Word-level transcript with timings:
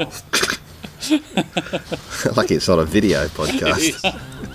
like 2.36 2.50
it's 2.50 2.68
on 2.70 2.78
a 2.78 2.84
video 2.86 3.26
podcast. 3.28 4.00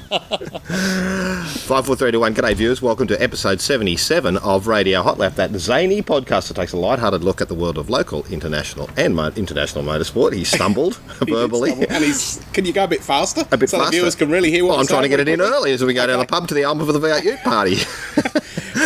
Five, 1.65 1.85
four, 1.85 1.95
three, 1.95 2.11
two, 2.11 2.19
one. 2.19 2.33
G'day, 2.33 2.55
viewers. 2.55 2.81
Welcome 2.81 3.05
to 3.07 3.21
episode 3.21 3.61
seventy-seven 3.61 4.37
of 4.37 4.65
Radio 4.65 5.03
Hot 5.03 5.19
Lap, 5.19 5.35
that 5.35 5.51
zany 5.51 6.01
podcast 6.01 6.47
that 6.47 6.55
takes 6.55 6.73
a 6.73 6.77
light-hearted 6.77 7.23
look 7.23 7.41
at 7.41 7.47
the 7.47 7.53
world 7.53 7.77
of 7.77 7.91
local, 7.91 8.25
international, 8.25 8.89
and 8.97 9.15
mo- 9.15 9.31
international 9.35 9.83
motorsport. 9.83 10.33
He 10.33 10.43
stumbled 10.45 10.95
verbally. 11.27 11.73
and 11.73 12.03
he's. 12.03 12.43
Can 12.53 12.65
you 12.65 12.73
go 12.73 12.85
a 12.85 12.87
bit 12.87 13.03
faster? 13.03 13.45
A 13.51 13.57
bit 13.57 13.69
so 13.69 13.77
faster. 13.77 13.91
the 13.91 13.97
viewers 13.97 14.15
can 14.15 14.31
really 14.31 14.49
hear 14.49 14.63
what 14.63 14.69
Well, 14.71 14.79
I'm 14.79 14.83
we're 14.85 14.87
trying 14.87 15.03
to 15.03 15.09
get 15.09 15.19
it 15.19 15.27
in 15.27 15.41
early 15.41 15.73
as 15.73 15.83
we 15.83 15.93
go 15.93 16.07
down 16.07 16.17
the 16.19 16.25
pub 16.25 16.47
to 16.47 16.55
the 16.55 16.63
Alma 16.63 16.85
for 16.87 16.91
the 16.91 16.99
V8 16.99 17.43
party. 17.43 17.75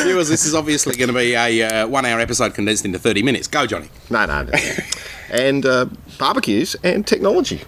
Viewers, 0.03 0.28
this 0.28 0.45
is 0.45 0.53
obviously 0.53 0.98
going 0.98 1.08
to 1.08 1.14
be 1.14 1.36
a 1.36 1.84
uh, 1.84 1.88
one-hour 1.88 2.20
episode 2.20 2.53
condensed 2.53 2.84
into 2.84 3.00
thirty 3.00 3.23
minutes. 3.23 3.48
Go, 3.48 3.66
Johnny. 3.66 3.88
no, 4.09 4.26
no, 4.26 4.44
no. 4.44 4.52
And 5.32 5.66
uh, 5.66 5.86
barbecues 6.17 6.76
and 6.84 7.06
technology 7.06 7.62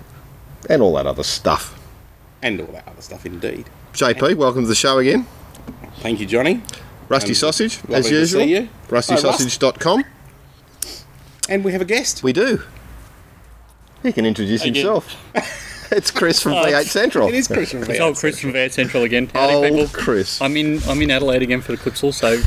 and 0.69 0.81
all 0.81 0.93
that 0.95 1.05
other 1.07 1.23
stuff. 1.23 1.77
And 2.41 2.59
all 2.61 2.67
that 2.67 2.87
other 2.87 3.01
stuff, 3.01 3.25
indeed. 3.25 3.69
JP, 3.93 4.35
welcome 4.37 4.63
to 4.63 4.67
the 4.67 4.75
show 4.75 4.97
again. 4.99 5.27
Thank 5.97 6.19
you, 6.19 6.25
Johnny. 6.25 6.61
Rusty 7.09 7.29
And 7.29 7.37
Sausage, 7.37 7.77
lovely 7.83 7.97
as 7.97 8.05
to 8.07 8.15
usual. 8.15 8.41
see 8.41 8.55
you. 8.55 8.69
RustySausage.com. 8.87 10.05
And 11.49 11.63
we 11.63 11.71
have 11.73 11.81
a 11.81 11.85
guest. 11.85 12.23
We 12.23 12.33
do. 12.33 12.61
He 14.03 14.11
can 14.13 14.25
introduce 14.25 14.61
Again. 14.63 14.75
himself. 14.75 15.15
it's 15.91 16.09
Chris 16.09 16.41
from 16.41 16.53
V8 16.53 16.85
Central. 16.85 17.27
It 17.27 17.35
is 17.35 17.47
Chris 17.47 17.71
from 17.71 17.81
It's 17.83 17.89
VX. 17.91 17.99
old 17.99 18.15
Chris 18.17 18.39
from 18.39 18.53
V8 18.53 18.71
Central 18.71 19.03
again. 19.03 19.29
Howdy, 19.33 19.53
Old 19.53 19.65
people. 19.67 19.87
Chris. 19.89 20.41
I'm 20.41 20.55
in. 20.57 20.81
I'm 20.87 21.01
in 21.01 21.11
Adelaide 21.11 21.41
again 21.43 21.61
for 21.61 21.73
the 21.73 21.77
Clipsal, 21.77 22.13
so 22.13 22.41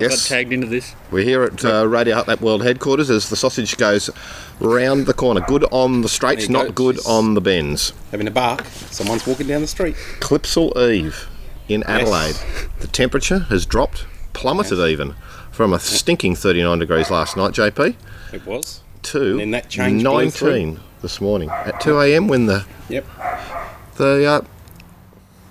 got 0.00 0.10
Yes, 0.10 0.28
tagged 0.28 0.52
into 0.52 0.66
this. 0.66 0.94
we're 1.10 1.24
here 1.24 1.42
at 1.44 1.64
uh, 1.64 1.86
Radio 1.86 2.14
Hot 2.16 2.28
Lap 2.28 2.40
World 2.40 2.62
Headquarters 2.62 3.10
as 3.10 3.28
the 3.30 3.36
sausage 3.36 3.76
goes 3.76 4.10
round 4.60 5.06
the 5.06 5.14
corner. 5.14 5.40
Good 5.42 5.64
on 5.70 6.02
the 6.02 6.08
straights, 6.08 6.46
There 6.46 6.56
you 6.56 6.64
not 6.66 6.74
good 6.74 6.96
She's- 6.96 7.06
on 7.06 7.34
the 7.34 7.40
bends. 7.40 7.92
Having 8.10 8.28
a 8.28 8.30
bark. 8.32 8.64
Someone's 8.90 9.26
walking 9.26 9.46
down 9.46 9.60
the 9.60 9.66
street. 9.66 9.94
Clipsal 10.20 10.76
Eve 10.90 11.28
in 11.68 11.82
Adelaide. 11.84 12.36
The 12.80 12.86
temperature 12.88 13.40
has 13.50 13.64
dropped, 13.66 14.06
plummeted 14.32 14.78
even, 14.78 15.14
from 15.52 15.72
a 15.72 15.78
stinking 15.78 16.34
39 16.36 16.78
degrees 16.78 17.10
last 17.10 17.36
night, 17.36 17.52
JP, 17.52 17.94
It 18.32 18.44
was. 18.46 18.80
to 19.04 19.30
And 19.32 19.40
then 19.40 19.50
that 19.52 19.68
change 19.68 20.02
blew 20.02 20.12
19 20.24 20.80
this 21.02 21.20
morning 21.20 21.48
at 21.50 21.80
2 21.80 22.00
a.m. 22.00 22.26
when 22.28 22.46
the 22.46 22.64
Yep. 22.88 23.06
the 23.96 24.24
uh, 24.26 24.40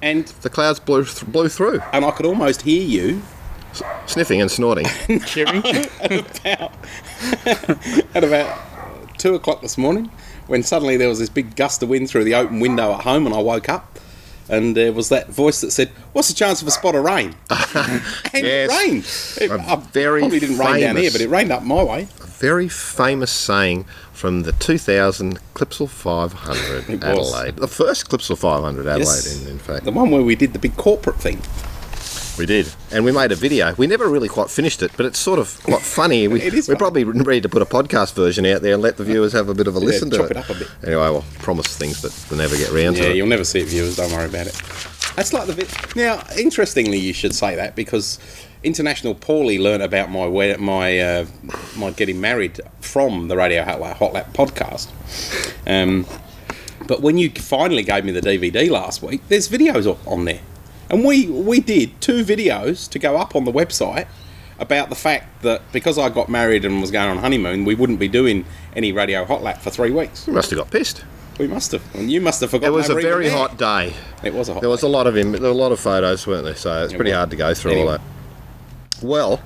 And 0.01 0.25
the 0.41 0.49
clouds 0.49 0.79
blew, 0.79 1.03
th- 1.05 1.25
blew 1.31 1.49
through, 1.49 1.81
and 1.93 2.03
I 2.05 2.11
could 2.11 2.25
almost 2.25 2.61
hear 2.63 2.81
you 2.81 3.21
sniffing 4.05 4.41
and 4.41 4.49
snorting. 4.51 4.85
Cheering. 5.25 5.63
at 8.13 8.23
about 8.23 8.59
two 9.17 9.35
o'clock 9.35 9.61
this 9.61 9.77
morning 9.77 10.09
when 10.47 10.63
suddenly 10.63 10.97
there 10.97 11.09
was 11.09 11.19
this 11.19 11.29
big 11.29 11.55
gust 11.55 11.83
of 11.83 11.89
wind 11.89 12.09
through 12.09 12.23
the 12.23 12.33
open 12.35 12.59
window 12.59 12.93
at 12.93 13.01
home 13.01 13.25
and 13.25 13.35
I 13.35 13.39
woke 13.39 13.69
up 13.69 13.99
and 14.49 14.75
there 14.75 14.91
was 14.91 15.09
that 15.09 15.29
voice 15.29 15.61
that 15.61 15.69
said, 15.71 15.89
What's 16.13 16.27
the 16.27 16.33
chance 16.33 16.61
of 16.61 16.67
a 16.67 16.71
spot 16.71 16.95
of 16.95 17.03
rain? 17.03 17.35
and 17.51 18.01
Yes. 18.33 18.69
it 18.71 19.47
rained. 19.49 19.51
It 19.51 19.51
A 19.51 19.71
I 19.71 19.75
very 19.75 20.21
probably 20.21 20.39
didn't 20.39 20.57
rain 20.57 20.79
down 20.81 20.95
here, 20.97 21.11
but 21.11 21.21
it 21.21 21.29
rained 21.29 21.51
up 21.51 21.61
my 21.63 21.83
way. 21.83 22.07
A 22.21 22.25
very 22.25 22.67
famous 22.67 23.31
saying 23.31 23.85
from 24.11 24.41
the 24.43 24.51
2000 24.53 25.39
Clipsal 25.53 25.87
500 25.87 26.89
It 26.89 26.99
was. 27.03 27.03
Adelaide. 27.03 27.57
The 27.57 27.67
first 27.67 28.09
Clipsal 28.09 28.37
500 28.39 28.87
Adelaide, 28.87 29.05
Yes. 29.05 29.43
in, 29.43 29.49
in 29.49 29.59
fact. 29.59 29.85
The 29.85 29.91
one 29.91 30.09
where 30.09 30.23
we 30.23 30.35
did 30.35 30.53
the 30.53 30.59
big 30.59 30.75
corporate 30.77 31.17
thing. 31.17 31.41
We 32.39 32.45
did. 32.45 32.71
And 32.91 33.03
we 33.05 33.11
made 33.11 33.31
a 33.31 33.35
video. 33.35 33.75
We 33.75 33.85
never 33.85 34.07
really 34.07 34.29
quite 34.29 34.49
finished 34.49 34.81
it, 34.81 34.91
but 34.97 35.05
it's 35.05 35.19
sort 35.19 35.37
of 35.39 35.61
quite 35.63 35.81
funny. 35.81 36.27
We, 36.27 36.41
It 36.49 36.53
is 36.53 36.67
we're 36.69 36.75
probably 36.77 37.03
ready 37.03 37.41
to 37.41 37.49
put 37.49 37.61
a 37.61 37.65
podcast 37.65 38.13
version 38.15 38.45
out 38.45 38.61
there 38.61 38.73
and 38.73 38.81
let 38.81 38.97
the 38.97 39.03
viewers 39.03 39.33
have 39.33 39.49
a 39.49 39.53
bit 39.53 39.67
of 39.67 39.75
a 39.75 39.79
listen 39.79 40.09
to 40.11 40.17
chop 40.17 40.25
it. 40.27 40.31
it 40.31 40.37
up 40.37 40.49
a 40.49 40.53
bit. 40.55 40.67
Anyway, 40.83 41.09
we'll 41.09 41.25
promise 41.39 41.67
things, 41.77 42.01
but 42.01 42.17
we'll 42.31 42.39
never 42.39 42.55
get 42.55 42.71
round 42.71 42.95
Yeah, 42.95 43.03
to 43.03 43.07
it. 43.07 43.09
Yeah, 43.09 43.13
you'll 43.15 43.27
never 43.27 43.43
see 43.43 43.59
it, 43.59 43.65
viewers. 43.67 43.97
Don't 43.97 44.11
worry 44.11 44.25
about 44.25 44.47
it. 44.47 44.59
That's 45.15 45.33
like 45.33 45.47
the 45.47 45.53
vi- 45.53 46.01
now. 46.01 46.23
Interestingly, 46.37 46.97
you 46.97 47.11
should 47.13 47.35
say 47.35 47.55
that 47.55 47.75
because 47.75 48.19
International 48.63 49.13
Paulie 49.15 49.59
learnt 49.59 49.83
about 49.83 50.09
my 50.09 50.27
we- 50.27 50.55
my 50.55 50.97
uh, 50.99 51.25
my 51.75 51.91
getting 51.91 52.21
married 52.21 52.61
from 52.79 53.27
the 53.27 53.35
Radio 53.35 53.63
Hot 53.65 53.81
Lap, 53.81 53.97
Hot 53.97 54.13
Lap 54.13 54.31
podcast. 54.33 54.87
Um, 55.67 56.05
but 56.87 57.01
when 57.01 57.17
you 57.17 57.29
finally 57.31 57.83
gave 57.83 58.05
me 58.05 58.11
the 58.13 58.21
DVD 58.21 58.69
last 58.69 59.03
week, 59.03 59.21
there's 59.27 59.49
videos 59.49 59.97
on 60.07 60.23
there, 60.25 60.39
and 60.89 61.03
we 61.05 61.27
we 61.27 61.59
did 61.59 61.99
two 62.01 62.23
videos 62.23 62.89
to 62.91 62.99
go 62.99 63.17
up 63.17 63.35
on 63.35 63.45
the 63.45 63.51
website 63.51 64.07
about 64.59 64.89
the 64.89 64.95
fact 64.95 65.41
that 65.43 65.61
because 65.71 65.97
I 65.97 66.09
got 66.09 66.27
married 66.29 66.65
and 66.65 66.81
was 66.81 66.91
going 66.91 67.09
on 67.09 67.17
honeymoon, 67.19 67.63
we 67.65 67.75
wouldn't 67.75 67.99
be 67.99 68.07
doing 68.09 68.45
any 68.75 68.91
Radio 68.91 69.23
Hot 69.25 69.41
Lap 69.41 69.61
for 69.61 69.69
three 69.69 69.91
weeks. 69.91 70.27
You 70.27 70.33
must 70.33 70.49
have 70.49 70.59
got 70.59 70.69
pissed. 70.71 71.03
We 71.37 71.47
must 71.47 71.71
have, 71.71 71.81
and 71.95 72.11
you 72.11 72.19
must 72.19 72.41
have 72.41 72.49
forgotten. 72.49 72.73
It 72.73 72.77
was 72.77 72.89
a 72.89 72.95
very 72.95 73.29
hot 73.29 73.57
day. 73.57 73.93
It 74.23 74.33
was 74.33 74.49
a 74.49 74.53
hot. 74.55 74.59
There 74.59 74.69
was 74.69 74.83
a 74.83 74.89
lot 74.89 75.07
of 75.07 75.15
Im- 75.17 75.31
there 75.31 75.41
were 75.41 75.47
a 75.47 75.53
lot 75.53 75.71
of 75.71 75.79
photos, 75.79 76.27
weren't 76.27 76.43
there? 76.43 76.55
So 76.55 76.83
it's 76.83 76.91
It 76.91 76.97
pretty 76.97 77.11
was. 77.11 77.17
hard 77.17 77.29
to 77.29 77.35
go 77.37 77.53
through 77.53 77.79
all 77.79 77.87
that. 77.87 78.01
Well, 79.01 79.41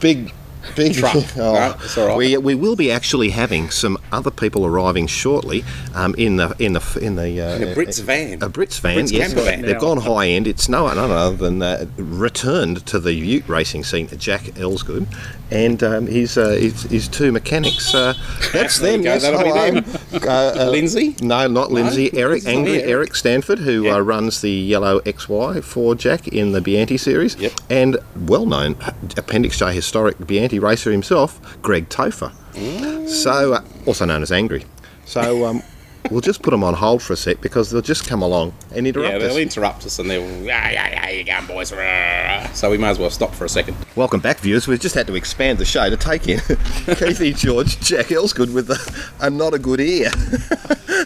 big, 0.00 0.32
big 0.76 0.94
Truck. 0.94 1.14
Oh, 1.36 1.52
No, 1.54 1.76
it's 1.82 1.96
all 1.98 2.08
right. 2.08 2.16
We 2.16 2.36
we 2.36 2.54
will 2.54 2.76
be 2.76 2.90
actually 2.90 3.30
having 3.30 3.70
some 3.70 3.98
other 4.12 4.30
people 4.30 4.64
arriving 4.66 5.06
shortly 5.06 5.64
um, 5.94 6.14
in 6.16 6.36
the 6.36 6.54
in 6.58 6.72
the 6.74 6.98
in 7.00 7.16
the 7.16 7.40
uh, 7.40 7.56
In 7.56 7.62
a 7.68 7.74
Brits 7.74 8.00
van. 8.02 8.42
A 8.42 8.48
Brits 8.48 8.80
van, 8.80 8.96
Brits 8.98 9.12
yes. 9.12 9.28
camper 9.28 9.44
van. 9.44 9.62
They've 9.62 9.78
gone 9.80 9.98
high 9.98 10.28
end. 10.28 10.46
It's 10.46 10.68
no 10.68 10.86
none 10.92 11.10
other 11.10 11.36
than 11.36 11.62
uh, 11.62 11.86
returned 11.96 12.84
to 12.86 12.98
the 12.98 13.12
Ute 13.14 13.48
racing 13.48 13.84
scene, 13.84 14.08
Jack 14.18 14.42
Elsegood, 14.56 15.06
and 15.50 15.82
um, 15.82 16.06
his, 16.06 16.36
uh, 16.38 16.50
his 16.50 16.82
his 16.84 17.08
two 17.08 17.32
mechanics. 17.32 17.94
Uh, 17.94 18.14
that's 18.52 18.78
them. 18.78 19.02
Yes, 19.02 19.22
that'll 19.22 19.42
be 19.42 19.52
them. 19.52 19.84
Uh, 20.26 20.54
uh, 20.66 20.68
Lindsay? 20.70 21.16
No, 21.20 21.46
not 21.48 21.70
Lindsay. 21.72 22.10
Eric, 22.16 22.46
angry 22.46 22.74
here. 22.74 22.86
Eric 22.88 23.14
Stanford, 23.14 23.58
who 23.60 23.84
Yeah. 23.84 23.96
uh, 23.96 24.00
runs 24.00 24.40
the 24.40 24.50
Yellow 24.50 25.00
XY 25.00 25.62
for 25.62 25.94
Jack 25.94 26.28
in 26.28 26.52
the 26.52 26.60
Biante 26.60 26.98
series, 26.98 27.36
Yep. 27.36 27.52
and 27.70 27.96
well-known 28.26 28.76
Appendix 29.16 29.58
J 29.58 29.74
historic 29.74 30.16
Biante 30.18 30.60
racer 30.64 30.90
himself, 30.90 31.40
Greg 31.62 31.88
Topher. 31.88 32.32
So, 33.08 33.52
uh, 33.54 33.62
also 33.86 34.04
known 34.04 34.22
as 34.22 34.32
Angry. 34.32 34.64
So. 35.04 35.46
Um, 35.46 35.62
We'll 36.10 36.20
just 36.20 36.42
put 36.42 36.50
them 36.50 36.62
on 36.62 36.74
hold 36.74 37.02
for 37.02 37.14
a 37.14 37.16
sec 37.16 37.40
because 37.40 37.70
they'll 37.70 37.80
just 37.80 38.06
come 38.06 38.20
along 38.20 38.52
and 38.74 38.86
interrupt 38.86 39.10
Yeah, 39.10 39.16
us. 39.16 39.22
they'll 39.22 39.38
interrupt 39.42 39.86
us 39.86 39.98
and 39.98 40.10
they'll, 40.10 40.20
yeah, 40.42 40.68
yeah, 40.70 40.90
yeah, 40.90 41.08
you 41.08 41.24
going, 41.24 41.46
boys. 41.46 41.70
So 42.54 42.70
we 42.70 42.76
may 42.76 42.88
as 42.88 42.98
well 42.98 43.08
stop 43.08 43.34
for 43.34 43.46
a 43.46 43.48
second. 43.48 43.74
Welcome 43.96 44.20
back, 44.20 44.38
viewers. 44.40 44.68
We've 44.68 44.78
just 44.78 44.94
had 44.94 45.06
to 45.06 45.14
expand 45.14 45.56
the 45.56 45.64
show 45.64 45.88
to 45.88 45.96
take 45.96 46.28
in 46.28 46.38
Keithy 46.40 47.34
George, 47.34 47.80
Jack 47.80 48.08
Elsegood 48.08 48.52
with 48.52 48.70
a, 48.70 49.24
a 49.26 49.30
not 49.30 49.54
a 49.54 49.58
good 49.58 49.80
ear. 49.80 50.10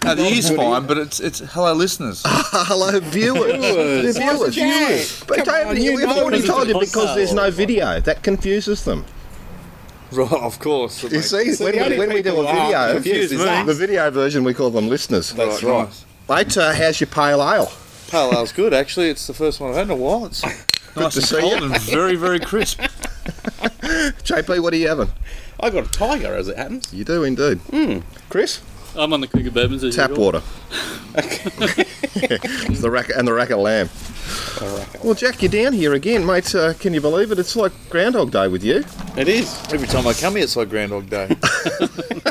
No, 0.05 0.15
the 0.15 0.23
ear's 0.29 0.51
fine, 0.51 0.87
but 0.87 0.99
it's 0.99 1.19
it's 1.21 1.39
hello 1.41 1.73
listeners. 1.75 2.23
Hello, 2.27 2.99
viewers. 3.01 3.53
Viewers. 3.65 4.17
The 4.17 4.51
viewers. 4.51 5.25
But 5.25 5.37
Come 5.39 5.45
don't- 5.47 5.67
on, 5.69 5.83
you 5.83 5.95
we've 5.97 6.07
already 6.09 6.43
told 6.47 6.69
you 6.69 6.79
because 6.79 7.15
there's 7.15 7.33
no 7.33 7.51
video. 7.51 8.01
That 8.01 8.23
confuses 8.23 8.85
them. 8.85 9.05
right, 10.13 10.33
of 10.33 10.59
course. 10.59 11.03
You 11.03 11.21
see, 11.21 11.53
So 11.53 11.65
when, 11.65 11.77
the 11.79 11.89
we, 11.91 11.99
when 11.99 12.09
we 12.13 12.23
do 12.23 12.31
a 12.41 12.45
people 12.45 12.47
who 12.47 12.49
are 12.75 12.95
video, 12.95 12.95
confused 12.95 13.67
the 13.67 13.75
video 13.75 14.11
version 14.11 14.45
we 14.45 14.55
call 14.55 14.71
them 14.71 14.89
listeners. 14.89 15.33
That's 15.33 15.63
right. 15.63 15.89
Mate, 16.29 16.57
uh, 16.57 16.73
how's 16.73 17.01
your 17.01 17.09
pale 17.09 17.43
ale? 17.43 17.71
Pale 18.09 18.33
ale's 18.33 18.53
good, 18.53 18.73
actually. 18.75 19.09
It's 19.11 19.27
the 19.27 19.35
first 19.35 19.61
one 19.61 19.71
I've 19.71 19.77
had 19.77 19.85
in 19.87 19.91
a 19.91 19.97
while. 19.97 20.27
It's 20.27 20.43
nice 20.97 20.97
to 20.97 21.03
and 21.03 21.13
see 21.15 21.41
cold 21.41 21.61
you. 21.61 21.65
and 21.67 21.81
very, 21.83 22.17
very 22.17 22.41
crisp. 22.41 22.81
JP, 24.25 24.63
what 24.63 24.73
are 24.73 24.77
you 24.77 24.89
having? 24.89 25.11
I 25.61 25.71
got 25.71 25.87
a 25.87 25.91
tiger, 25.91 26.35
as 26.35 26.49
it 26.49 26.57
happens. 26.57 26.93
You 26.93 27.05
do 27.05 27.23
indeed. 27.25 27.61
Chris, 28.31 28.61
I'm 28.99 29.13
on 29.13 29.21
the 29.21 29.29
Cougar 29.29 29.51
Bourbons 29.53 29.85
as 29.85 29.95
tap 29.97 30.11
usual. 30.11 30.25
water. 30.25 30.43
It's 32.21 32.81
the 32.81 32.91
rack 32.91 33.11
and 33.11 33.27
the 33.27 33.33
rack 33.33 33.51
of 33.51 33.61
lamb. 33.61 33.89
Well, 35.05 35.15
Jack, 35.15 35.41
you're 35.43 35.51
down 35.51 35.73
here 35.73 35.95
again, 35.95 36.27
mate. 36.27 36.53
Uh, 36.55 36.75
can 36.75 36.93
you 36.93 37.01
believe 37.01 37.31
it? 37.31 37.39
It's 37.39 37.55
like 37.57 37.73
Groundhog 37.91 38.33
Day 38.33 38.49
with 38.49 38.65
you. 38.65 38.85
It 39.17 39.29
is. 39.29 39.57
Every 39.73 39.87
time 39.87 40.07
I 40.07 40.13
come 40.15 40.35
here, 40.35 40.43
it's 40.45 40.57
like 40.57 40.69
Groundhog 40.69 41.09
Day. 41.09 41.29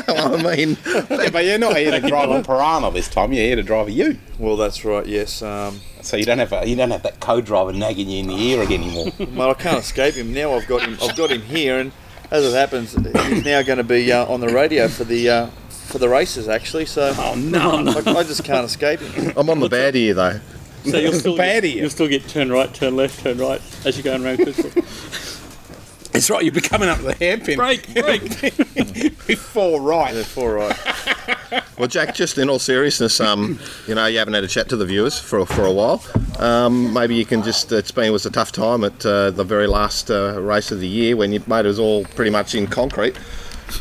I 0.08 0.36
mean, 0.56 0.76
Yeah, 1.10 1.30
but 1.30 1.44
you're 1.44 1.58
not 1.58 1.76
here 1.76 1.90
to 1.90 2.06
drive 2.06 2.30
a 2.30 2.42
piranha 2.42 2.90
this 2.92 3.08
time. 3.08 3.32
You're 3.32 3.44
here 3.46 3.56
to 3.56 3.62
drive 3.62 3.88
a 3.88 3.92
ute. 3.92 4.18
well, 4.38 4.56
that's 4.56 4.84
right. 4.84 5.06
Yes. 5.06 5.42
Um, 5.42 5.80
So 6.02 6.16
you 6.16 6.24
don't 6.24 6.38
have 6.38 6.52
a, 6.52 6.66
you 6.68 6.76
don't 6.76 6.90
have 6.90 7.02
that 7.02 7.18
co-driver 7.20 7.72
nagging 7.72 8.08
you 8.10 8.20
in 8.20 8.26
the 8.28 8.34
ear 8.36 8.62
again 8.62 8.82
anymore. 8.82 9.12
well, 9.34 9.50
I 9.50 9.54
can't 9.54 9.78
escape 9.78 10.14
him 10.14 10.32
now. 10.34 10.52
I've 10.54 10.66
got 10.66 10.82
him. 10.82 10.98
I've 11.02 11.16
got 11.16 11.30
him 11.30 11.42
here, 11.42 11.78
and 11.78 11.92
as 12.30 12.44
it 12.44 12.54
happens, 12.56 12.92
he's 12.94 13.44
now 13.44 13.62
going 13.62 13.78
to 13.78 13.84
be 13.84 14.12
uh, 14.12 14.26
on 14.26 14.40
the 14.40 14.48
radio 14.48 14.86
for 14.88 15.04
the 15.04 15.28
uh, 15.30 15.50
for 15.88 15.98
the 15.98 16.08
races. 16.08 16.48
Actually, 16.48 16.86
so 16.86 17.12
Oh 17.16 17.34
no, 17.36 17.80
no. 17.82 17.92
I, 17.92 18.18
I 18.18 18.22
just 18.22 18.44
can't 18.44 18.64
escape 18.64 19.00
him. 19.00 19.32
I'm 19.36 19.50
on 19.50 19.60
the 19.60 19.68
bad 19.68 19.96
ear 19.96 20.14
though. 20.14 20.40
So 20.84 20.96
you'll 20.96 21.12
still 21.12 21.36
Bad 21.36 21.64
get, 21.64 21.74
ear. 21.74 21.80
you'll 21.82 21.90
still 21.90 22.08
get 22.08 22.26
turn 22.28 22.50
right, 22.50 22.72
turn 22.72 22.96
left, 22.96 23.20
turn 23.20 23.36
right 23.38 23.60
as 23.84 23.96
you're 23.96 24.04
going 24.04 24.24
around 24.24 24.38
Clipsal. 24.38 24.72
That's 26.12 26.30
right. 26.30 26.42
You'll 26.42 26.54
be 26.54 26.60
coming 26.60 26.88
up 26.88 26.98
the 26.98 27.14
hairpin. 27.14 27.56
brake, 27.56 27.92
brake. 27.94 28.40
Before 29.26 29.80
right. 29.80 30.14
That's 30.14 30.36
right. 30.36 31.62
Well, 31.78 31.88
Jack, 31.88 32.14
just 32.14 32.38
in 32.38 32.48
all 32.48 32.58
seriousness, 32.58 33.20
um, 33.20 33.58
you 33.86 33.94
know, 33.94 34.06
you 34.06 34.18
haven't 34.18 34.34
had 34.34 34.44
a 34.44 34.48
chat 34.48 34.68
to 34.70 34.76
the 34.76 34.86
viewers 34.86 35.18
for, 35.18 35.44
for 35.46 35.64
a 35.64 35.72
while. 35.72 36.02
Um, 36.38 36.92
maybe 36.92 37.14
you 37.14 37.24
can 37.24 37.42
just, 37.42 37.70
it's 37.70 37.90
been, 37.92 38.04
it 38.06 38.10
was 38.10 38.26
a 38.26 38.30
tough 38.30 38.50
time 38.52 38.82
at 38.84 39.04
uh, 39.04 39.30
the 39.30 39.44
very 39.44 39.66
last 39.66 40.10
uh, 40.10 40.40
race 40.40 40.70
of 40.72 40.80
the 40.80 40.88
year 40.88 41.16
when 41.16 41.32
you 41.32 41.42
made 41.46 41.66
us 41.66 41.78
all 41.78 42.04
pretty 42.04 42.30
much 42.30 42.54
in 42.54 42.66
concrete. 42.66 43.16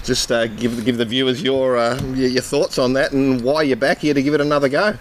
Just 0.03 0.31
uh, 0.31 0.47
give, 0.47 0.83
give 0.85 0.97
the 0.97 1.05
viewers 1.05 1.41
your, 1.41 1.77
uh, 1.77 1.97
your, 2.13 2.29
your 2.29 2.41
thoughts 2.41 2.77
on 2.77 2.93
that 2.93 3.11
and 3.13 3.41
why 3.41 3.61
you're 3.63 3.77
back 3.77 3.99
here 3.99 4.13
to 4.13 4.21
give 4.21 4.33
it 4.33 4.41
another 4.41 4.69
go. 4.69 4.95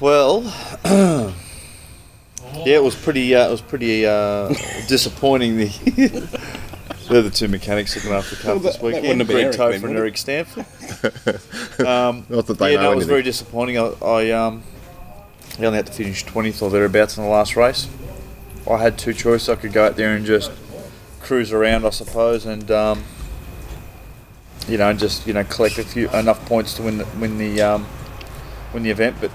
Well, 0.00 0.42
yeah, 2.64 2.76
it 2.76 2.82
was 2.82 2.94
pretty. 2.94 3.34
Uh, 3.34 3.48
it 3.48 3.50
was 3.50 3.60
pretty 3.62 4.06
uh, 4.06 4.48
disappointing. 4.88 5.56
The 5.56 5.66
they're 7.08 7.22
the 7.22 7.30
two 7.30 7.48
mechanics 7.48 7.96
looking 7.96 8.12
after 8.12 8.36
the 8.36 8.42
car 8.42 8.52
Well, 8.52 8.60
this 8.60 8.76
that- 8.76 8.82
that 8.82 9.02
wouldn't 9.02 9.02
weekend, 9.02 9.20
have 9.20 9.28
been 9.28 9.36
Greg 9.36 9.60
Eric 9.60 9.80
then, 9.80 9.90
and? 9.90 9.98
Eric 9.98 10.16
Stanford. 10.18 10.66
Um, 11.86 12.26
Not 12.30 12.46
that 12.46 12.58
they 12.58 12.72
yeah, 12.72 12.78
know 12.80 12.82
no, 12.84 12.92
it 12.92 12.96
was 12.96 13.06
very 13.06 13.22
disappointing. 13.22 13.76
I, 13.78 13.92
I 14.02 14.30
um, 14.30 14.62
I 15.58 15.64
only 15.66 15.76
had 15.76 15.86
to 15.86 15.92
finish 15.92 16.24
twentieth 16.24 16.62
or 16.62 16.70
thereabouts 16.70 17.16
in 17.18 17.22
the 17.24 17.28
last 17.28 17.54
race. 17.54 17.86
I 18.70 18.78
had 18.78 18.98
two 18.98 19.12
choices. 19.12 19.48
I 19.50 19.56
could 19.56 19.72
go 19.74 19.84
out 19.86 19.96
there 19.96 20.14
and 20.16 20.24
just 20.24 20.50
cruise 21.20 21.52
around, 21.52 21.84
I 21.84 21.90
suppose, 21.90 22.46
and 22.46 22.70
um, 22.70 23.04
you 24.68 24.78
know, 24.78 24.90
and 24.90 24.98
just 24.98 25.26
you 25.26 25.32
know, 25.32 25.44
collect 25.44 25.78
a 25.78 25.84
few 25.84 26.10
enough 26.10 26.44
points 26.46 26.74
to 26.74 26.82
win 26.82 26.98
the 26.98 27.06
win 27.20 27.38
the 27.38 27.60
um, 27.62 27.86
win 28.72 28.82
the 28.82 28.90
event. 28.90 29.16
But 29.20 29.30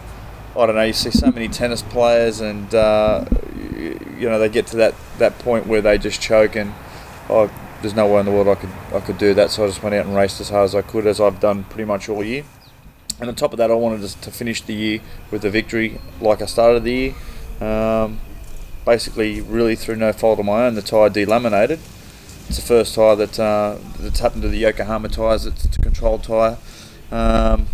I 0.56 0.66
don't 0.66 0.76
know. 0.76 0.84
You 0.84 0.94
see 0.94 1.12
so 1.12 1.32
many 1.32 1.48
tennis 1.48 1.82
players, 1.82 2.42
and 2.42 2.74
uh, 2.76 3.26
you, 3.56 4.00
you 4.20 4.30
know, 4.30 4.40
they 4.40 4.50
get 4.50 4.68
to 4.68 4.78
that, 4.78 4.96
that 5.18 5.40
point 5.40 5.66
where 5.66 5.82
they 5.82 5.98
just 5.98 6.22
choke, 6.22 6.56
and 6.56 6.74
oh, 7.30 7.52
there's 7.82 7.96
no 7.96 8.08
way 8.08 8.20
in 8.20 8.26
the 8.26 8.32
world 8.32 8.48
I 8.48 8.56
could 8.56 8.70
I 8.94 9.00
could 9.00 9.18
do 9.18 9.34
that. 9.34 9.52
So 9.52 9.64
I 9.64 9.68
just 9.68 9.82
went 9.82 9.96
out 9.96 10.06
and 10.06 10.16
raced 10.16 10.42
as 10.42 10.50
hard 10.50 10.66
as 10.66 10.76
I 10.76 10.82
could, 10.82 11.08
as 11.08 11.22
I've 11.22 11.40
done 11.40 11.64
pretty 11.66 11.86
much 11.86 12.10
all 12.10 12.24
year. 12.24 12.44
And 13.20 13.30
on 13.30 13.36
top 13.36 13.54
of 13.54 13.58
that, 13.58 13.70
I 13.70 13.76
wanted 13.76 14.02
to, 14.02 14.32
finish 14.32 14.62
the 14.62 14.74
year 14.74 15.00
with 15.30 15.46
a 15.46 15.52
victory, 15.52 16.02
like 16.20 16.42
I 16.42 16.46
started 16.46 16.84
the 16.84 16.92
year. 16.92 17.14
Um, 17.62 18.20
basically, 18.84 19.42
really 19.42 19.76
through 19.76 19.98
no 19.98 20.12
fault 20.12 20.40
of 20.40 20.46
my 20.46 20.66
own, 20.66 20.74
the 20.74 20.82
tyre 20.82 21.10
delaminated. 21.10 21.78
It's 22.52 22.60
the 22.60 22.66
first 22.66 22.96
tyre 22.96 23.16
that 23.16 23.40
uh, 23.40 23.78
that's 23.98 24.20
happened 24.20 24.42
to 24.42 24.50
the 24.50 24.58
Yokohama 24.58 25.08
tyres. 25.08 25.46
It's 25.46 25.64
a 25.64 25.82
controlled 25.82 26.26
tyre. 26.26 26.58
Um, 27.10 27.68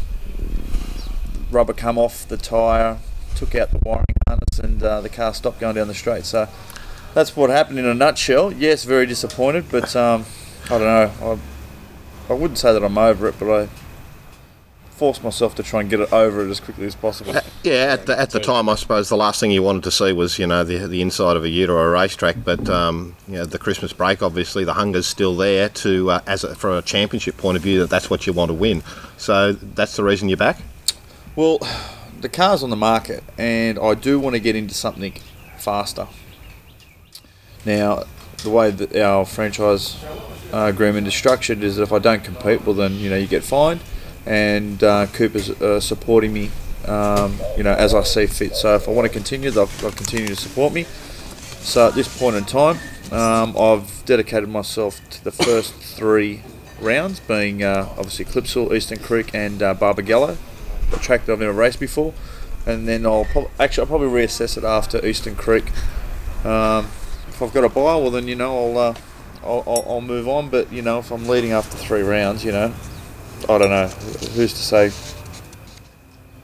rubber 1.49 1.73
come 1.73 1.97
off 1.97 2.27
the 2.27 2.37
tyre, 2.37 2.99
took 3.33 3.55
out 3.55 3.71
the 3.71 3.79
wiring 3.83 4.05
harness, 4.27 4.59
and 4.59 4.83
uh, 4.83 5.01
the 5.01 5.09
car 5.09 5.33
stopped 5.33 5.59
going 5.59 5.73
down 5.73 5.87
the 5.87 5.95
straight. 5.95 6.25
So 6.25 6.47
that's 7.15 7.35
what 7.35 7.49
happened 7.49 7.79
in 7.79 7.85
a 7.85 7.95
nutshell. 7.95 8.53
Yes, 8.53 8.83
very 8.83 9.07
disappointed, 9.07 9.65
but 9.71 9.95
um, 9.95 10.25
I 10.65 10.77
don't 10.77 10.81
know. 10.81 11.11
I, 12.29 12.31
I 12.31 12.35
wouldn't 12.35 12.59
say 12.59 12.71
that 12.71 12.83
I'm 12.83 12.99
over 12.99 13.27
it, 13.27 13.33
but 13.39 13.51
I 13.51 13.69
forced 14.97 15.23
myself 15.23 15.53
to 15.53 15.61
try 15.61 15.81
and 15.81 15.89
get 15.89 15.99
it 15.99 16.11
over 16.11 16.43
it 16.43 16.49
as 16.49 16.59
quickly 16.59 16.87
as 16.87 16.95
possible. 16.95 17.33
Yeah, 17.63 17.93
at 17.93 18.07
the, 18.07 18.19
at 18.19 18.31
the 18.31 18.39
time, 18.39 18.67
I 18.67 18.73
suppose 18.75 19.09
the 19.09 19.15
last 19.15 19.39
thing 19.39 19.51
you 19.51 19.61
wanted 19.61 19.83
to 19.83 19.91
see 19.91 20.11
was, 20.11 20.39
you 20.39 20.47
know, 20.47 20.63
the, 20.63 20.87
the 20.87 21.03
inside 21.03 21.37
of 21.37 21.43
a 21.43 21.49
ute 21.49 21.69
or 21.69 21.87
a 21.87 21.91
racetrack. 21.91 22.37
But 22.43 22.67
um, 22.67 23.15
you 23.27 23.35
know, 23.35 23.45
the 23.45 23.59
Christmas 23.59 23.93
break, 23.93 24.23
obviously, 24.23 24.63
the 24.63 24.73
hunger's 24.73 25.05
still 25.05 25.35
there 25.35 25.69
to, 25.69 26.09
uh, 26.09 26.21
as 26.25 26.43
a, 26.43 26.55
from 26.55 26.77
a 26.77 26.81
championship 26.81 27.37
point 27.37 27.57
of 27.57 27.63
view, 27.63 27.79
that 27.79 27.89
that's 27.91 28.09
what 28.09 28.25
you 28.25 28.33
want 28.33 28.49
to 28.49 28.55
win. 28.55 28.81
So 29.17 29.53
that's 29.53 29.95
the 29.95 30.03
reason 30.03 30.29
you're 30.29 30.37
back. 30.37 30.57
Well, 31.35 31.59
the 32.21 32.29
car's 32.29 32.63
on 32.63 32.71
the 32.71 32.75
market, 32.75 33.23
and 33.37 33.77
I 33.77 33.93
do 33.93 34.19
want 34.19 34.35
to 34.35 34.39
get 34.39 34.55
into 34.55 34.73
something 34.73 35.13
faster. 35.59 36.07
Now, 37.65 38.05
the 38.43 38.49
way 38.49 38.71
that 38.71 38.95
our 38.95 39.25
franchise 39.25 40.03
uh, 40.51 40.71
agreement 40.73 41.05
is 41.05 41.13
structured 41.13 41.63
is 41.63 41.75
that 41.75 41.83
if 41.83 41.93
I 41.93 41.99
don't 41.99 42.23
compete, 42.23 42.65
well, 42.65 42.73
then 42.73 42.95
you 42.95 43.09
know 43.09 43.17
you 43.17 43.27
get 43.27 43.43
fined, 43.43 43.81
and 44.27 44.83
uh, 44.83 45.07
Cooper's 45.07 45.49
uh, 45.49 45.79
supporting 45.79 46.33
me, 46.33 46.51
um, 46.85 47.37
you 47.55 47.63
know, 47.63 47.73
as 47.73 47.93
I 47.93 48.03
see 48.03 48.27
fit. 48.27 48.55
So 48.55 48.75
if 48.75 48.87
I 48.87 48.91
want 48.91 49.07
to 49.07 49.13
continue, 49.13 49.49
they'll, 49.51 49.65
they'll 49.65 49.91
continue 49.91 50.27
to 50.27 50.35
support 50.35 50.73
me. 50.73 50.83
So 50.83 51.87
at 51.87 51.95
this 51.95 52.19
point 52.19 52.35
in 52.35 52.43
time, 52.45 52.77
um, 53.11 53.57
I've 53.57 54.03
dedicated 54.05 54.49
myself 54.49 54.99
to 55.11 55.23
the 55.23 55.31
first 55.31 55.73
three 55.75 56.41
rounds, 56.81 57.19
being 57.21 57.63
uh, 57.63 57.87
obviously 57.97 58.25
Clipsal, 58.25 58.75
Eastern 58.75 58.99
Creek, 58.99 59.33
and 59.33 59.63
uh, 59.63 59.73
Barbagallo 59.73 60.37
a 60.93 60.99
track 60.99 61.25
that 61.25 61.33
I've 61.33 61.39
never 61.39 61.53
raced 61.53 61.79
before, 61.79 62.13
and 62.65 62.87
then 62.87 63.05
I'll 63.05 63.25
prob- 63.25 63.49
actually 63.59 63.81
I'll 63.83 63.87
probably 63.87 64.07
reassess 64.07 64.57
it 64.57 64.63
after 64.63 65.05
Eastern 65.05 65.35
Creek. 65.35 65.65
Um, 66.45 66.85
if 67.27 67.41
I've 67.41 67.53
got 67.53 67.63
a 67.63 67.69
buy, 67.69 67.95
well 67.95 68.11
then 68.11 68.27
you 68.27 68.35
know 68.35 68.57
I'll, 68.57 68.77
uh, 68.77 68.95
I'll, 69.43 69.63
I'll 69.67 69.85
I'll 69.87 70.01
move 70.01 70.27
on. 70.27 70.49
But 70.49 70.71
you 70.71 70.81
know 70.81 70.99
if 70.99 71.11
I'm 71.11 71.27
leading 71.27 71.51
after 71.51 71.77
three 71.77 72.01
rounds, 72.01 72.43
you 72.43 72.51
know 72.51 72.73
I 73.49 73.57
don't 73.57 73.69
know 73.69 73.87
who's 73.87 74.53
to 74.53 74.59
say. 74.59 74.91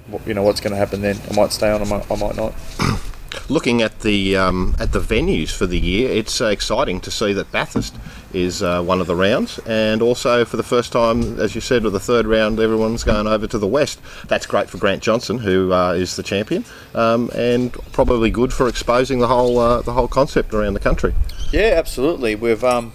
What, 0.08 0.26
you 0.28 0.34
know 0.34 0.44
what's 0.44 0.60
going 0.60 0.72
to 0.72 0.78
happen 0.78 1.02
then? 1.02 1.18
I 1.32 1.36
might 1.36 1.52
stay 1.52 1.72
on, 1.72 1.82
I 1.82 1.86
might, 1.86 2.12
I 2.12 2.16
might 2.16 2.36
not. 2.36 2.54
Looking 3.50 3.82
at 3.82 4.02
the 4.02 4.38
um, 4.38 4.76
at 4.80 4.92
the 4.92 5.00
venues 5.00 5.50
for 5.52 5.66
the 5.66 5.80
year, 5.80 6.10
it's 6.12 6.40
uh, 6.40 6.46
exciting 6.46 7.02
to 7.02 7.12
see 7.12 7.34
that 7.34 7.52
Bathurst 7.52 7.96
is 8.32 8.62
uh, 8.62 8.82
one 8.84 9.02
of 9.02 9.08
the 9.08 9.16
rounds, 9.16 9.60
and 9.66 10.02
also 10.02 10.46
for 10.46 10.56
the 10.56 10.64
first 10.64 10.92
time, 10.92 11.40
as 11.40 11.56
you 11.56 11.62
said, 11.62 11.84
with 11.84 11.94
the 11.94 12.00
third 12.00 12.26
round, 12.26 12.60
everyone's 12.60 13.04
going 13.04 13.28
over 13.28 13.48
to 13.48 13.58
the 13.58 13.68
west. 13.68 14.00
That's 14.28 14.46
great 14.46 14.70
for 14.70 14.78
Grant 14.78 15.02
Johnson, 15.02 15.40
who 15.40 15.74
uh, 15.74 15.94
is 15.94 16.16
the 16.16 16.24
champion, 16.24 16.64
um, 16.94 17.32
and 17.36 17.74
probably 17.92 18.30
good 18.30 18.54
for 18.54 18.68
exposing 18.68 19.20
the 19.20 19.28
whole 19.28 19.58
uh, 19.60 19.82
the 19.82 19.94
whole 19.94 20.08
concept 20.08 20.54
around 20.54 20.76
the 20.76 20.80
country. 20.80 21.14
Yeah, 21.52 21.74
absolutely. 21.76 22.36
We've 22.36 22.64
um, 22.64 22.94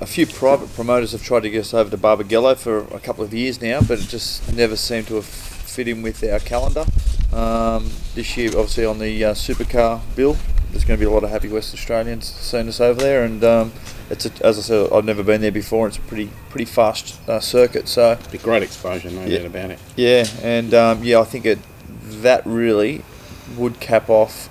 a 0.00 0.06
few 0.06 0.26
private 0.26 0.72
promoters 0.74 1.12
have 1.12 1.22
tried 1.22 1.40
to 1.42 1.50
get 1.50 1.60
us 1.60 1.74
over 1.74 1.90
to 1.90 1.98
Barbagallo 1.98 2.56
for 2.56 2.78
a 2.94 3.00
couple 3.00 3.22
of 3.22 3.34
years 3.34 3.60
now, 3.60 3.80
but 3.80 4.00
it 4.00 4.08
just 4.08 4.52
never 4.54 4.76
seemed 4.76 5.06
to 5.08 5.16
have 5.16 5.26
fit 5.26 5.88
in 5.88 6.02
with 6.02 6.22
our 6.24 6.38
calendar. 6.40 6.84
Um, 7.32 7.90
this 8.14 8.36
year, 8.36 8.48
obviously, 8.50 8.84
on 8.86 8.98
the 8.98 9.24
uh, 9.24 9.34
supercar 9.34 10.00
bill, 10.16 10.36
there's 10.70 10.84
going 10.84 10.98
to 10.98 11.04
be 11.04 11.08
a 11.08 11.12
lot 11.12 11.22
of 11.24 11.30
happy 11.30 11.48
West 11.48 11.74
Australians 11.74 12.24
seeing 12.26 12.68
us 12.68 12.80
over 12.80 13.00
there, 13.00 13.24
and 13.24 13.44
um, 13.44 13.72
it's 14.08 14.24
a, 14.26 14.30
as 14.44 14.58
I 14.58 14.62
said, 14.62 14.92
I've 14.92 15.04
never 15.04 15.22
been 15.22 15.40
there 15.42 15.52
before. 15.52 15.86
and 15.86 15.94
It's 15.94 16.02
a 16.04 16.08
pretty 16.08 16.30
pretty 16.48 16.64
fast 16.64 17.20
uh, 17.28 17.38
circuit, 17.40 17.86
so 17.88 18.18
Be 18.32 18.38
great 18.38 18.62
exposure, 18.62 19.10
no 19.10 19.24
Yeah. 19.26 19.38
doubt 19.38 19.46
about 19.46 19.70
it. 19.70 19.78
yeah, 19.96 20.26
and 20.42 20.72
um, 20.74 21.04
yeah, 21.04 21.20
I 21.20 21.24
think 21.24 21.44
it 21.44 21.58
that 22.22 22.44
really 22.46 23.02
would 23.56 23.80
cap 23.80 24.08
off 24.08 24.48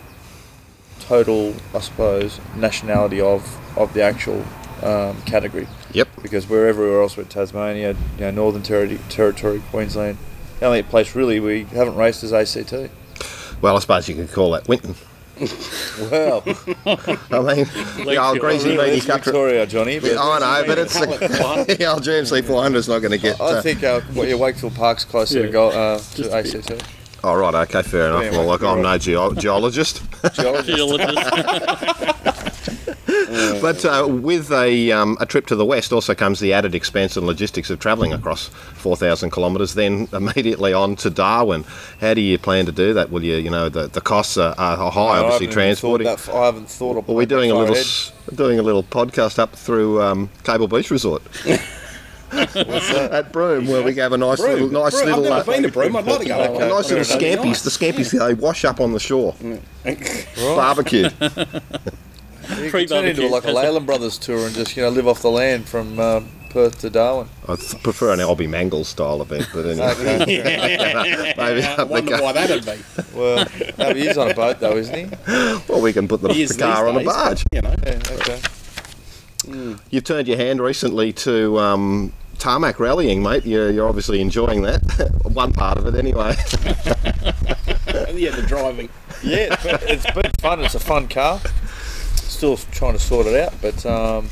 total, 1.00 1.56
I 1.74 1.80
suppose, 1.80 2.40
nationality 2.56 3.20
of 3.20 3.58
of 3.78 3.94
the 3.94 4.02
actual 4.04 4.46
um, 4.84 5.22
category. 5.24 5.68
Yep. 5.94 6.08
Because 6.22 6.48
we're 6.50 6.68
everywhere 6.68 7.02
else, 7.02 7.18
we're 7.18 7.24
Tasmania, 7.24 7.92
you 8.18 8.22
know, 8.22 8.32
Northern 8.32 8.62
Territory, 8.64 9.00
Territory, 9.10 9.62
Queensland. 9.72 10.18
The 10.60 10.66
only 10.66 10.84
place 10.84 11.16
really 11.16 11.40
we 11.40 11.64
haven't 11.66 11.96
raced 11.96 12.24
is 12.24 12.34
ACT. 12.34 12.74
Well, 13.62 13.76
I 13.76 13.80
suppose 13.80 14.08
you 14.10 14.16
could 14.16 14.32
call 14.32 14.52
that 14.52 14.68
Winton. 14.68 14.96
Well, 16.12 16.44
I 16.86 17.56
mean, 17.56 17.66
the 18.06 18.18
old 18.22 18.40
greasy 18.40 18.76
meaty 18.76 18.98
it's 18.98 19.06
country. 19.06 19.32
Victoria, 19.32 19.66
Johnny. 19.66 20.00
But 20.00 20.18
I 20.18 20.40
know, 20.40 20.68
but 20.68 20.78
it's 20.78 21.00
the, 21.00 21.06
the 21.78 21.86
old 21.86 22.04
GMC 22.04 22.44
400 22.46 22.78
is 22.78 22.90
not 22.90 23.00
going 23.00 23.12
to 23.12 23.18
get. 23.18 23.40
I 23.40 23.46
Uh, 23.46 23.62
think 23.62 23.82
uh, 23.84 24.02
what, 24.14 24.28
yeah, 24.28 24.36
Wakefield 24.36 24.76
Park's 24.76 25.06
closer 25.06 25.46
to 25.46 25.50
go 25.52 25.70
uh, 25.70 25.98
to 26.16 26.32
ACT. 26.36 26.84
oh, 27.24 27.36
right, 27.36 27.54
okay, 27.56 27.82
fair 27.84 28.08
enough. 28.08 28.24
Anyway, 28.24 28.38
well, 28.38 28.48
like, 28.48 28.62
I'm 28.64 28.78
you're 28.80 28.84
no 28.84 28.98
geo- 28.98 29.34
geologist. 29.34 30.02
Geologist. 30.34 30.90
But 33.62 33.84
uh, 33.86 34.08
with 34.10 34.52
a, 34.52 34.92
um, 34.92 35.18
a 35.20 35.26
trip 35.26 35.46
to 35.48 35.56
the 35.56 35.66
west 35.66 35.92
also 35.92 36.16
comes 36.16 36.40
the 36.40 36.54
added 36.54 36.74
expense 36.74 37.18
and 37.18 37.28
logistics 37.28 37.70
of 37.70 37.80
travelling 37.80 38.14
across 38.14 38.48
4,000 38.48 39.32
kilometres, 39.32 39.74
then 39.74 40.08
immediately 40.14 40.74
on 40.74 40.96
to 40.98 41.10
Darwin. 41.10 41.66
How 42.00 42.14
do 42.14 42.22
you 42.22 42.38
plan 42.38 42.66
to 42.68 42.72
do 42.72 42.94
that? 42.94 43.12
Will 43.12 43.24
you, 43.24 43.36
you 43.36 43.50
know, 43.50 43.70
the, 43.70 43.88
the 43.88 44.02
costs 44.02 44.38
are, 44.38 44.56
are 44.58 44.92
high, 44.92 45.02
I 45.02 45.20
obviously, 45.20 45.48
thought 45.48 45.54
transporting. 45.54 46.06
that 46.08 46.30
I 46.30 46.46
haven't 46.46 46.70
thought 46.70 46.98
of. 46.98 47.10
Are 47.10 47.14
we 47.14 47.26
doing 47.26 47.52
a 47.52 47.56
little 47.56 47.76
s- 47.76 48.12
doing 48.34 48.60
a 48.60 48.64
little 48.64 48.84
podcast 48.84 49.38
up 49.40 49.54
through 49.56 50.02
um, 50.02 50.30
Cable 50.44 50.68
Beach 50.68 50.90
Resort? 50.90 51.22
at 52.32 53.32
Broome, 53.32 53.68
where 53.68 53.82
we 53.84 53.96
have 53.96 54.14
a 54.14 54.18
nice 54.18 54.40
Broome, 54.40 54.54
little, 54.54 54.70
nice 54.84 55.02
Broome. 55.02 55.06
little, 55.20 55.34
I've 55.34 55.48
uh, 55.50 55.52
never 55.52 55.52
been 55.52 55.64
to 55.64 55.72
Broome. 55.72 55.96
I'd 55.96 56.06
like 56.06 56.20
to 56.22 56.26
go. 56.28 56.56
a 56.56 56.70
nice 56.70 56.90
little 56.92 57.04
scampies. 57.04 57.64
The 57.64 57.70
scampies 57.70 58.18
they 58.18 58.34
wash 58.36 58.66
up 58.66 58.80
on 58.80 58.94
the 58.94 59.00
shore, 59.00 59.36
barbecue. 60.56 61.10
You 62.50 62.72
could 62.72 62.90
turn 62.90 63.06
into 63.06 63.22
Pre-barbecue. 63.22 63.30
like 63.30 63.44
a 63.46 63.52
Leyland 63.52 63.86
Brothers 63.86 64.18
tour 64.18 64.46
and 64.48 64.56
just 64.56 64.76
you 64.76 64.84
know 64.84 64.90
live 64.90 65.08
off 65.08 65.22
the 65.22 65.30
land 65.30 65.68
from 65.68 66.00
um, 66.00 66.28
Perth 66.50 66.80
to 66.82 66.90
Darwin. 66.90 67.28
I 67.48 67.56
th- 67.56 67.82
prefer 67.84 68.12
an 68.14 68.20
Alby 68.20 68.48
Mangels 68.48 68.86
style 68.86 69.22
event, 69.22 69.48
but 69.54 69.66
anyway, 69.66 69.94
Okay. 70.22 71.34
maybe 71.38 71.64
I 71.64 71.84
wonder 71.84 72.18
why 72.22 72.32
that'd 72.34 72.66
be. 72.66 72.78
well, 73.16 73.46
no, 73.60 73.72
but 73.78 73.96
he's 73.96 74.18
on 74.18 74.32
a 74.32 74.34
boat 74.34 74.60
though, 74.60 74.78
isn't 74.78 74.96
he? 74.96 75.06
well, 75.68 75.82
we 75.82 75.94
can 75.94 76.08
put 76.08 76.22
the, 76.22 76.30
the 76.30 76.34
car 76.58 76.86
these 76.86 76.90
on 76.90 76.96
a 76.96 77.00
days, 77.00 77.06
barge. 77.08 77.44
You 77.52 77.62
know. 77.62 77.76
Yeah. 77.86 78.02
Okay. 78.14 78.40
You've 79.90 80.04
turned 80.04 80.28
your 80.28 80.38
hand 80.38 80.60
recently 80.62 81.12
to 81.14 81.58
um, 81.60 82.14
tarmac 82.40 82.80
rallying, 82.80 83.24
mate. 83.24 83.46
You're, 83.46 83.72
you're 83.72 83.88
obviously 83.88 84.22
enjoying 84.22 84.62
that. 84.64 84.82
One 85.24 85.54
part 85.54 85.78
of 85.78 85.88
it, 85.88 85.96
anyway. 85.96 86.36
Yeah, 88.14 88.32
the 88.36 88.44
driving. 88.48 88.90
Yeah, 89.24 89.48
it's 89.54 89.64
been, 89.64 89.80
it's 89.84 90.12
been 90.12 90.32
fun. 90.40 90.60
It's 90.62 90.76
a 90.76 90.80
fun 90.80 91.08
car. 91.08 91.40
Still 92.40 92.56
trying 92.72 92.94
to 92.94 93.00
sort 93.00 93.28
it 93.28 93.36
out, 93.36 93.54
but 93.62 93.86
um, 93.86 94.30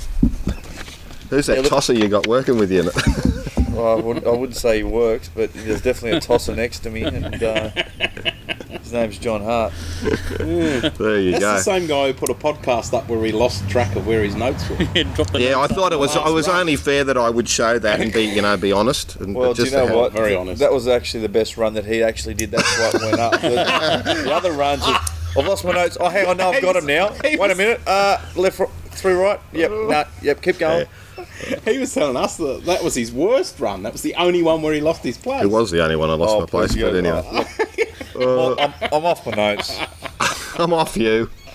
Who's 1.29 1.47
that 1.47 1.55
Yeah, 1.57 1.61
look- 1.63 1.69
tosser 1.71 1.91
you 1.93 2.07
got 2.07 2.25
working 2.25 2.57
with 2.57 2.71
you? 2.71 2.81
In 2.83 2.87
it? 2.95 3.69
well, 3.71 3.97
I, 3.97 4.01
wouldn't, 4.01 4.25
I 4.25 4.29
wouldn't 4.31 4.55
say 4.55 4.77
he 4.77 4.83
works, 4.83 5.29
but 5.33 5.51
there's 5.53 5.81
definitely 5.81 6.17
a 6.17 6.21
tosser 6.21 6.55
next 6.55 6.79
to 6.79 6.89
me, 6.89 7.03
and 7.03 7.43
uh, 7.43 7.69
his 8.81 8.93
name's 8.93 9.17
John 9.17 9.43
Hart. 9.43 9.73
there 10.39 11.19
you 11.19 11.31
That's 11.31 11.39
go. 11.43 11.53
the 11.53 11.59
same 11.59 11.85
guy 11.87 12.07
who 12.07 12.13
put 12.13 12.29
a 12.29 12.33
podcast 12.33 12.93
up 12.93 13.09
where 13.09 13.21
he 13.25 13.33
lost 13.33 13.67
track 13.69 13.93
of 13.97 14.07
where 14.07 14.23
his 14.23 14.35
notes 14.35 14.67
were. 14.69 14.77
Yeah, 14.95 15.03
drop 15.13 15.31
the 15.31 15.41
Yeah, 15.41 15.59
I 15.59 15.67
thought 15.67 15.91
it 15.91 15.99
was. 15.99 16.15
last 16.15 16.29
It 16.29 16.33
was 16.33 16.47
run. 16.47 16.61
only 16.61 16.77
fair 16.77 17.03
that 17.03 17.17
I 17.17 17.29
would 17.29 17.49
show 17.49 17.77
that 17.77 17.99
and 17.99 18.13
be, 18.13 18.23
you 18.23 18.41
know, 18.41 18.55
be 18.55 18.71
honest. 18.71 19.17
And 19.17 19.35
Well, 19.35 19.49
but 19.49 19.57
do 19.57 19.63
you 19.63 19.69
just 19.69 19.75
know 19.85 19.93
what? 19.97 20.13
very 20.13 20.33
honest. 20.33 20.59
That 20.61 20.71
was 20.71 20.87
actually 20.87 21.23
the 21.23 21.29
best 21.29 21.57
run 21.57 21.73
that 21.73 21.83
he 21.83 22.01
actually 22.03 22.35
did. 22.35 22.51
That's 22.51 22.77
why 22.79 22.87
it 22.93 23.01
went 23.05 23.19
up. 23.19 23.33
The, 23.41 24.23
the 24.23 24.33
other 24.33 24.53
runs, 24.53 24.83
I've 25.37 25.47
lost 25.47 25.63
my 25.65 25.71
notes. 25.73 25.97
Oh, 25.99 26.09
hang 26.09 26.27
on, 26.27 26.37
no, 26.37 26.51
I've 26.51 26.61
got 26.61 26.73
them 26.73 26.85
now. 26.85 27.13
Wait 27.23 27.39
a 27.39 27.55
minute. 27.55 27.81
Uh, 27.87 28.19
left, 28.35 28.59
ri- 28.59 28.65
through, 28.89 29.21
right. 29.21 29.39
Yep, 29.53 29.71
no, 29.71 30.03
yep. 30.21 30.41
Keep 30.41 30.59
going. 30.59 30.85
He 31.65 31.77
was 31.77 31.93
telling 31.93 32.17
us 32.17 32.37
that 32.37 32.63
that 32.65 32.83
was 32.83 32.95
his 32.95 33.11
worst 33.11 33.59
run. 33.59 33.83
That 33.83 33.93
was 33.93 34.01
the 34.01 34.15
only 34.15 34.41
one 34.41 34.61
where 34.63 34.73
he 34.73 34.81
lost 34.81 35.03
his 35.03 35.17
place. 35.17 35.43
It 35.43 35.47
was 35.51 35.69
the 35.71 35.83
only 35.83 35.95
one 35.95 36.09
I 36.09 36.13
lost 36.13 36.33
Oh, 36.35 36.39
my 36.41 36.45
place, 36.47 36.73
please 36.73 36.81
but 36.83 36.91
go. 36.91 36.97
anyway, 36.97 37.45
Well, 38.15 38.59
I'm, 38.59 38.73
I'm 38.91 39.05
off 39.05 39.25
my 39.27 39.33
notes. 39.33 39.79
I'm 40.59 40.73
off 40.73 40.97
you. 40.97 41.29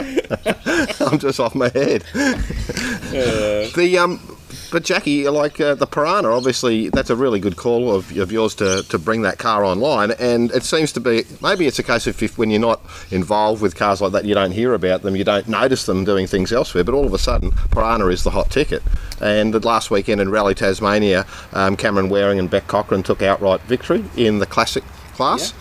I'm 1.00 1.18
just 1.18 1.40
off 1.40 1.54
my 1.56 1.68
head. 1.70 2.02
the 2.12 3.98
um, 4.00 4.31
but 4.71 4.85
Jackie, 4.85 5.28
like 5.28 5.61
uh, 5.61 5.75
the 5.75 5.87
Piranha, 5.87 6.30
obviously 6.30 6.88
that's 6.88 7.11
a 7.11 7.16
really 7.16 7.40
good 7.40 7.56
call 7.56 7.94
of, 7.94 8.16
of 8.16 8.32
yours 8.32 8.54
to, 8.56 8.82
to 8.85 8.99
bring 8.99 9.23
that 9.23 9.38
car 9.38 9.64
online, 9.64 10.12
and 10.12 10.50
it 10.52 10.64
seems 10.64 10.92
to 10.92 11.00
be 11.00 11.25
maybe 11.40 11.66
it's 11.66 11.78
a 11.78 11.82
case 11.82 12.06
of 12.06 12.23
if 12.23 12.38
when 12.38 12.50
you're 12.50 12.61
not 12.61 12.80
involved 13.11 13.62
with 13.62 13.76
cars 13.76 14.00
like 14.00 14.12
that, 14.12 14.25
you 14.25 14.35
don't 14.35 14.52
hear 14.52 14.75
about 14.75 15.02
them, 15.02 15.16
you 15.16 15.25
don't 15.25 15.49
notice 15.49 15.87
them 15.87 16.04
doing 16.04 16.26
things 16.26 16.52
elsewhere, 16.52 16.85
but 16.85 16.94
all 16.94 17.06
of 17.06 17.14
a 17.14 17.18
sudden 17.18 17.52
Piranha 17.71 18.06
is 18.09 18.23
the 18.25 18.30
hot 18.30 18.50
ticket. 18.50 18.82
And 19.21 19.54
the 19.54 19.61
last 19.61 19.90
weekend 19.90 20.21
in 20.21 20.30
Rally 20.30 20.54
Tasmania, 20.54 21.26
um, 21.52 21.76
Cameron 21.76 22.09
Waring 22.09 22.38
and 22.38 22.50
Beck 22.50 22.66
Cochran 22.66 23.02
took 23.02 23.23
outright 23.23 23.61
victory 23.62 24.04
in 24.16 24.38
the 24.38 24.47
classic 24.47 24.85
class. 25.14 25.52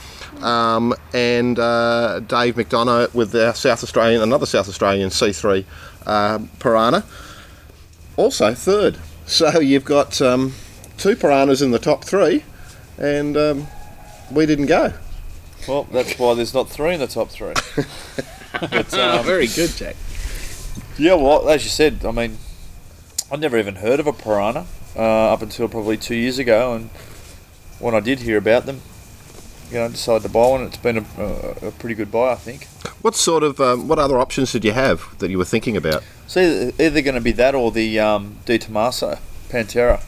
Um, 0.42 0.96
and 1.14 1.60
uh, 1.60 2.20
Dave 2.22 2.56
McDonough 2.56 3.14
with 3.14 3.32
the 3.32 3.54
South 3.54 3.84
Australian, 3.84 4.22
another 4.22 4.46
South 4.46 4.68
Australian 4.68 5.10
C3 5.10 5.66
uh, 6.06 6.40
Piranha, 6.60 7.04
also 8.18 8.54
third. 8.54 8.98
So 9.26 9.60
you've 9.60 9.86
got 9.86 10.22
um, 10.22 10.54
two 10.98 11.16
Piranhas 11.16 11.62
in 11.62 11.72
the 11.72 11.80
top 11.80 12.04
three, 12.04 12.44
and 12.98 13.38
um, 13.38 13.68
we 14.32 14.46
didn't 14.46 14.68
go. 14.68 14.94
Well, 15.68 15.84
that's 15.86 16.18
why 16.18 16.34
there's 16.34 16.54
not 16.54 16.70
three 16.70 16.94
in 16.94 17.00
the 17.00 17.08
top 17.08 17.30
three. 17.30 17.54
but, 18.60 18.94
um, 18.94 19.26
very 19.26 19.48
good, 19.48 19.70
Jack. 19.72 19.96
yeah, 20.98 21.14
well, 21.14 21.48
as 21.50 21.64
you 21.64 21.70
said, 21.70 22.04
I 22.04 22.12
mean, 22.12 22.38
I'd 23.32 23.40
never 23.40 23.58
even 23.58 23.76
heard 23.76 24.00
of 24.00 24.08
a 24.08 24.14
piranha 24.14 24.66
uh, 24.96 25.34
up 25.34 25.42
until 25.42 25.68
probably 25.68 25.98
two 25.98 26.16
years 26.16 26.40
ago, 26.40 26.74
and 26.74 26.90
when 27.80 27.96
I 27.96 28.00
did 28.00 28.20
hear 28.20 28.38
about 28.38 28.66
them, 28.66 28.82
you 29.72 29.78
know, 29.78 29.86
I 29.86 29.88
decided 29.88 30.24
to 30.24 30.30
buy 30.30 30.48
one. 30.48 30.64
It's 30.64 30.78
been 30.78 30.98
a, 30.98 31.06
a, 31.18 31.68
a 31.68 31.72
pretty 31.72 31.96
good 31.96 32.12
buy, 32.12 32.34
I 32.34 32.36
think. 32.36 32.66
What 33.02 33.16
sort 33.16 33.44
of 33.44 33.62
um, 33.62 33.88
what 33.88 34.00
other 34.00 34.20
options 34.20 34.52
did 34.52 34.66
you 34.66 34.74
have 34.74 35.18
that 35.20 35.32
you 35.32 35.38
were 35.38 35.46
thinking 35.46 35.78
about? 35.78 36.04
So 36.32 36.40
either, 36.40 36.72
either 36.82 37.02
going 37.02 37.16
to 37.16 37.20
be 37.20 37.34
that 37.34 37.56
or 37.56 37.72
the 37.72 38.00
um, 38.00 38.38
De 38.46 38.58
Tomaso 38.58 39.20
Pantera, 39.50 40.02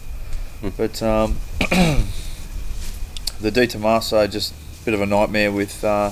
but 0.78 1.04
um, 1.04 1.36
the 3.42 3.52
De 3.52 3.68
Tomaso 3.68 4.26
just 4.28 4.54
a 4.54 4.86
bit 4.86 4.94
of 4.94 5.02
a 5.02 5.06
nightmare 5.06 5.52
with 5.52 5.84
uh, 5.84 6.12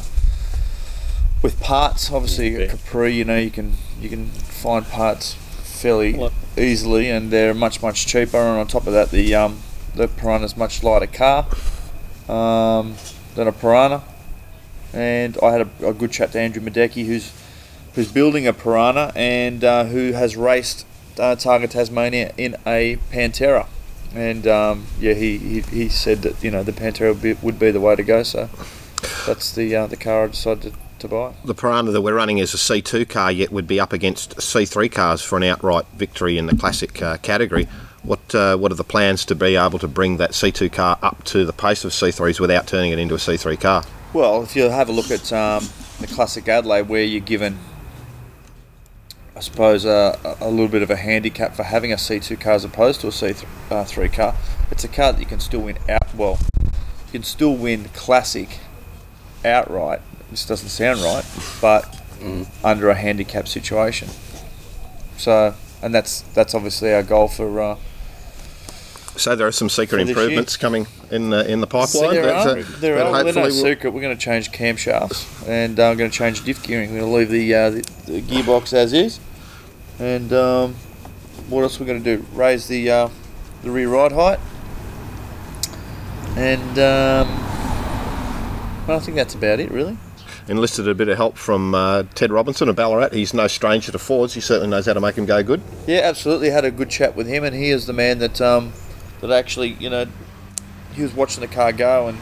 with 1.42 1.62
parts. 1.62 2.12
Obviously, 2.12 2.60
Yeah. 2.60 2.68
Capri, 2.68 3.14
you 3.14 3.24
know, 3.24 3.38
you 3.38 3.50
can 3.50 3.76
you 4.02 4.10
can 4.10 4.28
find 4.28 4.86
parts 4.86 5.36
fairly 5.36 6.16
What? 6.16 6.34
easily, 6.58 7.10
and 7.10 7.32
they're 7.32 7.54
much 7.54 7.82
much 7.82 8.06
cheaper. 8.06 8.38
And 8.38 8.60
on 8.60 8.68
top 8.68 8.88
of 8.88 8.92
that, 8.92 9.12
the 9.12 9.34
um, 9.34 9.62
the 9.96 10.10
Piranha's 10.10 10.58
much 10.58 10.84
lighter 10.84 11.08
car 11.08 11.48
um, 12.28 12.96
than 13.36 13.48
a 13.48 13.54
Piranha. 13.54 14.04
And 14.92 15.38
I 15.42 15.54
had 15.54 15.62
a, 15.62 15.88
a 15.88 15.94
good 15.94 16.12
chat 16.12 16.34
to 16.34 16.40
Andrew 16.42 16.62
Miedecke, 16.62 17.06
who's 17.06 17.32
who's 17.96 18.12
building 18.12 18.48
a 18.48 18.54
Piranha 18.54 19.12
and 19.16 19.64
uh, 19.64 19.86
who 19.86 20.14
has 20.14 20.38
raced 20.38 20.86
uh, 21.18 21.36
Targa 21.36 21.70
Tasmania 21.70 22.34
in 22.38 22.56
a 22.66 22.98
Pantera. 23.12 23.68
And 24.14 24.48
um, 24.48 24.88
yeah, 25.00 25.14
he, 25.14 25.38
he, 25.38 25.62
he 25.62 25.90
said 25.90 26.22
that 26.24 26.44
you 26.44 26.52
know 26.52 26.64
the 26.64 26.74
Pantera 26.74 27.14
would 27.14 27.22
be, 27.22 27.34
would 27.34 27.60
be 27.60 27.72
the 27.72 27.80
way 27.80 27.96
to 27.96 28.04
go. 28.04 28.24
So 28.24 28.50
that's 29.26 29.54
the 29.54 29.76
uh, 29.76 29.88
the 29.88 29.96
car 29.96 30.26
I 30.26 30.28
decided 30.28 30.74
to, 30.74 30.80
to 31.00 31.08
buy. 31.08 31.34
The 31.46 31.54
Piranha 31.54 31.92
that 31.92 32.02
we're 32.02 32.14
running 32.14 32.38
is 32.38 32.54
a 32.54 32.58
C2 32.58 33.08
car 33.08 33.32
yet 33.32 33.52
would 33.52 33.68
be 33.68 33.80
up 33.80 33.94
against 33.94 34.36
C3 34.38 34.92
cars 34.92 35.22
for 35.22 35.38
an 35.38 35.44
outright 35.44 35.86
victory 35.96 36.38
in 36.38 36.48
the 36.48 36.56
classic 36.56 37.02
uh, 37.02 37.18
category. 37.18 37.68
What 38.04 38.36
uh, 38.36 38.58
what 38.58 38.72
are 38.72 38.76
the 38.76 38.84
plans 38.84 39.24
to 39.26 39.36
be 39.36 39.56
able 39.56 39.80
to 39.80 39.88
bring 39.88 40.18
that 40.18 40.32
C2 40.32 40.74
car 40.74 40.98
up 41.02 41.24
to 41.26 41.46
the 41.46 41.54
pace 41.54 41.86
of 41.86 41.92
C3s 41.92 42.40
without 42.40 42.68
turning 42.68 42.92
it 42.92 43.00
into 43.00 43.16
a 43.16 43.20
C3 43.20 43.60
car? 43.60 43.84
Well, 44.12 44.44
if 44.44 44.58
you 44.58 44.64
have 44.64 44.90
a 44.90 44.92
look 44.92 45.10
at 45.10 45.32
um, 45.32 45.70
the 46.02 46.08
classic 46.08 46.50
Adelaide, 46.50 46.90
where 46.90 47.04
you're 47.04 47.22
given, 47.22 47.58
I 49.42 49.44
suppose, 49.44 49.88
uh, 49.88 50.20
a 50.40 50.46
a 50.46 50.50
little 50.52 50.68
bit 50.68 50.84
of 50.84 50.92
a 50.92 50.96
handicap 50.96 51.56
for 51.56 51.64
having 51.64 51.92
a 51.92 51.96
C2 51.96 52.40
car 52.40 52.54
as 52.54 52.64
opposed 52.64 53.02
to 53.02 53.08
a 53.08 53.10
C3 53.10 54.14
car, 54.14 54.36
it's 54.70 54.84
a 54.84 54.88
car 54.88 55.14
that 55.14 55.20
you 55.20 55.26
can 55.26 55.40
still 55.40 55.62
win 55.62 55.80
out. 55.90 56.14
Well, 56.14 56.38
you 57.08 57.12
can 57.14 57.24
still 57.24 57.56
win 57.56 57.86
classic 57.86 58.60
outright. 59.44 60.02
This 60.30 60.46
doesn't 60.46 60.70
sound 60.70 61.00
right, 61.02 61.26
but 61.60 62.00
under 62.64 62.92
a 62.92 62.94
handicap 62.94 63.48
situation. 63.48 64.10
So, 65.18 65.56
and 65.82 65.92
that's 65.92 66.22
that's 66.36 66.54
obviously 66.54 66.94
our 66.94 67.02
goal 67.02 67.28
for. 67.28 67.60
Uh, 67.60 67.78
So 69.16 69.36
there 69.36 69.48
are 69.48 69.52
some 69.52 69.70
secret 69.70 70.08
improvements 70.08 70.56
coming 70.56 70.86
in 71.10 71.32
the, 71.32 71.52
in 71.52 71.62
the 71.62 71.68
pipeline. 71.68 72.14
there 72.14 72.34
are, 72.34 72.60
uh, 72.60 72.64
there 72.80 73.04
are. 73.04 73.24
No 73.24 73.42
will- 73.42 73.52
secret. 73.52 73.90
We're 73.92 74.02
going 74.02 74.16
to 74.18 74.24
change 74.24 74.52
camshafts 74.52 75.26
and 75.48 75.80
uh, 75.80 75.90
I'm 75.90 75.98
going 75.98 76.12
to 76.12 76.18
change 76.18 76.44
diff 76.46 76.62
gearing. 76.62 76.92
We're 76.94 77.00
going 77.02 77.12
to 77.12 77.18
leave 77.18 77.30
the, 77.30 77.56
uh, 77.56 77.70
the, 77.72 77.82
the 78.06 78.22
gearbox 78.22 78.72
as 78.74 78.94
is. 78.94 79.20
And 80.02 80.34
um, 80.34 80.74
what 81.48 81.62
else 81.62 81.80
we're 81.80 81.86
going 81.86 82.04
to 82.04 82.18
do? 82.18 82.26
Raise 82.34 82.68
the 82.68 82.90
uh, 82.90 83.10
the 83.62 83.70
rear 83.70 83.88
ride 83.88 84.12
height. 84.12 84.40
And 86.36 86.80
um, 86.80 87.28
well, 88.88 88.98
I 88.98 89.00
think 89.00 89.16
that's 89.16 89.36
about 89.36 89.60
it, 89.60 89.70
really. 89.70 89.98
enlisted 90.48 90.88
a 90.88 90.96
bit 90.96 91.08
of 91.08 91.18
help 91.18 91.38
from 91.38 91.76
uh, 91.76 92.04
Ted 92.16 92.32
Robinson 92.32 92.68
of 92.68 92.76
Ballarat. 92.76 93.10
He's 93.10 93.34
no 93.34 93.48
stranger 93.48 93.92
to 93.92 94.00
Fords. 94.00 94.34
He 94.34 94.42
certainly 94.42 94.70
knows 94.70 94.86
how 94.86 94.94
to 94.94 95.00
make 95.00 95.16
them 95.16 95.26
go 95.26 95.44
good. 95.44 95.62
Yeah, 95.88 96.00
absolutely. 96.00 96.50
Had 96.50 96.66
a 96.66 96.72
good 96.72 96.90
chat 96.90 97.16
with 97.16 97.28
him, 97.28 97.44
and 97.44 97.56
he 97.56 97.70
is 97.70 97.86
the 97.86 97.94
man 97.94 98.20
that 98.20 98.42
um, 98.42 98.74
that 99.22 99.32
actually, 99.32 99.70
you 99.74 99.90
know, 99.90 100.08
he 100.94 101.04
was 101.04 101.14
watching 101.14 101.42
the 101.42 101.48
car 101.48 101.72
go, 101.72 102.08
and 102.08 102.18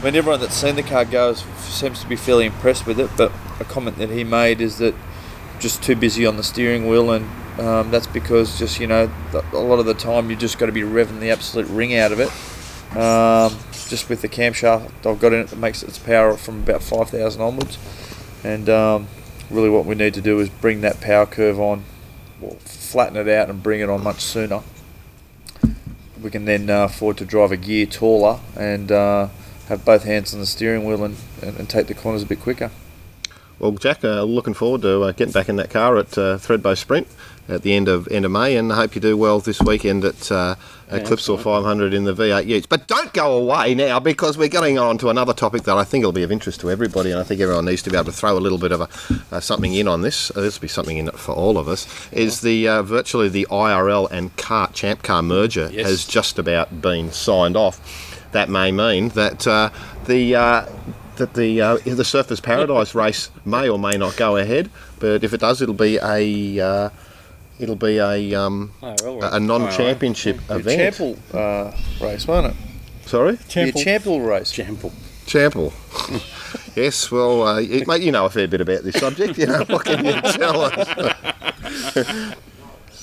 I 0.00 0.04
mean, 0.04 0.14
everyone 0.14 0.40
that's 0.40 0.54
seen 0.54 0.76
the 0.76 0.82
car 0.82 1.04
go 1.04 1.30
is, 1.30 1.40
seems 1.58 2.00
to 2.00 2.08
be 2.08 2.16
fairly 2.16 2.46
impressed 2.46 2.86
with 2.86 3.00
it. 3.00 3.10
But 3.16 3.32
a 3.58 3.64
comment 3.64 3.98
that 3.98 4.10
he 4.10 4.22
made 4.24 4.60
is 4.60 4.78
that 4.78 4.94
just 5.58 5.82
too 5.82 5.96
busy 5.96 6.26
on 6.26 6.36
the 6.36 6.42
steering 6.42 6.88
wheel, 6.88 7.10
and 7.12 7.24
um, 7.60 7.90
that's 7.90 8.06
because 8.06 8.58
just 8.58 8.80
you 8.80 8.86
know 8.86 9.10
a 9.52 9.58
lot 9.58 9.78
of 9.78 9.86
the 9.86 9.94
time 9.94 10.30
you 10.30 10.36
just 10.36 10.58
got 10.58 10.66
to 10.66 10.72
be 10.72 10.82
revving 10.82 11.20
the 11.20 11.30
absolute 11.30 11.66
ring 11.68 11.96
out 11.96 12.12
of 12.12 12.20
it. 12.20 12.30
Um, 12.96 13.58
just 13.88 14.08
with 14.08 14.22
the 14.22 14.28
camshaft 14.28 15.06
I've 15.06 15.20
got 15.20 15.32
in 15.32 15.40
it 15.40 15.48
that 15.48 15.58
makes 15.58 15.82
its 15.82 15.98
power 15.98 16.36
from 16.36 16.62
about 16.62 16.82
5,000 16.82 17.40
onwards, 17.40 17.78
and 18.42 18.68
um, 18.68 19.08
really 19.50 19.70
what 19.70 19.84
we 19.84 19.94
need 19.94 20.14
to 20.14 20.20
do 20.20 20.40
is 20.40 20.48
bring 20.48 20.80
that 20.80 21.00
power 21.00 21.26
curve 21.26 21.60
on 21.60 21.84
well, 22.40 22.56
flatten 22.60 23.16
it 23.16 23.28
out 23.28 23.50
and 23.50 23.62
bring 23.62 23.80
it 23.80 23.88
on 23.88 24.02
much 24.02 24.20
sooner. 24.20 24.62
We 26.20 26.30
can 26.30 26.44
then 26.44 26.70
uh, 26.70 26.84
afford 26.84 27.18
to 27.18 27.24
drive 27.24 27.52
a 27.52 27.56
gear 27.56 27.86
taller 27.86 28.40
and 28.56 28.90
uh, 28.90 29.28
have 29.68 29.84
both 29.84 30.04
hands 30.04 30.32
on 30.32 30.40
the 30.40 30.46
steering 30.46 30.84
wheel 30.84 31.04
and, 31.04 31.16
and, 31.42 31.56
and 31.58 31.68
take 31.68 31.86
the 31.86 31.94
corners 31.94 32.22
a 32.22 32.26
bit 32.26 32.40
quicker. 32.40 32.70
Well, 33.58 33.72
Jack, 33.72 34.04
uh, 34.04 34.22
looking 34.22 34.52
forward 34.54 34.82
to 34.82 35.02
uh, 35.02 35.12
getting 35.12 35.32
back 35.32 35.48
in 35.48 35.56
that 35.56 35.70
car 35.70 35.96
at 35.96 36.18
uh, 36.18 36.36
Thredbo 36.36 36.76
Sprint 36.76 37.06
at 37.48 37.62
the 37.62 37.74
end 37.74 37.88
of 37.88 38.06
end 38.08 38.24
of 38.26 38.30
May, 38.32 38.56
and 38.56 38.70
I 38.72 38.76
hope 38.76 38.94
you 38.94 39.00
do 39.00 39.16
well 39.16 39.38
this 39.40 39.60
weekend 39.62 40.04
at, 40.04 40.30
uh, 40.30 40.56
Clipsal 40.90 41.40
500 41.40 41.94
in 41.94 42.04
the 42.04 42.12
V8 42.12 42.46
Utes. 42.46 42.66
But 42.66 42.86
don't 42.86 43.12
go 43.14 43.36
away 43.38 43.74
now 43.74 43.98
because 43.98 44.36
we're 44.36 44.48
getting 44.48 44.78
on 44.78 44.98
to 44.98 45.08
another 45.10 45.32
topic 45.32 45.62
that 45.62 45.76
I 45.76 45.84
think 45.84 46.04
will 46.04 46.12
be 46.12 46.22
of 46.22 46.30
interest 46.30 46.60
to 46.60 46.70
everybody, 46.70 47.12
and 47.12 47.18
I 47.20 47.22
think 47.24 47.40
everyone 47.40 47.64
needs 47.64 47.82
to 47.82 47.90
be 47.90 47.96
able 47.96 48.04
to 48.06 48.12
throw 48.12 48.36
a 48.36 48.40
little 48.40 48.58
bit 48.58 48.72
of 48.72 48.82
a, 48.82 48.88
uh, 49.34 49.40
something 49.40 49.72
in 49.72 49.88
on 49.88 50.02
this. 50.02 50.30
Uh, 50.36 50.40
this 50.42 50.58
will 50.58 50.62
be 50.62 50.68
something 50.68 50.98
in 50.98 51.08
it 51.08 51.18
for 51.18 51.32
all 51.32 51.56
of 51.56 51.66
us. 51.66 51.86
Is 52.12 52.42
the 52.42 52.68
uh, 52.68 52.82
virtually 52.82 53.28
the 53.30 53.46
IRL 53.50 54.10
and 54.10 54.36
CART 54.36 54.74
Champ 54.74 55.02
Car 55.02 55.22
merger 55.22 55.70
Yes. 55.72 55.86
has 55.86 56.04
just 56.04 56.38
about 56.38 56.82
been 56.82 57.10
signed 57.10 57.56
off. 57.56 57.80
That 58.32 58.50
may 58.50 58.70
mean 58.70 59.08
that 59.10 59.46
uh, 59.46 59.70
the 60.04 60.34
uh, 60.34 60.66
that 61.16 61.34
the 61.34 61.60
uh, 61.60 61.74
the 61.76 62.02
Surfers 62.02 62.42
Paradise 62.42 62.94
race 63.02 63.30
may 63.44 63.68
or 63.68 63.78
may 63.78 63.96
not 63.96 64.16
go 64.16 64.36
ahead, 64.36 64.70
but 64.98 65.24
if 65.24 65.32
it 65.32 65.40
does, 65.40 65.62
it'll 65.62 65.74
be 65.74 65.98
a 66.02 66.60
uh, 66.60 66.90
it'll 67.58 67.76
be 67.76 67.98
a 67.98 68.34
um, 68.34 68.72
IRL 68.82 69.22
a, 69.22 69.36
a 69.36 69.40
non-championship 69.40 70.38
Your 70.48 70.58
event. 70.58 70.94
Chample 70.94 71.16
uh, 71.34 72.04
race, 72.04 72.26
won't 72.26 72.46
it? 72.46 72.56
Sorry, 73.06 73.32
Your 73.32 73.72
Chample 73.72 74.26
race. 74.26 74.52
Jample. 74.52 74.92
Chample. 75.26 75.72
yes, 76.76 77.10
well, 77.10 77.42
uh, 77.42 77.58
you, 77.58 77.84
mate, 77.86 78.02
you 78.02 78.12
know 78.12 78.26
a 78.26 78.30
fair 78.30 78.46
bit 78.48 78.60
about 78.60 78.82
this 78.82 78.96
subject. 78.96 79.38
You 79.38 79.46
know 79.46 79.64
what 79.66 79.84
can 79.84 80.04
you 80.04 80.20
tell 80.20 80.60
us? 80.62 82.34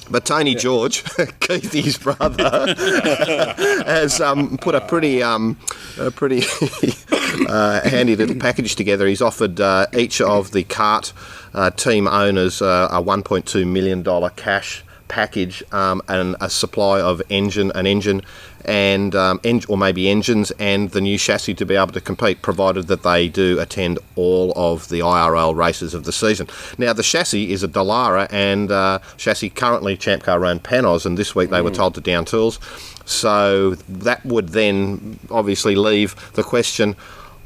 But 0.10 0.26
Tony 0.26 0.54
George, 0.56 1.04
Keithy's 1.06 1.98
brother, 1.98 2.76
has 3.86 4.20
um, 4.20 4.58
put 4.58 4.76
a 4.76 4.82
pretty, 4.82 5.24
um, 5.24 5.58
a 5.98 6.12
pretty 6.12 6.44
uh, 7.48 7.88
handy 7.88 8.16
little 8.16 8.36
package 8.36 8.76
together. 8.76 9.08
He's 9.08 9.22
offered 9.22 9.60
uh, 9.62 9.88
each 9.98 10.20
of 10.22 10.52
the 10.52 10.64
CART 10.64 11.14
uh, 11.54 11.72
team 11.72 12.08
owners 12.08 12.62
uh, 12.62 12.90
a 12.92 13.02
1.2 13.02 13.66
million 13.66 14.04
dollar 14.04 14.30
cash 14.32 14.84
package 15.14 15.64
um, 15.72 16.02
and 16.08 16.36
a 16.42 16.50
supply 16.50 17.00
of 17.00 17.22
engine, 17.30 17.72
an 17.76 17.86
engine, 17.86 18.24
and 18.66 19.14
um, 19.14 19.40
en- 19.44 19.62
or 19.70 19.78
maybe 19.78 20.10
engines 20.10 20.52
and 20.58 20.90
the 20.90 21.02
new 21.02 21.20
chassis 21.20 21.54
to 21.54 21.66
be 21.68 21.76
able 21.76 21.94
to 21.94 22.02
compete, 22.02 22.42
provided 22.42 22.88
that 22.88 23.04
they 23.04 23.30
do 23.30 23.60
attend 23.60 24.00
all 24.16 24.52
of 24.56 24.90
the 24.90 25.02
IRL 25.02 25.56
races 25.56 25.94
of 25.94 26.06
the 26.06 26.12
season. 26.12 26.48
Now 26.80 26.94
the 26.94 27.04
chassis 27.04 27.52
is 27.52 27.62
a 27.62 27.68
Dallara 27.68 28.28
and 28.32 28.72
uh, 28.72 29.00
chassis 29.18 29.52
currently 29.52 29.96
Champ 29.98 30.24
Car 30.24 30.40
run 30.40 30.60
Panoz, 30.60 31.06
and 31.06 31.16
this 31.16 31.36
week 31.36 31.52
they 31.52 31.62
were 31.62 31.70
told 31.70 31.94
to 31.94 32.02
down 32.02 32.26
tools. 32.26 32.60
So 33.06 33.76
that 33.76 34.26
would 34.26 34.50
then 34.50 35.20
obviously 35.30 35.76
leave 35.76 36.16
the 36.34 36.44
question. 36.44 36.96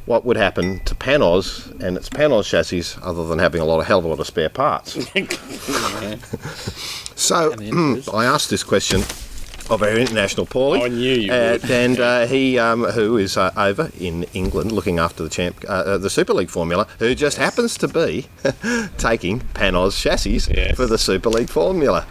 What 0.07 0.25
would 0.25 0.37
happen 0.37 0.79
to 0.85 0.95
Panoz 0.95 1.79
and 1.81 1.95
its 1.97 2.09
Panoz 2.09 2.45
chassis 2.49 2.97
other 3.03 3.27
than 3.27 3.39
having 3.39 3.61
a 3.61 3.65
lot 3.65 3.79
of 3.81 3.85
hell 3.87 3.99
of 3.99 4.05
a 4.05 4.07
lot 4.07 4.19
of 4.19 4.25
spare 4.27 4.49
parts? 4.49 4.97
So 7.15 7.53
I 8.13 8.25
asked 8.25 8.49
this 8.51 8.63
question 8.63 9.01
of 9.69 9.81
our 9.83 9.97
international 9.97 10.45
Paulie. 10.45 10.83
I 10.83 10.87
knew 10.87 11.13
you 11.13 11.33
uh, 11.33 11.57
would. 11.61 11.69
And 11.69 11.99
uh, 11.99 12.25
he, 12.27 12.57
um, 12.59 12.83
who 12.83 13.17
is 13.17 13.35
uh, 13.37 13.51
over 13.57 13.91
in 13.99 14.23
England 14.33 14.71
looking 14.71 14.99
after 14.99 15.23
the 15.23 15.29
champ, 15.29 15.65
uh, 15.67 15.71
uh, 15.71 15.97
the 15.97 16.09
Super 16.11 16.33
League 16.33 16.49
formula, 16.51 16.87
who 16.99 17.13
just 17.15 17.37
happens 17.37 17.77
to 17.79 17.87
be 17.87 18.27
taking 18.97 19.39
Panoz 19.55 19.99
chassis 19.99 20.39
Yes. 20.53 20.75
for 20.77 20.85
the 20.85 20.97
Super 20.97 21.29
League 21.29 21.49
formula. 21.49 22.05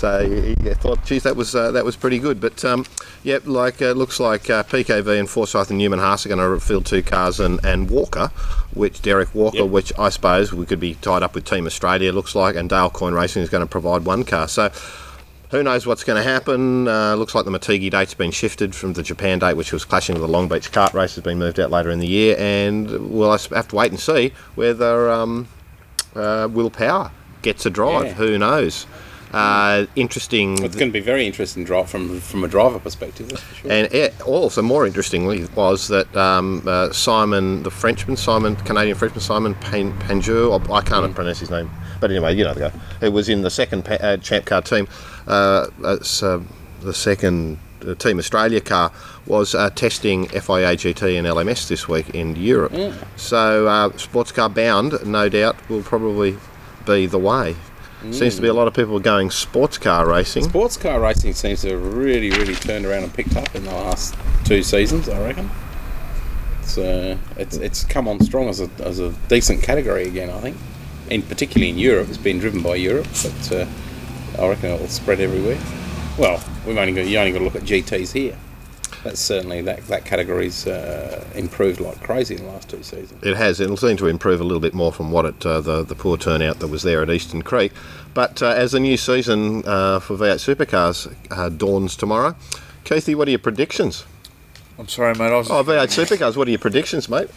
So 0.00 0.26
he 0.26 0.54
he 0.62 0.74
thought, 0.74 1.04
geez, 1.04 1.24
that 1.24 1.36
was 1.36 1.54
uh, 1.54 1.72
that 1.72 1.84
was 1.84 1.94
pretty 1.94 2.18
good. 2.18 2.40
But 2.40 2.64
um, 2.64 2.86
yeah, 3.22 3.38
like 3.44 3.82
uh, 3.82 3.90
looks 3.92 4.18
like 4.18 4.48
uh, 4.48 4.62
PKV 4.62 5.18
and 5.20 5.28
Forsyth 5.28 5.68
and 5.68 5.78
Newman 5.78 5.98
Haas 5.98 6.24
are 6.24 6.30
going 6.30 6.40
to 6.40 6.58
field 6.64 6.86
two 6.86 7.02
cars 7.02 7.38
and, 7.38 7.62
and 7.64 7.90
Walker, 7.90 8.28
which 8.72 9.02
Derek 9.02 9.34
Walker, 9.34 9.58
Yep. 9.58 9.68
which 9.68 9.92
I 9.98 10.08
suppose 10.08 10.54
we 10.54 10.64
could 10.64 10.80
be 10.80 10.94
tied 10.94 11.22
up 11.22 11.34
with 11.34 11.44
Team 11.44 11.66
Australia. 11.66 12.12
Looks 12.12 12.34
like, 12.34 12.56
and 12.56 12.70
Dale 12.70 12.88
Coyne 12.88 13.12
Racing 13.12 13.42
is 13.42 13.50
going 13.50 13.60
to 13.60 13.66
provide 13.68 14.06
one 14.06 14.24
car. 14.24 14.48
So 14.48 14.70
who 15.50 15.62
knows 15.62 15.86
what's 15.86 16.02
going 16.04 16.16
to 16.22 16.26
happen? 16.26 16.88
Uh, 16.88 17.14
looks 17.16 17.34
like 17.34 17.44
the 17.44 17.50
Motegi 17.50 17.90
date's 17.90 18.14
been 18.14 18.30
shifted 18.30 18.74
from 18.74 18.94
the 18.94 19.02
Japan 19.02 19.38
date, 19.40 19.54
which 19.54 19.70
was 19.70 19.84
clashing 19.84 20.14
with 20.14 20.22
the 20.22 20.28
Long 20.28 20.48
Beach 20.48 20.72
CART 20.72 20.94
race, 20.94 21.14
has 21.16 21.24
been 21.24 21.38
moved 21.38 21.60
out 21.60 21.70
later 21.70 21.90
in 21.90 21.98
the 21.98 22.06
year, 22.06 22.36
and 22.38 23.10
we'll 23.10 23.32
have 23.36 23.68
to 23.68 23.76
wait 23.76 23.90
and 23.90 24.00
see 24.00 24.32
whether 24.54 25.10
um, 25.10 25.46
uh, 26.14 26.48
Will 26.50 26.70
Power 26.70 27.10
gets 27.42 27.66
a 27.66 27.70
drive. 27.70 28.06
Yeah. 28.06 28.12
Who 28.14 28.38
knows? 28.38 28.86
Uh, 29.32 29.86
interesting. 29.94 30.54
It's 30.64 30.74
going 30.74 30.90
to 30.90 30.92
be 30.92 31.00
very 31.00 31.26
interesting 31.26 31.64
drive 31.64 31.88
from 31.88 32.20
from 32.20 32.42
a 32.42 32.48
driver 32.48 32.78
perspective. 32.78 33.30
Sure. 33.60 33.70
And 33.70 33.92
it, 33.92 34.20
also, 34.22 34.60
more 34.62 34.86
interestingly, 34.86 35.46
was 35.54 35.88
that 35.88 36.14
um, 36.16 36.62
uh, 36.66 36.90
Simon, 36.92 37.62
the 37.62 37.70
Frenchman, 37.70 38.16
Simon, 38.16 38.56
Canadian 38.56 38.96
Frenchman, 38.96 39.20
Simon 39.20 39.54
Pan- 39.54 39.96
Panjur, 40.00 40.68
I 40.72 40.80
can't 40.80 41.14
pronounce 41.14 41.38
his 41.38 41.50
name, 41.50 41.70
but 42.00 42.10
anyway, 42.10 42.34
you 42.34 42.44
know 42.44 42.54
the 42.54 42.60
guy, 42.60 42.70
who 43.00 43.12
was 43.12 43.28
in 43.28 43.42
the 43.42 43.50
second 43.50 43.84
pa- 43.84 43.94
uh, 43.94 44.16
Champ 44.16 44.46
Car 44.46 44.62
team, 44.62 44.88
uh, 45.28 45.68
it's, 45.84 46.22
uh, 46.22 46.42
the 46.80 46.94
second 46.94 47.58
uh, 47.86 47.94
Team 47.94 48.18
Australia 48.18 48.60
car, 48.60 48.90
was 49.26 49.54
uh, 49.54 49.70
testing 49.70 50.26
FIA 50.28 50.74
GT 50.76 51.16
and 51.16 51.26
LMS 51.26 51.68
this 51.68 51.86
week 51.86 52.10
in 52.10 52.34
Europe. 52.34 52.72
So, 53.16 53.68
uh, 53.68 53.96
sports 53.96 54.32
car 54.32 54.48
bound, 54.48 54.94
no 55.06 55.28
doubt, 55.28 55.56
will 55.68 55.82
probably 55.82 56.36
be 56.84 57.06
the 57.06 57.18
way. 57.18 57.54
Seems 58.10 58.36
to 58.36 58.42
be 58.42 58.48
a 58.48 58.54
lot 58.54 58.66
of 58.66 58.72
people 58.72 58.98
going 58.98 59.30
sports 59.30 59.76
car 59.76 60.08
racing. 60.08 60.44
Sports 60.44 60.76
car 60.78 61.00
racing 61.00 61.34
seems 61.34 61.60
to 61.62 61.70
have 61.70 61.96
really, 61.96 62.30
really 62.30 62.54
turned 62.54 62.86
around 62.86 63.02
and 63.04 63.12
picked 63.12 63.36
up 63.36 63.54
in 63.54 63.64
the 63.64 63.70
last 63.72 64.14
two 64.44 64.62
seasons. 64.62 65.08
I 65.08 65.22
reckon. 65.22 65.50
It's 66.62 66.78
uh, 66.78 67.18
it's 67.36 67.56
it's 67.58 67.84
come 67.84 68.08
on 68.08 68.20
strong 68.20 68.48
as 68.48 68.60
a 68.60 68.70
as 68.80 69.00
a 69.00 69.10
decent 69.28 69.62
category 69.62 70.06
again. 70.08 70.30
I 70.30 70.40
think, 70.40 70.56
and 71.10 71.28
particularly 71.28 71.70
in 71.70 71.78
Europe, 71.78 72.08
it's 72.08 72.16
been 72.16 72.38
driven 72.38 72.62
by 72.62 72.76
Europe, 72.76 73.06
but 73.22 73.52
uh, 73.52 73.66
I 74.38 74.48
reckon 74.48 74.70
it'll 74.70 74.88
spread 74.88 75.20
everywhere. 75.20 75.58
Well, 76.18 76.42
we've 76.66 76.78
only 76.78 76.94
got 76.94 77.06
you 77.06 77.18
only 77.18 77.32
got 77.32 77.38
to 77.38 77.44
look 77.44 77.56
at 77.56 77.62
GTs 77.62 78.12
here. 78.12 78.36
That's 79.04 79.20
certainly 79.20 79.62
that 79.62 79.86
that 79.86 80.04
category's 80.04 80.66
uh, 80.66 81.24
improved 81.34 81.80
like 81.80 82.00
crazy 82.02 82.36
in 82.36 82.44
the 82.44 82.50
last 82.50 82.68
two 82.68 82.82
seasons. 82.82 83.22
It 83.22 83.36
has. 83.36 83.58
It'll 83.60 83.76
seem 83.76 83.96
to 83.96 84.06
improve 84.06 84.40
a 84.40 84.44
little 84.44 84.60
bit 84.60 84.74
more 84.74 84.92
from 84.92 85.10
what 85.10 85.24
it 85.24 85.46
uh, 85.46 85.60
the 85.60 85.82
the 85.82 85.94
poor 85.94 86.16
turnout 86.18 86.58
that 86.58 86.68
was 86.68 86.82
there 86.82 87.02
at 87.02 87.10
Eastern 87.10 87.42
Creek. 87.42 87.72
But 88.12 88.42
uh, 88.42 88.48
as 88.48 88.72
the 88.72 88.80
new 88.80 88.96
season 88.96 89.62
uh, 89.66 90.00
for 90.00 90.16
V8 90.16 90.54
Supercars 90.54 91.14
uh, 91.30 91.48
dawns 91.48 91.96
tomorrow, 91.96 92.34
Keithy, 92.84 93.14
what 93.14 93.28
are 93.28 93.30
your 93.30 93.38
predictions? 93.38 94.04
I'm 94.78 94.88
sorry, 94.88 95.14
mate. 95.14 95.32
I 95.32 95.36
was 95.38 95.50
Oh, 95.50 95.62
V8 95.62 95.86
Supercars, 96.04 96.36
what 96.36 96.48
are 96.48 96.50
your 96.50 96.58
predictions, 96.58 97.08
mate? 97.08 97.30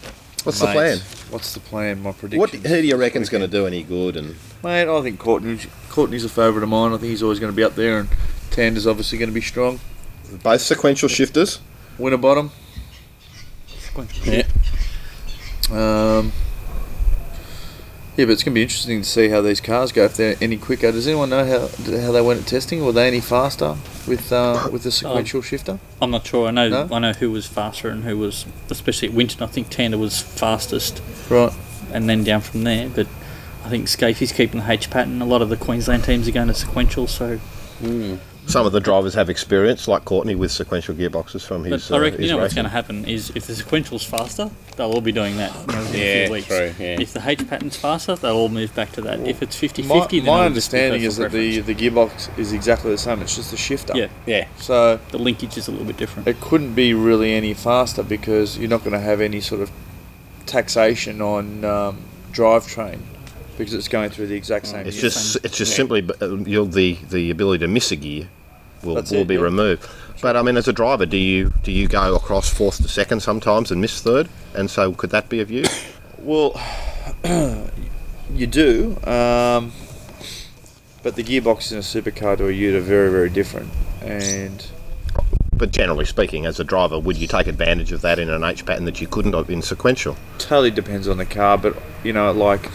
What's 0.43 0.60
the 0.60 0.65
plan? 0.67 0.97
What's 1.30 1.54
the 1.54 1.62
plan? 1.62 2.02
My 2.02 2.12
prediction. 2.12 2.39
What 2.39 2.49
who 2.49 2.82
do 2.82 2.86
you 2.88 2.97
reckon's 2.97 3.30
going 3.30 3.43
to 3.43 3.47
do 3.47 3.65
any 3.65 3.84
good? 3.84 4.17
And 4.17 4.36
Mate, 4.63 4.89
I 4.89 5.02
think 5.02 5.17
Courtney, 5.19 5.60
Courtney's 5.89 6.26
a 6.26 6.30
favourite 6.30 6.63
of 6.63 6.69
mine. 6.69 6.91
I 6.91 6.97
think 6.97 7.10
he's 7.12 7.23
always 7.23 7.39
going 7.39 7.52
to 7.52 7.56
be 7.56 7.63
up 7.63 7.76
there, 7.76 7.99
and 7.99 8.10
Tander's 8.52 8.86
obviously 8.86 9.17
going 9.17 9.30
to 9.30 9.34
be 9.34 9.39
strong. 9.41 9.80
Both 10.41 10.62
sequential 10.62 11.10
shifters. 11.10 11.60
Winner 11.98 12.17
bottom. 12.17 12.52
Yeah. 14.26 14.43
Um, 15.72 16.32
yeah, 18.17 18.26
but 18.26 18.32
it's 18.32 18.43
going 18.43 18.54
to 18.54 18.56
be 18.56 18.62
interesting 18.63 19.02
to 19.02 19.08
see 19.08 19.30
how 19.30 19.41
these 19.41 19.62
cars 19.62 19.91
go 19.91 20.06
if 20.06 20.15
they're 20.15 20.36
any 20.41 20.58
quicker. 20.58 20.91
Does 20.91 21.08
anyone 21.08 21.30
know 21.30 21.46
how 21.46 21.67
how 22.02 22.12
they 22.12 22.22
went 22.22 22.41
at 22.41 22.48
testing? 22.48 22.84
Were 22.84 22.91
they 22.91 23.08
any 23.08 23.19
faster 23.22 23.76
with 24.08 24.32
uh, 24.32 24.67
with 24.72 24.84
the 24.84 24.91
sequential 24.91 25.41
shifter? 25.41 25.80
I'm 26.02 26.12
not 26.12 26.26
sure. 26.26 26.48
I 26.48 26.52
know 26.52 26.69
No? 26.69 26.89
I 26.91 27.00
know 27.00 27.13
who 27.13 27.32
was 27.32 27.46
faster 27.46 27.89
and 27.89 28.04
who 28.04 28.17
was, 28.17 28.46
especially 28.69 29.10
at 29.10 29.13
Winton. 29.13 29.43
I 29.43 29.48
think 29.48 29.69
Tander 29.69 30.00
was 30.00 30.19
fastest, 30.22 31.02
Right. 31.30 31.54
and 31.91 32.10
then 32.10 32.24
down 32.24 32.41
from 32.41 32.63
there. 32.63 32.89
But 32.89 33.08
I 33.63 33.69
think 33.69 33.88
Skaife's 33.88 34.32
keeping 34.32 34.60
the 34.62 34.72
H 34.72 34.89
pattern. 34.89 35.22
A 35.22 35.26
lot 35.26 35.41
of 35.41 35.50
the 35.50 35.58
Queensland 35.58 36.04
teams 36.04 36.28
are 36.28 36.32
going 36.32 36.48
to 36.50 36.54
sequential, 36.54 37.08
so 37.08 37.39
Some 38.46 38.66
of 38.66 38.74
the 38.74 38.82
drivers 38.82 39.14
have 39.14 39.30
experience, 39.30 39.88
like 39.88 40.04
Courtney, 40.06 40.36
with 40.36 40.52
sequential 40.52 40.94
gearboxes 40.94 41.46
from 41.46 41.64
But 41.64 41.72
his. 41.72 41.92
I 41.92 41.96
uh, 41.96 42.02
reckon 42.02 42.20
his 42.22 42.30
you 42.30 42.36
know 42.36 42.42
what's 42.42 42.54
going 42.54 42.66
to 42.66 42.70
happen 42.70 43.06
is 43.06 43.32
if 43.36 43.48
the 43.48 43.56
sequential's 43.56 44.04
faster, 44.04 44.52
they'll 44.76 44.92
all 44.92 45.02
be 45.02 45.14
doing 45.14 45.38
that. 45.38 45.54
you 45.62 45.74
know, 45.74 45.82
a 45.82 45.86
Yeah, 45.98 46.26
few 46.26 46.34
weeks. 46.34 46.48
true, 46.48 46.74
yeah. 46.78 47.00
If 47.00 47.14
the 47.14 47.28
H 47.28 47.48
pattern's 47.48 47.78
faster, 47.78 48.16
they'll 48.16 48.36
all 48.36 48.50
move 48.50 48.76
back 48.76 48.92
to 48.94 49.02
that. 49.02 49.22
If 49.22 49.42
it's 49.42 49.56
50-50, 49.60 49.88
My, 49.88 50.08
then 50.08 50.26
my 50.26 50.46
it'll 50.46 50.56
just 50.56 50.72
be 50.72 50.78
understanding 50.78 51.02
is 51.04 51.18
personal 51.18 51.30
that 51.30 51.38
the, 51.66 51.74
the 51.74 51.90
gearbox 51.90 52.38
is 52.38 52.52
exactly 52.54 52.92
the 52.92 52.98
same. 52.98 53.22
It's 53.22 53.36
just 53.36 53.52
the 53.52 53.58
shifter. 53.58 53.94
preference. 53.94 54.12
yeah, 54.28 54.38
Yeah. 54.40 54.48
So 54.58 55.00
the 55.10 55.18
linkage 55.20 55.58
is 55.58 55.68
a 55.68 55.72
little 55.72 55.88
bit 55.88 55.98
different. 55.98 56.28
it 56.28 56.42
couldn't 56.42 56.74
be 56.74 56.94
really 56.94 57.34
any 57.34 57.54
faster 57.54 58.04
because 58.04 58.58
you're 58.58 58.70
not 58.70 58.82
going 58.82 58.92
to 58.94 59.00
have 59.00 59.22
any 59.22 59.40
sort 59.40 59.62
of 59.62 59.72
taxation 60.46 61.22
on 61.22 61.64
um, 61.66 61.98
drivetrain 62.32 63.00
because 63.58 63.74
it's 63.74 63.88
going 63.88 64.10
through 64.10 64.28
the 64.28 64.36
exact 64.36 64.68
same. 64.68 64.86
It's 64.88 64.96
gear. 64.96 65.10
just 65.10 65.38
it's 65.44 65.58
just 65.58 65.72
Yeah. 65.72 65.76
simply 65.78 66.10
uh, 66.22 66.36
you'll, 66.38 66.66
the 66.66 66.98
the 67.10 67.30
ability 67.32 67.60
to 67.66 67.68
miss 67.68 67.92
a 67.92 67.96
gear 67.96 68.28
will, 68.84 68.96
That's 68.96 69.12
will 69.12 69.20
it, 69.22 69.28
be 69.28 69.36
yeah. 69.36 69.42
removed. 69.42 69.88
But 70.22 70.38
I 70.38 70.42
mean, 70.42 70.56
as 70.58 70.68
a 70.68 70.74
driver, 70.74 71.06
do 71.06 71.18
you 71.18 71.52
do 71.63 71.72
you 71.72 71.88
go 71.88 72.16
across 72.16 72.50
fourth 72.50 72.78
to 72.78 72.88
second 72.88 73.22
sometimes 73.22 73.72
and 73.72 73.82
miss 73.82 74.02
third? 74.02 74.30
And 74.56 74.70
so 74.70 74.94
could 74.94 75.10
that 75.12 75.30
be 75.30 75.39
of 75.42 75.52
use? 75.52 75.86
Well, 76.20 76.60
you 78.34 78.48
do, 78.48 78.92
um, 79.06 79.72
but 81.04 81.16
the 81.16 81.24
gearbox 81.24 81.72
in 81.72 81.78
a 81.78 81.82
supercar 81.82 82.38
to 82.38 82.48
a 82.48 82.52
Ute 82.52 82.76
are 82.76 82.80
very, 82.82 83.12
very 83.12 83.30
different. 83.30 83.70
And 84.02 84.66
But 85.58 85.72
generally 85.72 86.06
speaking, 86.06 86.46
as 86.46 86.60
a 86.60 86.63
driver, 86.63 86.98
would 87.00 87.18
you 87.18 87.28
take 87.28 87.48
advantage 87.48 87.92
of 87.92 88.02
that 88.02 88.20
in 88.20 88.30
an 88.30 88.44
H 88.44 88.66
pattern 88.66 88.86
that 88.86 89.02
you 89.02 89.08
couldn't 89.08 89.34
have 89.34 89.50
in 89.50 89.62
sequential? 89.62 90.16
totally 90.38 90.72
depends 90.72 91.08
on 91.08 91.18
the 91.18 91.26
car. 91.26 91.58
But 91.58 91.76
you 92.04 92.13
know, 92.13 92.32
like 92.32 92.70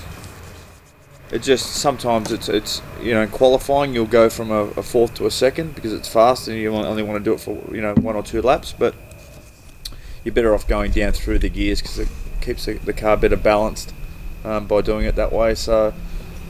It 1.30 1.42
just 1.42 1.74
sometimes 1.74 2.32
it's 2.32 2.48
it's 2.48 2.80
you 3.02 3.12
know 3.12 3.26
qualifying 3.26 3.92
you'll 3.92 4.06
go 4.06 4.30
from 4.30 4.50
a, 4.50 4.64
a 4.76 4.82
fourth 4.82 5.14
to 5.14 5.26
a 5.26 5.30
second 5.30 5.74
because 5.74 5.92
it's 5.92 6.08
fast 6.08 6.48
and 6.48 6.56
you 6.56 6.72
only 6.74 7.02
want 7.02 7.22
to 7.22 7.24
do 7.24 7.34
it 7.34 7.40
for 7.40 7.62
you 7.74 7.82
know 7.82 7.94
one 7.94 8.16
or 8.16 8.22
two 8.22 8.40
laps, 8.40 8.74
but 8.78 8.94
you're 10.24 10.34
better 10.34 10.54
off 10.54 10.66
going 10.66 10.90
down 10.90 11.12
through 11.12 11.38
the 11.38 11.48
gears 11.48 11.82
because 11.82 11.98
it 11.98 12.08
keeps 12.40 12.64
the, 12.64 12.74
the 12.74 12.92
car 12.92 13.16
better 13.16 13.36
balanced 13.36 13.92
um, 14.44 14.66
by 14.66 14.80
doing 14.80 15.04
it 15.04 15.16
that 15.16 15.32
way. 15.32 15.54
So 15.54 15.92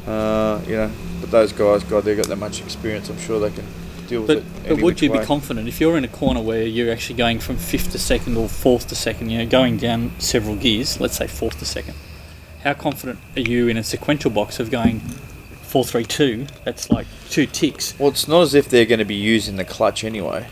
uh, 0.06 0.60
you 0.66 0.76
know, 0.76 0.90
but 1.20 1.30
those 1.30 1.52
guys, 1.52 1.84
God, 1.84 2.04
they've 2.04 2.16
got 2.16 2.26
that 2.26 2.36
much 2.36 2.62
experience. 2.62 3.10
I'm 3.10 3.18
sure 3.18 3.40
they 3.40 3.50
can 3.50 3.66
deal 4.06 4.22
with 4.22 4.30
it. 4.30 4.44
but 4.66 4.80
would 4.80 5.02
you 5.02 5.10
be 5.10 5.18
confident 5.18 5.68
if 5.68 5.80
you're 5.80 5.98
in 5.98 6.04
a 6.04 6.08
corner 6.08 6.40
where 6.40 6.62
you're 6.62 6.90
actually 6.90 7.16
going 7.16 7.38
from 7.38 7.56
fifth 7.56 7.92
to 7.92 7.98
second 7.98 8.36
or 8.36 8.48
fourth 8.48 8.88
to 8.88 8.94
second, 8.94 9.30
you 9.30 9.38
know, 9.38 9.46
going 9.46 9.76
down 9.76 10.12
several 10.18 10.56
gears, 10.56 10.98
let's 11.00 11.16
say 11.16 11.26
fourth 11.26 11.58
to 11.58 11.66
second, 11.66 11.94
how 12.62 12.74
confident 12.74 13.18
are 13.36 13.40
you 13.40 13.68
in 13.68 13.76
a 13.76 13.84
sequential 13.84 14.30
box 14.30 14.60
of 14.60 14.70
going 14.70 15.00
four 15.62 15.84
three 15.84 16.04
two? 16.04 16.46
That's 16.64 16.90
like 16.90 17.06
two 17.30 17.46
ticks. 17.46 17.98
Well, 17.98 18.08
it's 18.10 18.28
not 18.28 18.42
as 18.42 18.54
if 18.54 18.68
they're 18.68 18.86
going 18.86 18.98
to 18.98 19.04
be 19.04 19.14
using 19.14 19.56
the 19.56 19.64
clutch 19.64 20.04
anyway. 20.04 20.46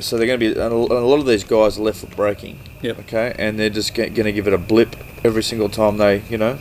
So 0.00 0.18
they're 0.18 0.26
going 0.26 0.40
to 0.40 0.54
be, 0.54 0.60
and 0.60 0.72
a 0.72 0.76
lot 0.76 1.20
of 1.20 1.26
these 1.26 1.44
guys 1.44 1.78
are 1.78 1.82
left 1.82 2.00
foot 2.00 2.14
braking. 2.14 2.58
Yep. 2.82 2.98
Okay, 3.00 3.34
and 3.38 3.58
they're 3.58 3.70
just 3.70 3.94
going 3.94 4.12
to 4.12 4.32
give 4.32 4.46
it 4.46 4.52
a 4.52 4.58
blip 4.58 4.94
every 5.24 5.42
single 5.42 5.68
time 5.68 5.96
they, 5.96 6.22
you 6.28 6.36
know, 6.36 6.58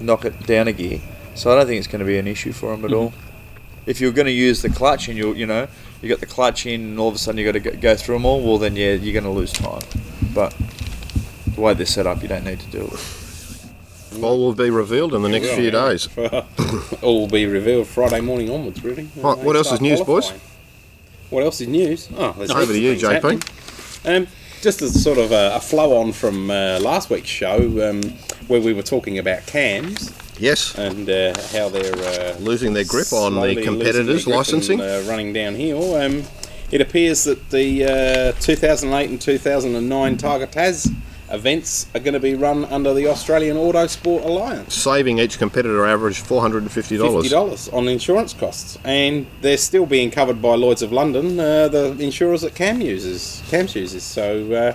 knock 0.00 0.24
it 0.24 0.46
down 0.46 0.66
a 0.68 0.72
gear. 0.72 1.00
So 1.34 1.52
I 1.52 1.56
don't 1.56 1.66
think 1.66 1.78
it's 1.78 1.86
going 1.86 2.00
to 2.00 2.06
be 2.06 2.18
an 2.18 2.26
issue 2.26 2.52
for 2.52 2.74
them 2.74 2.84
at 2.84 2.90
mm-hmm. 2.90 3.00
all. 3.00 3.12
If 3.86 4.00
you're 4.00 4.12
going 4.12 4.26
to 4.26 4.32
use 4.32 4.62
the 4.62 4.70
clutch 4.70 5.08
and 5.08 5.18
you, 5.18 5.34
you 5.34 5.46
know, 5.46 5.68
you 6.00 6.08
got 6.08 6.20
the 6.20 6.26
clutch 6.26 6.64
in, 6.64 6.80
and 6.80 6.98
all 6.98 7.08
of 7.08 7.14
a 7.14 7.18
sudden 7.18 7.38
you 7.38 7.44
got 7.44 7.52
to 7.52 7.60
go, 7.60 7.72
go 7.76 7.96
through 7.96 8.16
them 8.16 8.24
all, 8.24 8.42
well 8.42 8.56
then 8.58 8.76
yeah, 8.76 8.92
you're 8.92 9.12
going 9.12 9.24
to 9.24 9.30
lose 9.30 9.52
time. 9.52 9.82
But 10.34 10.54
the 11.54 11.60
way 11.60 11.74
they're 11.74 11.84
set 11.86 12.06
up, 12.06 12.22
you 12.22 12.28
don't 12.28 12.44
need 12.44 12.60
to 12.60 12.70
do 12.70 12.86
it. 12.86 13.19
All 14.22 14.38
will 14.38 14.54
be 14.54 14.70
revealed 14.70 15.14
in 15.14 15.22
the 15.22 15.28
next 15.28 15.50
few 15.50 15.70
days. 15.70 16.08
All 17.02 17.20
will 17.20 17.28
be 17.28 17.46
revealed 17.46 17.86
Friday 17.86 18.20
morning 18.20 18.50
onwards, 18.50 18.82
really. 18.84 19.08
Right, 19.16 19.38
what 19.38 19.56
else 19.56 19.72
is 19.72 19.80
news, 19.80 20.00
boys? 20.00 20.32
What 21.30 21.44
else 21.44 21.60
is 21.60 21.68
news? 21.68 22.08
Oh, 22.16 22.32
there's 22.36 22.50
Over 22.50 22.72
to 22.72 22.78
you, 22.78 22.94
JP. 22.94 23.12
happening. 23.12 23.42
Um, 24.04 24.26
just 24.60 24.82
as 24.82 25.00
sort 25.02 25.18
of 25.18 25.32
a, 25.32 25.54
a 25.54 25.60
flow 25.60 25.96
on 26.00 26.12
from 26.12 26.50
uh, 26.50 26.80
last 26.80 27.08
week's 27.08 27.28
show, 27.28 27.88
um, 27.88 28.02
where 28.48 28.60
we 28.60 28.72
were 28.72 28.82
talking 28.82 29.18
about 29.18 29.46
CAMS 29.46 30.12
Yes, 30.40 30.76
and 30.78 31.08
uh, 31.08 31.34
how 31.52 31.68
they're 31.68 31.94
uh, 31.94 32.38
losing 32.38 32.72
their 32.72 32.84
grip 32.84 33.12
on 33.12 33.34
the 33.34 33.62
competitors' 33.62 34.26
licensing. 34.26 34.80
and, 34.80 35.06
uh, 35.06 35.08
running 35.10 35.34
downhill. 35.34 35.96
Um, 35.96 36.24
it 36.70 36.80
appears 36.80 37.24
that 37.24 37.50
the 37.50 37.84
uh, 37.84 38.32
2008 38.40 39.10
and 39.10 39.20
2009 39.20 40.16
Targa 40.16 40.50
Tas 40.50 40.88
events 41.30 41.86
are 41.94 42.00
going 42.00 42.14
to 42.14 42.20
be 42.20 42.34
run 42.34 42.64
under 42.66 42.92
the 42.92 43.06
Australian 43.06 43.56
Autosport 43.56 44.24
Alliance. 44.24 44.74
Saving 44.74 45.18
each 45.18 45.38
competitor 45.38 45.86
average 45.86 46.22
$450. 46.22 46.70
fifty 46.70 47.28
dollars 47.28 47.68
on 47.68 47.88
insurance 47.88 48.32
costs, 48.32 48.78
and 48.84 49.26
they're 49.40 49.56
still 49.56 49.86
being 49.86 50.10
covered 50.10 50.42
by 50.42 50.54
Lloyd's 50.56 50.82
of 50.82 50.92
London, 50.92 51.38
uh, 51.38 51.68
the 51.68 51.96
insurers 51.98 52.42
that 52.42 52.54
Cam 52.54 52.80
uses, 52.80 53.42
Cam's 53.48 53.74
uses. 53.74 54.02
So 54.02 54.52
uh, 54.52 54.74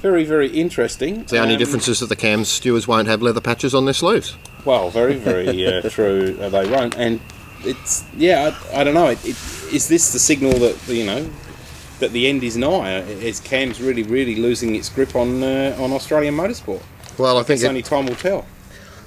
very, 0.00 0.24
very 0.24 0.48
interesting. 0.48 1.24
The 1.24 1.38
only 1.38 1.54
Um, 1.54 1.58
difference 1.58 1.88
is 1.88 2.00
that 2.00 2.08
the 2.08 2.16
CAMS 2.16 2.48
stewards 2.48 2.88
won't 2.88 3.06
have 3.08 3.22
leather 3.22 3.40
patches 3.40 3.74
on 3.74 3.84
their 3.84 3.94
sleeves. 3.94 4.36
Well, 4.64 4.90
very, 4.90 5.14
very 5.16 5.66
uh, 5.66 5.82
true. 5.90 6.36
Uh, 6.40 6.48
they 6.48 6.66
won't, 6.68 6.96
and 6.96 7.20
it's 7.64 8.04
yeah. 8.16 8.54
I, 8.72 8.80
I 8.80 8.84
don't 8.84 8.94
know. 8.94 9.08
It, 9.08 9.18
it, 9.24 9.36
is 9.72 9.88
this 9.88 10.12
the 10.12 10.18
signal 10.18 10.52
that 10.58 10.76
you 10.88 11.04
know 11.04 11.28
that 12.00 12.12
the 12.12 12.26
end 12.26 12.42
is 12.42 12.56
nigh? 12.56 12.98
Is 13.00 13.40
Cam's 13.40 13.80
really, 13.80 14.02
really 14.02 14.36
losing 14.36 14.74
its 14.74 14.88
grip 14.88 15.14
on 15.14 15.42
uh, 15.42 15.76
on 15.78 15.92
Australian 15.92 16.34
motorsport? 16.36 16.82
Well, 17.18 17.38
I 17.38 17.42
think 17.42 17.56
It's 17.58 17.64
it- 17.64 17.68
only 17.68 17.82
time 17.82 18.06
will 18.06 18.16
tell. 18.16 18.46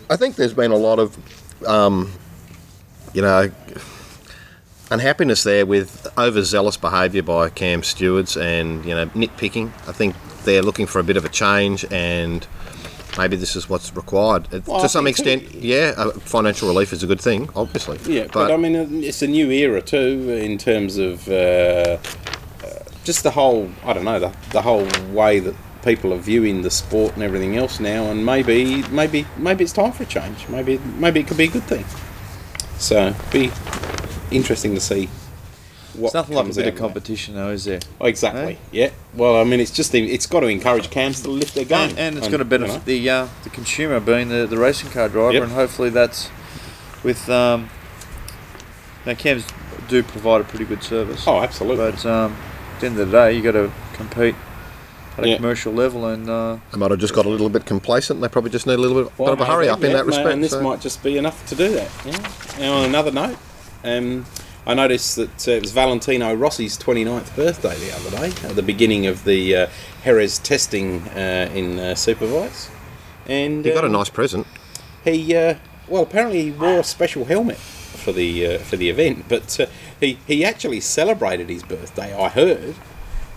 I 0.10 0.16
think 0.16 0.38
there's 0.38 0.54
been 0.54 0.72
a 0.72 0.78
lot 0.78 1.00
of, 1.00 1.18
um, 1.68 2.14
you 3.14 3.22
know, 3.22 3.52
unhappiness 4.90 5.44
there 5.44 5.66
with 5.66 6.08
overzealous 6.18 6.78
behaviour 6.78 7.22
by 7.22 7.50
cam 7.50 7.84
stewards 7.84 8.38
and 8.38 8.86
you 8.86 8.96
know 8.96 9.08
nitpicking. 9.08 9.68
I 9.88 9.92
think 9.92 10.16
they're 10.46 10.62
looking 10.62 10.86
for 10.88 11.00
a 11.00 11.04
bit 11.04 11.18
of 11.18 11.26
a 11.26 11.30
change, 11.30 11.86
and 11.92 12.48
maybe 13.18 13.36
this 13.36 13.56
is 13.58 13.68
what's 13.68 13.94
required. 13.96 14.48
Well, 14.66 14.80
to 14.82 14.88
some 14.88 15.04
too- 15.04 15.10
extent, 15.10 15.54
yeah, 15.56 16.10
financial 16.22 16.70
relief 16.70 16.94
is 16.94 17.04
a 17.04 17.08
good 17.08 17.20
thing, 17.20 17.50
obviously. 17.54 18.00
Yeah, 18.08 18.28
but, 18.32 18.50
I 18.52 18.56
mean, 18.56 19.04
it's 19.04 19.22
a 19.22 19.28
new 19.28 19.52
era 19.52 19.82
too 19.82 20.30
in 20.42 20.58
terms 20.58 20.98
of 20.98 21.28
uh, 21.28 21.98
just 23.08 23.24
the 23.24 23.32
whole. 23.32 23.72
I 23.84 23.94
don't 23.94 24.04
know 24.06 24.20
the 24.20 24.32
the 24.52 24.62
whole 24.62 24.88
way 25.12 25.40
that 25.40 25.56
people 25.84 26.14
are 26.14 26.18
viewing 26.18 26.62
the 26.62 26.70
sport 26.70 27.14
and 27.16 27.24
everything 27.24 27.58
else 27.58 27.80
now, 27.80 28.04
and 28.12 28.24
maybe 28.24 28.84
maybe 28.90 29.26
maybe 29.38 29.64
it's 29.64 29.74
time 29.74 29.92
for 29.94 30.04
a 30.04 30.06
change. 30.06 30.48
Maybe 30.50 30.78
maybe 31.00 31.22
it 31.22 31.28
could 31.28 31.38
be 31.38 31.46
a 31.46 31.50
good 31.58 31.64
thing. 31.64 31.86
So 32.78 33.16
be 33.32 33.52
interesting 34.30 34.76
to 34.76 34.80
see. 34.82 35.10
What 35.96 36.08
It's 36.10 36.14
nothing 36.14 36.36
like 36.36 36.52
a 36.52 36.54
bit 36.54 36.68
of 36.68 36.76
competition, 36.76 37.34
though, 37.34 37.50
is 37.50 37.64
there? 37.66 37.80
Oh, 38.00 38.06
exactly. 38.06 38.60
Yeah. 38.72 38.92
Well, 39.16 39.36
I 39.42 39.44
mean, 39.44 39.60
it's 39.60 39.72
just 39.72 39.96
it's 39.96 40.28
got 40.28 40.42
to 40.42 40.48
encourage 40.48 40.92
CAMS 40.92 41.22
to 41.24 41.30
lift 41.32 41.56
their 41.56 41.66
game, 41.66 41.90
And, 41.90 41.98
and 41.98 42.18
it's 42.18 42.28
And, 42.28 42.36
going 42.38 42.48
to 42.48 42.56
you 42.56 42.60
know, 42.60 42.68
benefit 42.68 42.86
the 42.86 43.10
uh, 43.10 43.28
the 43.44 43.50
consumer, 43.50 44.00
being 44.00 44.30
the, 44.30 44.46
the 44.46 44.60
racing 44.60 44.92
car 44.92 45.10
driver, 45.10 45.34
Yep. 45.34 45.44
and 45.44 45.52
hopefully 45.54 45.90
that's 45.90 46.30
with. 47.04 47.28
Um, 47.30 47.70
now, 49.08 49.16
CAMS 49.16 49.48
do 49.88 50.04
provide 50.04 50.42
a 50.42 50.44
pretty 50.44 50.66
good 50.66 50.84
service, 50.84 51.24
Oh, 51.26 51.42
absolutely. 51.42 51.78
but 51.92 52.06
um, 52.06 52.36
at 52.78 52.82
the 52.82 52.88
end 52.88 53.00
of 53.00 53.10
the 53.10 53.18
day, 53.18 53.34
you 53.34 53.42
got 53.42 53.54
to 53.54 53.72
compete 53.94 54.36
at 55.18 55.26
a 55.26 55.36
commercial 55.36 55.74
level, 55.74 56.06
and 56.06 56.30
uh, 56.30 56.58
They 56.72 56.78
might 56.78 56.92
have 56.92 57.00
just 57.00 57.16
got 57.16 57.26
a 57.26 57.30
little 57.30 57.50
bit 57.50 57.66
complacent. 57.66 58.22
They 58.22 58.28
probably 58.28 58.52
just 58.52 58.68
need 58.68 58.76
a 58.76 58.78
little 58.78 59.04
bit, 59.04 59.18
Well, 59.18 59.36
bit 59.36 59.42
of 59.42 59.48
a 59.50 59.52
hurry 59.52 59.66
maybe, 59.66 59.70
up 59.72 59.84
in 59.84 59.94
that 59.94 60.06
ma- 60.06 60.10
respect. 60.10 60.30
And 60.30 60.44
this 60.44 60.52
so- 60.52 60.62
might 60.62 60.80
just 60.80 61.02
be 61.02 61.18
enough 61.18 61.44
to 61.48 61.56
do 61.56 61.70
that. 61.70 61.90
Yeah. 62.06 62.32
Now, 62.60 62.74
on 62.74 62.86
another 62.86 63.10
note, 63.10 63.38
um, 63.84 64.28
I 64.68 64.76
noticed 64.76 65.16
that 65.16 65.48
uh, 65.48 65.52
it 65.54 65.64
was 65.64 65.72
Valentino 65.72 66.36
Rossi's 66.36 66.78
29th 66.78 67.36
birthday 67.36 67.76
the 67.80 67.96
other 67.96 68.12
day, 68.12 68.48
at 68.48 68.56
the 68.56 68.62
beginning 68.62 69.08
of 69.08 69.24
the 69.24 69.56
uh, 69.56 69.68
Jerez 70.04 70.38
testing 70.38 71.02
uh, 71.10 71.50
in 71.52 71.80
uh, 71.80 71.96
Supervise. 71.96 72.70
And 73.26 73.66
he 73.66 73.72
got 73.72 73.86
a 73.86 73.88
um, 73.88 73.94
nice 73.94 74.10
present. 74.10 74.46
He 75.04 75.36
uh, 75.36 75.56
well, 75.88 76.04
apparently 76.04 76.44
he 76.44 76.52
wore 76.52 76.80
a 76.80 76.84
special 76.84 77.26
helmet 77.26 77.58
for 77.58 78.12
the 78.12 78.46
uh, 78.46 78.58
for 78.60 78.78
the 78.78 78.90
event, 78.90 79.26
but 79.28 79.60
uh, 79.60 79.66
he 80.00 80.18
he 80.28 80.44
actually 80.46 80.80
celebrated 80.80 81.50
his 81.50 81.64
birthday. 81.64 82.14
I 82.16 82.30
heard 82.30 82.76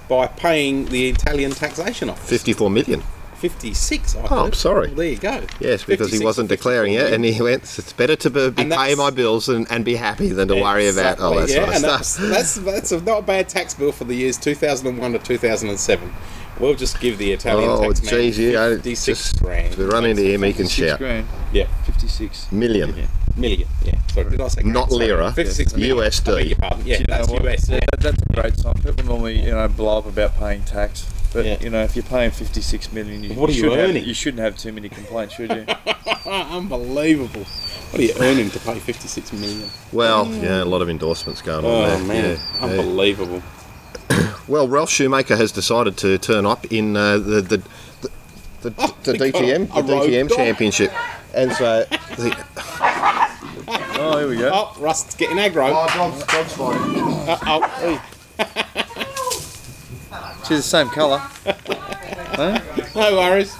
by 0.09 0.27
paying 0.27 0.87
the 0.87 1.09
Italian 1.11 1.53
taxation 1.53 2.11
office. 2.11 2.29
54 2.29 2.70
million. 2.70 3.03
56. 3.37 4.16
I 4.16 4.18
Oh, 4.18 4.23
heard. 4.27 4.37
I'm 4.38 4.53
sorry. 4.53 4.88
Well, 4.88 4.96
there 4.96 5.07
you 5.07 5.16
go. 5.16 5.42
Yes, 5.61 5.83
because 5.85 6.12
he 6.12 6.23
wasn't 6.23 6.51
declaring 6.51 6.92
it, 6.92 7.11
and 7.12 7.25
he 7.25 7.40
went. 7.40 7.62
It's 7.79 7.92
better 7.94 8.14
to 8.16 8.29
be, 8.29 8.51
be 8.51 8.64
pay 8.68 8.94
my 8.94 9.09
bills 9.11 9.49
and, 9.49 9.66
and 9.70 9.83
be 9.83 9.94
happy 9.94 10.29
than 10.29 10.49
to 10.49 10.57
worry 10.57 10.88
about 10.88 11.20
all 11.20 11.37
that 11.37 11.44
Exactly, 11.44 11.79
sort 11.79 12.01
of 12.01 12.05
stuff. 12.05 12.29
That's, 12.29 12.55
that's, 12.57 12.90
that's 12.90 12.92
a, 12.92 13.01
not 13.01 13.18
a 13.20 13.23
bad 13.23 13.49
tax 13.49 13.73
bill 13.73 13.92
for 13.92 14.05
the 14.05 14.14
years 14.14 14.37
2001 14.37 15.12
to 15.12 15.18
2007. 15.18 16.12
We'll 16.61 16.75
just 16.75 17.01
give 17.01 17.16
the 17.18 17.33
Italian 17.33 17.70
Oh, 17.70 17.83
tax 17.83 18.03
man 18.03 18.11
geez, 18.14 18.38
yeah, 18.38 18.68
56 18.68 19.05
just 19.07 19.42
grand. 19.42 19.75
we 19.77 19.85
run 19.85 20.05
into 20.05 20.23
him, 20.23 20.42
he 20.42 20.53
can 20.53 20.66
six 20.66 20.90
shout. 20.90 20.99
grand, 20.99 21.27
Yeah, 21.53 21.66
56 21.85 22.53
million. 22.53 22.90
Million. 22.90 23.09
Yeah. 23.09 23.40
million. 23.40 23.68
Yeah, 23.85 23.94
sorry, 24.12 24.31
did 24.31 24.40
I 24.42 24.49
say 24.49 24.62
Not 24.62 24.88
grand? 24.88 24.90
Sorry, 24.92 25.07
lira, 25.07 25.33
56 25.33 25.77
million. 25.77 25.96
USD. 25.96 26.29
I 26.29 26.37
beg 26.37 26.46
your 26.49 26.57
pardon. 26.59 26.87
Yeah, 26.87 26.99
you 26.99 27.05
know 27.09 27.16
that's 27.16 27.29
what? 27.31 27.44
US. 27.46 27.68
Yeah, 27.68 27.75
Yeah. 27.77 27.81
that- 27.92 28.01
that's 28.01 28.23
a 28.23 28.33
great 28.40 28.57
sign. 28.59 28.75
People 28.75 29.05
normally, 29.07 29.40
you 29.42 29.51
know, 29.53 29.68
blow 29.68 29.99
up 29.99 30.07
about 30.07 30.38
paying 30.38 30.62
tax, 30.64 31.07
but 31.33 31.46
Yeah. 31.46 31.57
you 31.62 31.70
know, 31.70 31.83
if 31.83 31.96
you're 31.96 32.03
paying 32.03 32.31
fifty-six 32.31 32.92
million, 32.92 33.25
you, 33.25 33.33
What 33.35 33.49
are 33.49 33.53
you 33.55 33.61
shouldn't 33.62 33.79
earning? 33.81 33.96
Have, 33.96 34.07
you 34.07 34.14
shouldn't 34.14 34.42
have 34.42 34.59
too 34.59 34.73
many 34.73 34.90
complaints, 34.90 35.35
should 35.37 35.51
you? 35.51 35.64
Unbelievable. 36.31 37.44
What 37.90 38.01
are 38.01 38.05
you 38.05 38.12
earning 38.20 38.51
to 38.51 38.59
pay 38.61 38.79
56 38.79 39.33
million? 39.33 39.68
Well, 39.92 40.27
yeah, 40.35 40.62
a 40.62 40.64
lot 40.64 40.81
of 40.83 40.88
endorsements 40.88 41.42
going 41.42 41.64
on 41.64 41.70
Oh, 41.70 41.87
there. 41.87 41.99
man. 42.07 42.25
Yeah, 42.25 42.31
yeah. 42.59 42.64
Unbelievable. 42.64 43.42
Well, 44.48 44.68
Ralf 44.68 44.90
Schumacher 44.90 45.37
has 45.37 45.53
decided 45.53 45.96
to 45.98 46.18
turn 46.18 46.46
up 46.46 46.64
in 46.72 46.96
uh, 46.96 47.18
the 47.18 47.40
the 47.40 47.62
the, 48.03 48.11
the, 48.62 48.70
the 49.05 49.12
DTM 49.12 49.72
the 49.74 49.83
DTM 49.83 50.29
dog. 50.29 50.37
championship, 50.37 50.92
and 51.35 51.53
so 51.53 51.85
the, 52.16 52.46
oh, 53.98 54.18
here 54.18 54.29
we 54.29 54.37
go. 54.37 54.50
Oh, 54.53 54.76
Rust's 54.81 55.14
getting 55.14 55.37
aggro. 55.37 55.70
dog's, 55.94 56.24
dog's 56.26 56.53
fine. 56.53 56.76
Uh, 57.29 57.38
oh, 57.46 58.03
She's 60.48 60.59
the 60.59 60.62
same 60.62 60.88
colour. 60.88 61.22
no 62.94 63.16
worries. 63.16 63.57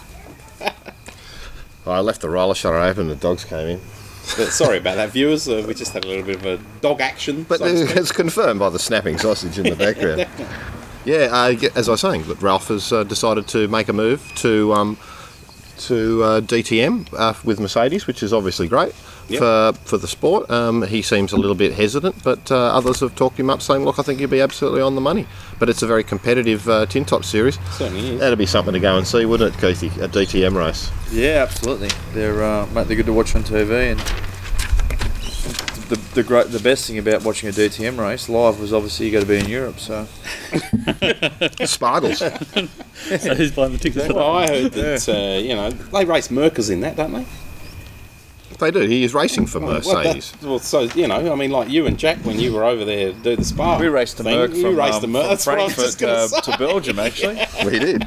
I 1.87 2.01
left 2.01 2.21
the 2.21 2.29
roller 2.31 2.55
shutter 2.55 2.79
open. 2.79 3.09
The 3.09 3.17
dogs 3.17 3.45
came 3.45 3.69
in, 3.69 3.81
But 4.37 4.49
sorry 4.53 4.79
about 4.79 4.97
that, 4.97 5.11
viewers. 5.11 5.49
Uh, 5.49 5.65
we 5.67 5.75
just 5.75 5.93
had 5.93 6.05
a 6.05 6.09
little 6.09 6.25
bit 6.25 6.37
of 6.37 6.47
a 6.47 6.59
dog 6.81 7.01
action. 7.01 7.45
but 7.45 7.59
so 7.59 7.67
it's 7.67 8.13
confirmed 8.13 8.61
by 8.61 8.69
the 8.71 8.79
snapping 8.79 9.19
sausage 9.19 9.59
in 9.59 9.65
the 9.65 9.77
background. 9.77 10.27
Yeah, 11.07 11.29
uh, 11.33 11.55
as 11.75 11.89
I 11.89 11.93
was 11.93 12.03
saying, 12.03 12.25
that 12.25 12.43
Ralf 12.43 12.69
has 12.69 12.93
uh, 12.93 13.05
decided 13.05 13.49
to 13.49 13.67
make 13.69 13.89
a 13.89 13.93
move 13.95 14.31
to 14.37 14.75
um, 14.75 14.99
to 15.81 16.23
uh, 16.23 16.41
DTM 16.41 17.07
uh, 17.17 17.35
with 17.45 17.59
Mercedes, 17.61 18.07
which 18.07 18.23
is 18.23 18.33
obviously 18.33 18.69
great 18.69 18.95
Yep. 19.29 19.39
for 19.39 19.73
for 19.85 19.97
the 19.99 20.09
sport. 20.09 20.51
Um, 20.51 20.83
he 20.83 21.03
seems 21.03 21.33
a 21.33 21.37
little 21.37 21.55
bit 21.55 21.73
hesitant, 21.73 22.17
but 22.25 22.51
uh, 22.51 22.57
others 22.57 22.99
have 22.99 23.15
talked 23.15 23.39
him 23.39 23.49
up, 23.49 23.63
saying, 23.63 23.85
"Look, 23.85 23.99
I 24.01 24.03
think 24.03 24.19
he'll 24.19 24.29
be 24.29 24.41
absolutely 24.41 24.81
on 24.83 24.97
the 24.97 25.01
money." 25.01 25.25
But 25.61 25.69
it's 25.69 25.83
a 25.83 25.87
very 25.87 26.03
competitive 26.03 26.69
uh, 26.69 26.87
tin 26.87 27.05
top 27.05 27.25
series. 27.25 27.57
Certainly 27.79 28.09
is. 28.15 28.21
That'd 28.21 28.39
be 28.41 28.47
something 28.47 28.73
to 28.75 28.81
go 28.81 28.97
and 28.99 29.07
see, 29.07 29.25
wouldn't 29.27 29.55
it, 29.55 29.61
Keithy? 29.61 29.97
A 30.03 30.09
DTM 30.09 30.57
race. 30.57 30.91
Yeah, 31.13 31.45
absolutely. 31.49 31.91
They're 32.13 32.43
uh, 32.43 32.67
mate, 32.75 32.89
they're 32.89 32.97
good 32.97 33.07
to 33.07 33.13
watch 33.13 33.37
on 33.37 33.45
TV, 33.45 33.93
and 33.93 34.01
the 35.91 35.97
the 36.15 36.23
great 36.23 36.47
the 36.51 36.59
best 36.61 36.87
thing 36.87 36.99
about 36.99 37.23
watching 37.25 37.49
a 37.49 37.53
DTM 37.53 37.99
race 37.99 38.29
live 38.29 38.59
was 38.59 38.73
obviously 38.73 39.07
you 39.07 39.13
got 39.13 39.21
to 39.21 39.27
be 39.27 39.39
in 39.39 39.49
Europe. 39.49 39.79
So 39.79 40.07
Spargles. 41.67 42.23
So 43.19 43.35
who's 43.35 43.51
buying 43.53 43.73
the 43.73 43.79
tickets 43.79 44.07
for 44.07 44.15
Well. 44.15 44.37
I 44.37 44.47
heard 44.47 44.73
that 44.73 45.09
uh, 45.09 45.39
you 45.41 45.55
know 45.55 45.71
they 45.71 46.05
race 46.05 46.31
Mercers 46.31 46.69
in 46.71 46.81
that, 46.83 46.97
don't 46.97 47.13
they? 47.13 47.27
they 48.59 48.71
do. 48.71 48.81
He 48.81 49.05
is 49.05 49.15
racing 49.15 49.47
for 49.47 49.59
Well, 49.59 49.81
that- 49.81 49.87
Mercedes. 49.87 50.35
Well, 50.43 50.59
so 50.59 50.81
you 50.83 51.09
know, 51.09 51.33
I 51.33 51.35
mean, 51.35 51.51
like 51.51 51.71
you 51.71 51.87
and 51.87 51.99
Jack 51.99 52.19
when 52.19 52.39
you 52.39 52.53
were 52.53 52.63
over 52.65 52.85
there 52.85 53.13
do 53.13 53.37
the 53.37 53.45
spa. 53.45 53.79
we 53.79 53.89
raced 53.89 54.19
the 54.19 54.25
thing, 54.25 54.37
Merc 54.37 54.53
You 54.55 54.63
from, 54.63 54.77
raced 54.77 54.95
um, 54.97 55.01
the 55.01 55.07
Merc. 55.09 55.23
from 55.23 55.29
That's 55.31 55.47
what 55.47 55.59
I 55.61 55.65
was 55.65 55.75
Frankfurt 55.75 55.99
just 55.99 56.35
uh, 56.49 56.53
to 56.53 56.59
Belgium 56.59 56.99
actually. 56.99 57.41
We 57.65 57.79
did. 57.79 58.07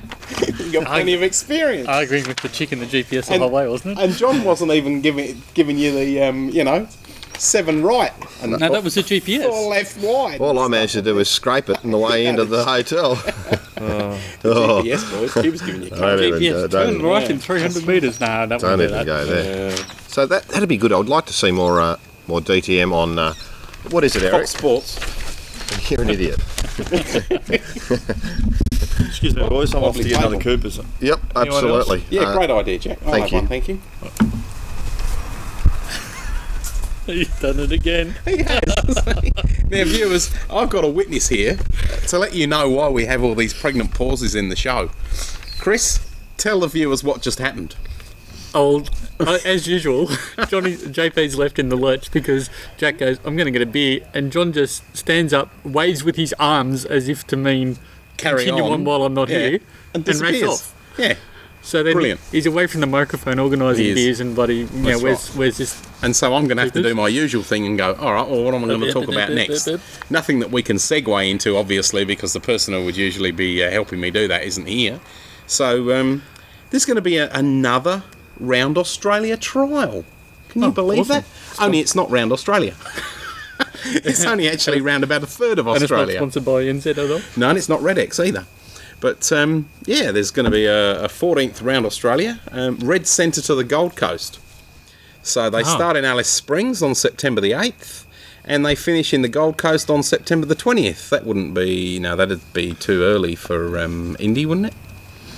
You 0.60 0.72
got 0.74 0.86
plenty 0.86 1.16
of 1.16 1.24
experience. 1.24 1.88
Arguing 1.88 2.28
with 2.28 2.38
the 2.38 2.50
chick 2.50 2.72
in 2.72 2.80
the 2.80 2.86
GPS 2.86 3.24
on 3.24 3.28
the 3.28 3.34
And- 3.34 3.42
whole 3.42 3.52
way, 3.52 3.68
wasn't 3.68 3.98
it? 3.98 4.04
and 4.04 4.14
John 4.14 4.44
wasn't 4.44 4.72
even 4.72 5.02
giving 5.02 5.42
giving 5.56 5.78
you 5.80 5.92
the 5.92 6.22
um, 6.24 6.50
you 6.50 6.64
know 6.64 6.88
seven 7.44 7.84
right 7.84 8.12
and 8.42 8.52
No, 8.54 8.58
that 8.58 8.84
was 8.84 8.96
the 8.96 9.02
GPS. 9.04 9.44
four 9.48 9.70
left 9.70 9.98
wide. 9.98 10.40
All 10.42 10.58
I 10.60 10.68
managed 10.68 10.94
to 10.94 11.02
do 11.02 11.16
was 11.16 11.30
scrape 11.30 11.70
it 11.70 11.84
on 11.84 11.92
the 11.92 11.98
way 11.98 12.26
into 12.26 12.46
the 12.46 12.64
hotel. 12.64 13.22
oh, 14.46 14.82
Yes, 14.84 15.04
boys. 15.12 15.34
He 15.36 15.50
was 15.50 15.62
giving 15.62 15.84
you. 15.84 15.90
don't 15.90 16.20
even, 16.22 16.40
GPS, 16.42 16.52
go- 16.52 16.68
turn 16.68 16.94
don't, 17.00 17.04
right 17.04 17.30
in 17.30 17.40
300 17.40 17.86
metres. 17.88 18.20
No, 18.20 18.28
don't, 18.48 18.50
don't 18.50 18.62
want 18.64 18.64
to 18.64 18.78
do 18.78 18.84
even 18.84 18.98
that. 18.98 19.06
go 19.06 19.26
there. 19.26 19.76
So 20.08 20.26
that 20.26 20.44
that'd 20.50 20.70
be 20.70 20.78
good. 20.78 20.94
I'd 20.94 21.08
like 21.08 21.26
to 21.26 21.34
see 21.34 21.52
more 21.52 21.82
uh, 21.82 21.98
more 22.28 22.40
DTM 22.40 22.94
on. 22.94 23.20
Uh, 23.20 23.34
what 23.90 24.04
is 24.04 24.16
it, 24.16 24.24
Eric? 24.24 24.34
Fox 24.48 24.52
Sports. 24.52 25.90
You're 25.92 26.02
an 26.04 26.10
idiot. 26.12 26.40
Excuse 29.08 29.36
me, 29.36 29.48
boys. 29.48 29.74
I'm 29.74 29.84
off 29.84 29.96
to 29.96 30.00
Lovely 30.00 30.04
get 30.04 30.20
another 30.20 30.38
table. 30.38 30.58
Coopers. 30.58 30.80
Yep, 31.00 31.20
Anyone 31.36 31.48
else? 31.48 31.56
absolutely. 31.56 32.04
Yeah, 32.10 32.22
Uh, 32.24 32.34
great 32.38 32.50
idea, 32.52 32.80
Jack. 32.80 33.00
I'll 33.06 33.12
thank 33.12 33.24
have 33.24 33.32
you. 33.32 33.38
One, 33.40 33.48
thank 33.48 33.68
you. 33.68 33.80
You've 37.08 37.40
done 37.40 37.60
it 37.60 37.72
again. 37.72 38.16
He 38.26 38.38
has. 38.44 38.62
now, 39.70 39.84
viewers, 39.84 40.34
I've 40.50 40.70
got 40.70 40.84
a 40.84 40.88
witness 40.88 41.28
here 41.30 41.58
to 42.08 42.18
let 42.20 42.34
you 42.34 42.48
know 42.48 42.70
why 42.70 42.90
we 42.90 43.06
have 43.06 43.24
all 43.24 43.36
these 43.36 43.54
pregnant 43.54 43.94
pauses 43.94 44.36
in 44.36 44.50
the 44.50 44.56
show. 44.56 44.90
Chris, 45.60 46.00
tell 46.38 46.60
the 46.62 46.68
viewers 46.68 47.04
what 47.04 47.22
just 47.22 47.40
happened. 47.40 47.76
Old, 48.56 48.92
uh, 49.20 49.40
as 49.46 49.68
usual, 49.68 50.08
Johnny 50.48 50.76
JP's 50.76 51.36
left 51.38 51.58
in 51.58 51.70
the 51.70 51.76
lurch 51.76 52.12
because 52.12 52.52
Jack 52.78 53.00
goes, 53.00 53.18
"I'm 53.26 53.36
going 53.36 53.46
to 53.46 53.52
get 53.52 53.64
a 53.64 53.66
beer," 53.66 54.02
and 54.14 54.32
John 54.32 54.54
just 54.54 54.84
stands 54.96 55.34
up, 55.34 55.50
waves 55.66 56.04
with 56.04 56.18
his 56.18 56.36
arms 56.38 56.86
as 56.86 57.10
if 57.10 57.26
to 57.28 57.36
mean 57.36 57.78
Carry 58.18 58.44
continue 58.46 58.64
on. 58.66 58.72
on, 58.74 58.84
while 58.86 59.04
I'm 59.04 59.16
not 59.16 59.30
Yeah. 59.30 59.40
here, 59.50 59.60
And 59.96 60.08
racks 60.08 60.20
disappears. 60.20 60.50
off. 60.50 60.76
Yeah. 61.00 61.16
So 61.66 61.82
then 61.82 61.94
Brilliant. 61.94 62.20
he's 62.32 62.46
away 62.46 62.68
from 62.68 62.82
the 62.82 62.88
microphone, 62.88 63.40
organising 63.40 63.96
beers 63.96 64.20
and 64.20 64.36
bloody. 64.36 64.58
You 64.58 64.66
know, 64.66 64.82
That's 64.92 65.02
where's 65.02 65.30
right. 65.30 65.38
where's 65.40 65.58
this? 65.58 65.82
And 66.02 66.14
so 66.14 66.36
I'm 66.36 66.46
going 66.48 66.58
to 66.58 66.64
have 66.64 66.74
to 66.74 66.84
do 66.84 66.94
my 66.94 67.08
usual 67.08 67.42
thing 67.42 67.66
and 67.66 67.78
go, 67.78 67.94
all 67.96 68.14
right, 68.14 68.28
well, 68.28 68.44
what 68.44 68.54
am 68.54 68.66
I 68.66 68.68
going 68.68 68.82
to 68.82 68.92
talk 68.92 69.08
about 69.08 69.32
next? 69.32 69.70
Nothing 70.10 70.40
that 70.40 70.52
we 70.52 70.62
can 70.62 70.76
segue 70.76 71.30
into, 71.32 71.56
obviously, 71.56 72.04
because 72.04 72.34
the 72.34 72.42
person 72.42 72.74
who 72.74 72.84
would 72.84 72.98
usually 72.98 73.32
be 73.32 73.64
uh, 73.64 73.72
helping 73.72 74.02
me 74.02 74.12
do 74.12 74.28
that 74.28 74.44
isn't 74.44 74.66
here. 74.68 75.00
So 75.48 75.98
um, 75.98 76.24
there's 76.70 76.84
going 76.84 76.96
to 76.96 77.02
be 77.02 77.16
a, 77.18 77.32
another 77.32 78.04
Round 78.40 78.78
Australia 78.78 79.38
trial. 79.38 80.04
Can 80.50 80.64
you 80.64 80.68
Oh, 80.68 80.72
believe 80.72 81.10
awesome. 81.10 81.24
that? 81.24 81.62
Only 81.64 81.80
it's 81.80 81.96
not 81.96 82.12
Round 82.12 82.34
Australia. 82.34 82.76
it's 83.86 84.26
only 84.26 84.50
actually 84.50 84.82
round 84.82 85.04
about 85.06 85.24
a 85.24 85.28
third 85.28 85.60
of 85.60 85.68
Australia. 85.68 86.18
And 86.20 86.28
it's 86.28 86.46
not 86.46 86.52
Australia. 86.58 86.76
sponsored 86.76 86.94
by 86.94 87.00
NZ 87.00 87.06
at 87.06 87.12
all. 87.12 87.22
No, 87.38 87.50
and 87.50 87.58
it's 87.58 87.70
not 87.70 87.80
Redex 87.80 88.24
either. 88.24 88.46
But 89.04 89.30
um, 89.34 89.68
yeah, 89.86 90.12
there's 90.14 90.32
going 90.32 90.46
to 90.46 90.50
be 90.52 90.66
a, 90.66 91.04
a 91.04 91.08
14th 91.10 91.62
round 91.62 91.86
Australia, 91.86 92.40
um, 92.54 92.78
red 92.78 93.06
centre 93.06 93.42
to 93.42 93.54
the 93.54 93.66
Gold 93.66 93.98
Coast. 93.98 94.40
So 95.22 95.50
they 95.50 95.60
Ah. 95.64 95.76
start 95.76 95.98
in 95.98 96.06
Alice 96.06 96.30
Springs 96.30 96.82
on 96.82 96.96
September 96.96 97.42
the 97.42 97.52
8th, 97.52 98.06
and 98.46 98.66
they 98.66 98.76
finish 98.76 99.14
in 99.14 99.22
the 99.22 99.28
Gold 99.28 99.58
Coast 99.58 99.90
on 99.90 100.04
September 100.04 100.46
the 100.46 100.56
20th. 100.56 101.10
That 101.10 101.26
wouldn't 101.26 101.54
be, 101.54 102.00
no, 102.00 102.16
that'd 102.16 102.54
be 102.54 102.76
too 102.76 103.04
early 103.04 103.36
for 103.36 103.78
um, 103.78 104.16
Indy, 104.22 104.46
wouldn't 104.46 104.68
it? 104.68 104.74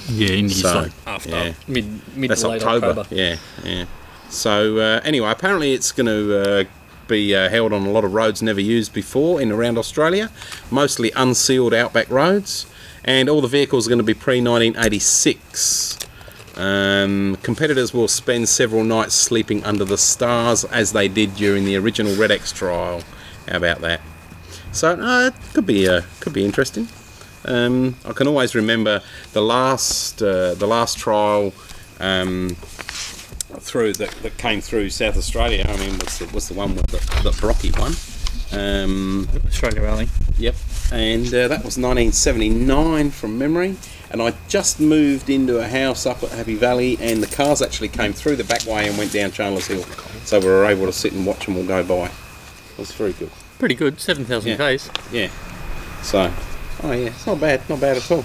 Yeah, 0.09 0.29
Indy's 0.35 0.61
So, 0.61 0.81
like 0.81 0.91
after 1.07 1.29
yeah. 1.31 1.53
mid 1.67 1.87
mid 2.15 2.29
That's 2.29 2.41
to 2.41 2.49
late 2.49 2.61
October. 2.63 2.99
October. 3.01 3.07
Yeah, 3.15 3.37
yeah. 3.63 3.85
So 4.29 4.77
uh, 4.77 5.01
anyway, 5.03 5.31
apparently 5.31 5.73
it's 5.73 5.91
going 5.91 6.05
to 6.05 6.59
uh, 6.59 6.63
be 7.07 7.35
uh, 7.35 7.49
held 7.49 7.73
on 7.73 7.87
a 7.87 7.89
lot 7.91 8.03
of 8.05 8.13
roads 8.13 8.43
never 8.43 8.61
used 8.61 8.93
before 8.93 9.41
in 9.41 9.51
around 9.51 9.79
Australia, 9.79 10.29
mostly 10.69 11.11
unsealed 11.15 11.73
outback 11.73 12.07
roads, 12.11 12.67
and 13.05 13.29
all 13.29 13.39
the 13.39 13.47
vehicles 13.47 13.87
are 13.87 13.89
going 13.89 13.99
to 13.99 14.03
be 14.03 14.13
pre 14.13 14.41
1986. 14.41 15.99
Um, 16.57 17.37
competitors 17.43 17.93
will 17.93 18.07
spend 18.07 18.49
several 18.49 18.83
nights 18.83 19.13
sleeping 19.13 19.63
under 19.63 19.85
the 19.85 19.97
stars 19.97 20.65
as 20.65 20.91
they 20.93 21.07
did 21.07 21.35
during 21.35 21.65
the 21.65 21.75
original 21.75 22.13
Redex 22.13 22.53
trial. 22.53 23.03
How 23.47 23.57
about 23.57 23.81
that? 23.81 24.01
So 24.71 24.91
uh, 24.93 25.27
it 25.27 25.33
could 25.53 25.65
be 25.65 25.87
uh, 25.87 26.01
could 26.19 26.33
be 26.33 26.43
interesting. 26.43 26.87
Um, 27.45 27.95
I 28.03 28.13
can 28.13 28.27
always 28.27 28.55
remember 28.55 29.01
the 29.33 29.41
last 29.41 30.21
uh, 30.21 30.55
the 30.55 30.65
last 30.65 30.97
trial 30.97 31.53
um, 31.99 32.55
through 33.59 33.93
that, 33.93 34.11
that 34.23 34.37
came 34.37 34.61
through 34.61 34.89
South 34.89 35.17
Australia. 35.17 35.65
I 35.67 35.77
mean, 35.77 35.99
was 35.99 36.19
the, 36.19 36.25
was 36.33 36.47
the 36.49 36.55
one 36.55 36.75
with 36.75 36.87
the, 36.87 36.97
that 37.23 37.37
Brocky 37.39 37.71
won. 37.77 37.93
Um, 38.51 39.27
Australia 39.47 39.81
Rally. 39.81 40.09
Yep, 40.37 40.55
and 40.91 41.27
uh, 41.27 41.47
that 41.47 41.63
was 41.63 41.77
1979 41.77 43.11
from 43.11 43.37
memory. 43.37 43.75
And 44.11 44.21
I 44.21 44.33
just 44.47 44.79
moved 44.79 45.29
into 45.29 45.57
a 45.59 45.67
house 45.67 46.05
up 46.05 46.21
at 46.23 46.29
Happy 46.31 46.55
Valley, 46.55 46.97
and 47.01 47.21
the 47.23 47.35
cars 47.35 47.61
actually 47.61 47.87
came 47.89 48.13
through 48.13 48.35
the 48.37 48.43
back 48.43 48.65
way 48.65 48.87
and 48.87 48.97
went 48.97 49.11
down 49.11 49.31
Chandler's 49.31 49.67
Hill, 49.67 49.83
so 50.23 50.39
we 50.39 50.45
were 50.45 50.65
able 50.65 50.85
to 50.85 50.93
sit 50.93 51.11
and 51.13 51.25
watch 51.25 51.45
them 51.45 51.57
all 51.57 51.65
go 51.65 51.83
by. 51.83 52.05
It 52.05 52.77
was 52.77 52.91
very 52.91 53.13
good. 53.13 53.31
Pretty 53.59 53.75
good, 53.75 53.99
7,000 53.99 54.51
Yeah. 54.59 54.75
Ks. 54.77 54.89
Yeah. 55.11 55.29
So, 56.01 56.31
oh 56.83 56.91
yeah, 56.91 57.07
it's 57.07 57.25
not 57.25 57.39
bad, 57.41 57.67
not 57.67 57.81
bad 57.81 57.97
at 57.97 58.11
all. 58.11 58.23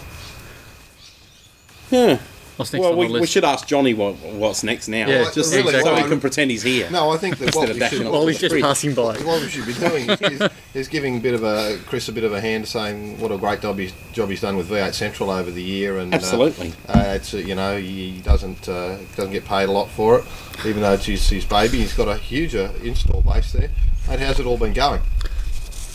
Yeah. 1.91 2.19
What's 2.61 2.75
next 2.75 2.83
well, 2.83 2.93
on 2.93 2.99
we, 2.99 3.07
the 3.07 3.21
we 3.21 3.27
should 3.27 3.43
ask 3.43 3.67
Johnny 3.67 3.95
what, 3.95 4.17
what's 4.17 4.63
next 4.63 4.87
now. 4.87 5.09
Yeah, 5.09 5.31
just 5.33 5.55
really, 5.55 5.73
so 5.73 5.83
well, 5.83 6.03
we 6.03 6.07
can 6.07 6.21
pretend 6.21 6.51
he's 6.51 6.63
here. 6.63 6.91
No, 6.91 7.09
I 7.09 7.17
think 7.17 7.39
that 7.39 7.55
what 7.55 7.71
Instead 7.71 7.71
of 7.71 7.77
we, 7.77 7.81
dashing 7.81 7.99
should, 7.99 8.07
off. 8.09 8.13
While 8.13 8.27
he's 8.27 8.39
just 8.39 8.53
Fridge. 8.53 8.63
passing 8.63 8.95
by. 8.95 9.17
what 9.17 9.41
we 9.41 9.49
should 9.49 9.65
be 9.65 9.73
doing 9.73 10.11
is, 10.11 10.51
is 10.75 10.89
giving 10.89 11.17
a 11.17 11.21
bit 11.21 11.33
of 11.33 11.43
a 11.43 11.79
Chris 11.87 12.11
a 12.11 12.13
bit 12.13 12.23
of 12.23 12.35
a 12.35 12.41
hand, 12.41 12.69
saying 12.69 13.19
what 13.19 13.33
a 13.33 13.39
great 13.39 13.63
job 13.63 13.79
he's, 13.79 13.95
job 14.13 14.29
he's 14.29 14.43
done 14.43 14.59
with 14.59 14.69
V8 14.69 14.93
Central 14.93 15.31
over 15.31 15.51
the 15.51 15.63
year, 15.63 15.97
and 15.97 16.13
uh, 16.13 16.17
Absolutely. 16.17 16.75
uh, 16.87 17.03
it's 17.07 17.33
uh, 17.33 17.39
you 17.39 17.55
know 17.55 17.79
he 17.79 18.21
doesn't 18.21 18.69
uh, 18.69 18.99
doesn't 19.17 19.33
get 19.33 19.47
paid 19.47 19.71
a 19.71 19.73
lot 19.73 19.89
for 19.89 20.19
it, 20.19 20.27
even 20.67 20.83
though 20.83 20.93
it's 20.93 21.07
his, 21.07 21.27
his 21.31 21.47
baby. 21.47 21.79
He's 21.79 21.95
got 21.95 22.09
a 22.09 22.19
huge 22.19 22.55
uh, 22.55 22.73
install 22.83 23.23
base 23.23 23.53
there. 23.53 23.71
And 24.11 24.21
how's 24.21 24.39
it 24.39 24.45
all 24.45 24.59
been 24.59 24.75
going? 24.75 25.01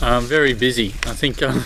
Um, 0.01 0.25
very 0.25 0.53
busy. 0.53 0.87
I 1.05 1.13
think, 1.13 1.43
um, 1.43 1.63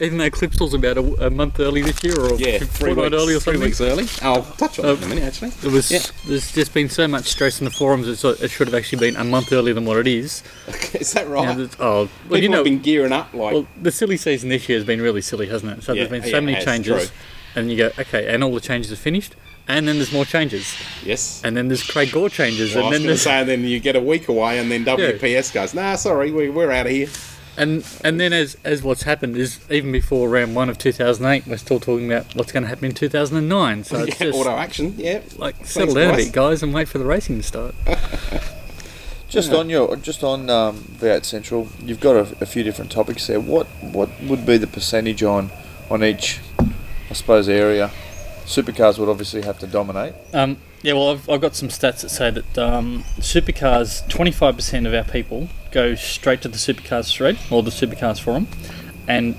even 0.00 0.18
though 0.18 0.30
Clipsal's 0.30 0.74
about 0.74 0.98
a, 0.98 1.26
a 1.26 1.30
month 1.30 1.60
early 1.60 1.82
this 1.82 2.02
year, 2.02 2.18
or 2.20 2.34
Yeah, 2.36 2.58
three 2.58 2.92
weeks, 2.92 3.12
early 3.14 3.34
or 3.34 3.40
three 3.40 3.56
weeks 3.56 3.80
early. 3.80 4.06
I'll 4.22 4.42
touch 4.42 4.78
on 4.78 4.84
Uh, 4.86 4.94
that 4.94 4.98
in 4.98 5.04
a 5.04 5.14
minute, 5.14 5.24
actually. 5.24 5.52
It 5.62 5.72
was. 5.72 5.90
Yeah. 5.90 6.00
There's 6.26 6.52
just 6.52 6.74
been 6.74 6.88
so 6.88 7.06
much 7.06 7.26
stress 7.26 7.60
in 7.60 7.64
the 7.64 7.70
forums. 7.70 8.08
It's, 8.08 8.24
it 8.24 8.50
should 8.50 8.66
have 8.66 8.74
actually 8.74 8.98
been 8.98 9.16
a 9.16 9.24
month 9.24 9.52
earlier 9.52 9.74
than 9.74 9.84
what 9.84 9.98
it 9.98 10.06
is. 10.06 10.42
Is 10.94 11.12
that 11.12 11.26
You 11.26 11.32
right? 11.32 11.48
know, 11.48 11.54
there's- 11.54 11.76
oh, 11.78 11.92
well, 11.94 12.08
People 12.24 12.38
you 12.38 12.48
know, 12.48 12.56
have 12.58 12.64
been 12.64 12.80
gearing 12.80 13.12
up 13.12 13.32
like 13.34 13.52
well, 13.54 13.66
the 13.80 13.92
silly 13.92 14.16
season 14.16 14.48
this 14.48 14.68
year 14.68 14.78
has 14.78 14.86
been 14.86 15.00
really 15.00 15.22
silly, 15.22 15.46
hasn't 15.46 15.78
it? 15.78 15.82
So 15.84 15.92
Yeah, 15.92 16.00
there's 16.06 16.10
been 16.10 16.22
yeah, 16.30 16.36
so 16.38 16.40
many 16.40 16.64
changes, 16.64 17.08
true. 17.08 17.16
and 17.56 17.70
you 17.70 17.76
go, 17.76 17.90
okay, 17.98 18.26
and 18.32 18.42
all 18.42 18.52
the 18.54 18.60
changes 18.60 18.90
are 18.92 18.96
finished, 18.96 19.34
and 19.68 19.86
then 19.88 19.96
there's 19.96 20.12
more 20.12 20.24
changes, 20.26 20.74
yes. 21.04 21.40
and 21.44 21.56
then 21.56 21.68
there's 21.68 21.82
Craig 21.82 22.12
Gore 22.12 22.28
changes, 22.28 22.74
Well, 22.74 22.84
I 22.84 22.86
and 22.86 22.90
was 22.92 22.98
then 23.00 23.06
there's 23.06 23.22
say, 23.22 23.40
and 23.40 23.48
then 23.48 23.64
you 23.64 23.80
get 23.80 23.96
a 23.96 24.00
week 24.00 24.28
away, 24.28 24.58
and 24.58 24.70
then 24.70 24.84
WPS 24.84 25.52
goes, 25.54 25.72
"Nah, 25.72 25.94
sorry, 25.96 26.30
we, 26.32 26.50
we're 26.50 26.70
out 26.70 26.86
of 26.86 26.92
here." 26.92 27.08
And 27.56 27.86
and 28.02 28.18
then 28.18 28.32
as 28.32 28.56
as 28.64 28.82
what's 28.82 29.02
happened 29.04 29.36
is 29.36 29.60
even 29.70 29.92
before 29.92 30.28
round 30.28 30.54
one 30.54 30.68
of 30.68 30.78
2008, 30.78 31.46
we're 31.46 31.56
still 31.56 31.80
talking 31.80 32.10
about 32.10 32.34
what's 32.34 32.52
going 32.52 32.64
to 32.64 32.68
happen 32.68 32.86
in 32.86 32.94
2009. 32.94 33.84
So 33.84 34.00
it's 34.00 34.06
Yeah, 34.20 34.26
just 34.26 34.38
auto 34.38 34.56
action, 34.56 34.94
yeah. 34.96 35.20
like 35.36 35.64
settle 35.64 35.94
down 35.94 36.14
a 36.14 36.16
bit, 36.16 36.32
guys, 36.32 36.62
and 36.62 36.74
wait 36.74 36.88
for 36.88 36.98
the 36.98 37.04
racing 37.04 37.36
to 37.36 37.42
start. 37.42 37.74
Just 39.34 39.52
on 39.52 39.68
your, 39.68 39.96
just 39.96 40.22
on 40.22 40.48
um, 40.48 40.76
V8 40.76 41.24
Central, 41.24 41.68
you've 41.82 41.98
got 41.98 42.14
a, 42.14 42.20
a 42.40 42.46
few 42.46 42.62
different 42.62 42.92
topics 42.92 43.26
there. 43.26 43.40
What 43.40 43.66
what 43.80 44.08
would 44.22 44.46
be 44.46 44.58
the 44.58 44.68
percentage 44.68 45.24
on 45.24 45.50
on 45.90 46.04
each, 46.04 46.38
I 47.10 47.14
suppose, 47.14 47.48
area? 47.48 47.90
Supercars 48.44 48.96
would 48.96 49.08
obviously 49.08 49.42
have 49.42 49.58
to 49.58 49.66
dominate. 49.66 50.14
Um, 50.32 50.58
yeah, 50.84 50.92
well, 50.92 51.12
I've, 51.12 51.30
I've 51.30 51.40
got 51.40 51.56
some 51.56 51.68
stats 51.70 52.02
that 52.02 52.10
say 52.10 52.30
that 52.30 52.58
um, 52.58 53.04
supercars, 53.18 54.06
25% 54.08 54.86
of 54.86 54.92
our 54.92 55.02
people 55.02 55.48
go 55.72 55.94
straight 55.94 56.42
to 56.42 56.48
the 56.48 56.58
supercars 56.58 57.10
thread 57.10 57.38
or 57.50 57.62
the 57.62 57.70
supercars 57.70 58.20
forum, 58.20 58.46
and 59.08 59.34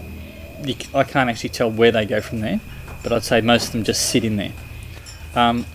you, 0.63 0.75
I 0.95 1.03
can't 1.03 1.29
actually 1.29 1.49
tell 1.49 1.69
where 1.69 1.91
they 1.91 2.03
go 2.07 2.19
from 2.19 2.39
there, 2.39 2.59
but 3.03 3.13
I'd 3.13 3.23
say 3.23 3.41
most 3.41 3.67
of 3.67 3.73
them 3.73 3.83
just 3.83 4.09
sit 4.09 4.25
in 4.25 4.37
there. 4.37 4.53
Um, 5.35 5.67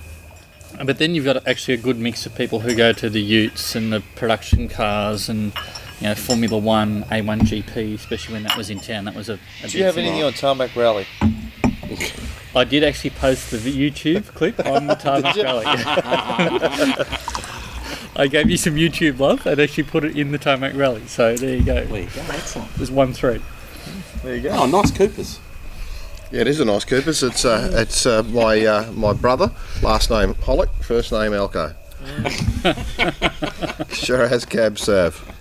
but 0.85 0.99
then 0.99 1.15
you've 1.15 1.25
got 1.25 1.47
actually 1.47 1.75
a 1.75 1.83
good 1.83 1.99
mix 1.99 2.27
of 2.27 2.35
people 2.35 2.59
who 2.61 2.75
go 2.75 2.93
to 2.93 3.09
the 3.09 3.21
Utes 3.23 3.77
and 3.77 3.93
the 3.93 4.03
production 4.17 4.69
cars 4.69 5.29
and 5.29 5.53
you 6.01 6.09
know 6.09 6.17
Formula 6.17 6.59
One, 6.59 7.05
A1 7.05 7.43
GP, 7.43 7.95
especially 7.95 8.35
when 8.35 8.43
that 8.43 8.57
was 8.57 8.71
in 8.71 8.81
town. 8.81 9.05
That 9.05 9.15
was 9.15 9.29
a. 9.29 9.39
a 9.63 9.69
Do 9.69 9.79
you 9.79 9.85
have 9.85 9.95
thing. 9.95 10.07
anything 10.07 10.25
on 10.25 10.33
Tarmac 10.33 10.75
Rally? 10.75 11.07
I 12.55 12.65
did 12.65 12.83
actually 12.85 13.11
post 13.11 13.51
the 13.51 13.59
YouTube 13.59 14.27
clip 14.35 14.65
on 14.67 14.87
the 14.87 14.95
Tarmac 14.95 15.37
Rally. 15.37 15.65
I 15.67 17.07
I 18.17 18.27
gave 18.27 18.51
you 18.51 18.57
some 18.57 18.75
YouTube 18.75 19.19
love 19.19 19.47
and 19.47 19.61
actually 19.61 19.85
put 19.85 20.05
it 20.05 20.17
in 20.17 20.33
the 20.33 20.39
Tarmac 20.39 20.75
Rally. 20.77 21.07
So 21.07 21.37
there 21.37 21.57
you 21.57 21.65
go. 21.65 21.85
There 21.85 22.01
you 22.01 22.09
go. 22.15 22.23
Excellent. 22.31 22.75
There's 22.75 22.91
one 22.91 23.13
three. 23.13 23.41
There 24.23 24.37
you 24.37 24.43
go. 24.43 24.51
Oh, 24.51 24.67
nice 24.67 24.91
Coopers. 24.91 25.39
Yeah, 26.31 26.43
it 26.43 26.49
is 26.49 26.61
a 26.61 26.65
nice 26.65 26.85
Coopers. 26.85 27.23
It's 27.23 27.45
uh, 27.45 27.71
it's 27.75 28.05
uh, 28.07 28.23
my 28.25 28.65
uh, 28.65 28.91
my 28.93 29.13
brother. 29.13 29.51
Last 29.83 30.11
name 30.11 30.35
Pollock, 30.35 30.71
first 30.83 31.13
name 31.13 31.33
Elko. 31.33 31.75
sure 33.93 34.27
has 34.29 34.45
cab 34.45 34.79
serve. 34.79 35.21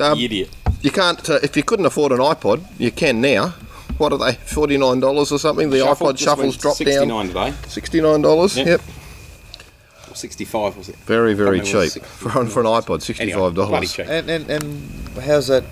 Um, 0.00 0.16
You 0.16 0.26
idiot. 0.26 0.50
you 0.80 0.92
can't 0.92 1.28
uh, 1.28 1.40
if 1.42 1.56
you 1.56 1.64
couldn't 1.64 1.86
afford 1.86 2.12
an 2.12 2.18
iPod, 2.18 2.62
you 2.78 2.92
can 2.92 3.20
now. 3.20 3.54
What 3.98 4.12
are 4.12 4.18
they? 4.18 4.32
Forty 4.34 4.76
nine 4.78 5.00
dollars 5.00 5.32
or 5.32 5.38
something? 5.38 5.70
The 5.70 5.80
Shuffle 5.80 6.08
iPod 6.08 6.12
just 6.12 6.24
shuffles 6.24 6.46
went 6.54 6.60
dropped 6.60 6.76
69 6.78 7.08
down. 7.08 7.26
today. 7.28 7.52
Sixty 7.68 8.00
nine 8.00 8.22
dollars. 8.22 8.56
Yep. 8.56 8.66
Yep. 8.66 8.80
Or 10.10 10.14
65 10.14 10.76
was 10.76 10.88
it? 10.88 10.96
Very 10.96 11.34
very 11.34 11.58
Can't 11.60 11.68
remember 11.74 11.84
what 11.86 11.92
cheap 11.94 12.04
for 12.04 12.46
for 12.46 12.60
an 12.60 12.66
iPod. 12.66 13.02
Sixty 13.02 13.22
Anyway, 13.24 13.40
five 13.40 13.54
bloody 13.54 13.70
dollars. 13.72 13.92
cheap. 13.92 14.06
And, 14.08 14.30
and 14.30 14.50
and 14.50 14.90
how's 15.22 15.48
that? 15.48 15.64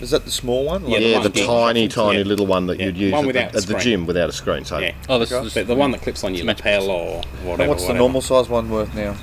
Is 0.00 0.10
that 0.10 0.24
the 0.24 0.30
small 0.32 0.64
one? 0.64 0.84
Yeah, 0.88 0.98
the 0.98 1.04
Yeah, 1.06 1.14
one 1.18 1.22
the 1.30 1.46
tiny, 1.46 1.86
tiny 1.88 2.18
yeah. 2.18 2.24
little 2.24 2.46
one 2.46 2.66
that 2.66 2.78
Yeah, 2.80 2.86
you'd 2.86 2.96
use 2.96 3.12
one 3.12 3.28
at, 3.28 3.52
the, 3.52 3.60
the 3.60 3.74
at 3.74 3.78
the 3.78 3.78
gym 3.84 4.06
without 4.06 4.28
a 4.30 4.32
screen. 4.32 4.64
So 4.64 4.78
Yeah. 4.78 4.94
Oh, 5.08 5.18
this 5.18 5.30
Okay. 5.32 5.46
is 5.46 5.54
But 5.54 5.66
the 5.68 5.74
one 5.76 5.90
that 5.92 6.02
clips 6.02 6.24
on 6.24 6.34
your 6.34 6.44
Match 6.44 6.58
lapel 6.58 6.90
or 6.90 7.16
whatever. 7.44 7.62
And 7.62 7.68
what's 7.68 7.82
the 7.82 7.88
whatever. 7.88 7.98
normal 7.98 8.20
size 8.20 8.48
one 8.48 8.68
worth 8.70 8.92
now? 8.94 9.14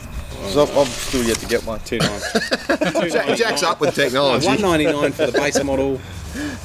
'Cause 0.42 0.56
I'm, 0.56 0.78
I'm 0.78 0.86
still 0.86 1.24
yet 1.24 1.36
to 1.40 1.46
get 1.48 1.66
one. 1.66 1.82
Two 1.82 1.98
nine. 1.98 2.22
Jack, 3.10 3.38
Jack's 3.38 3.62
up 3.64 3.82
with 3.82 3.94
technology. 3.94 4.48
One 4.48 4.62
ninety 4.62 4.86
nine 4.86 5.12
for 5.12 5.26
the 5.26 5.34
base 5.34 5.62
model, 5.66 6.00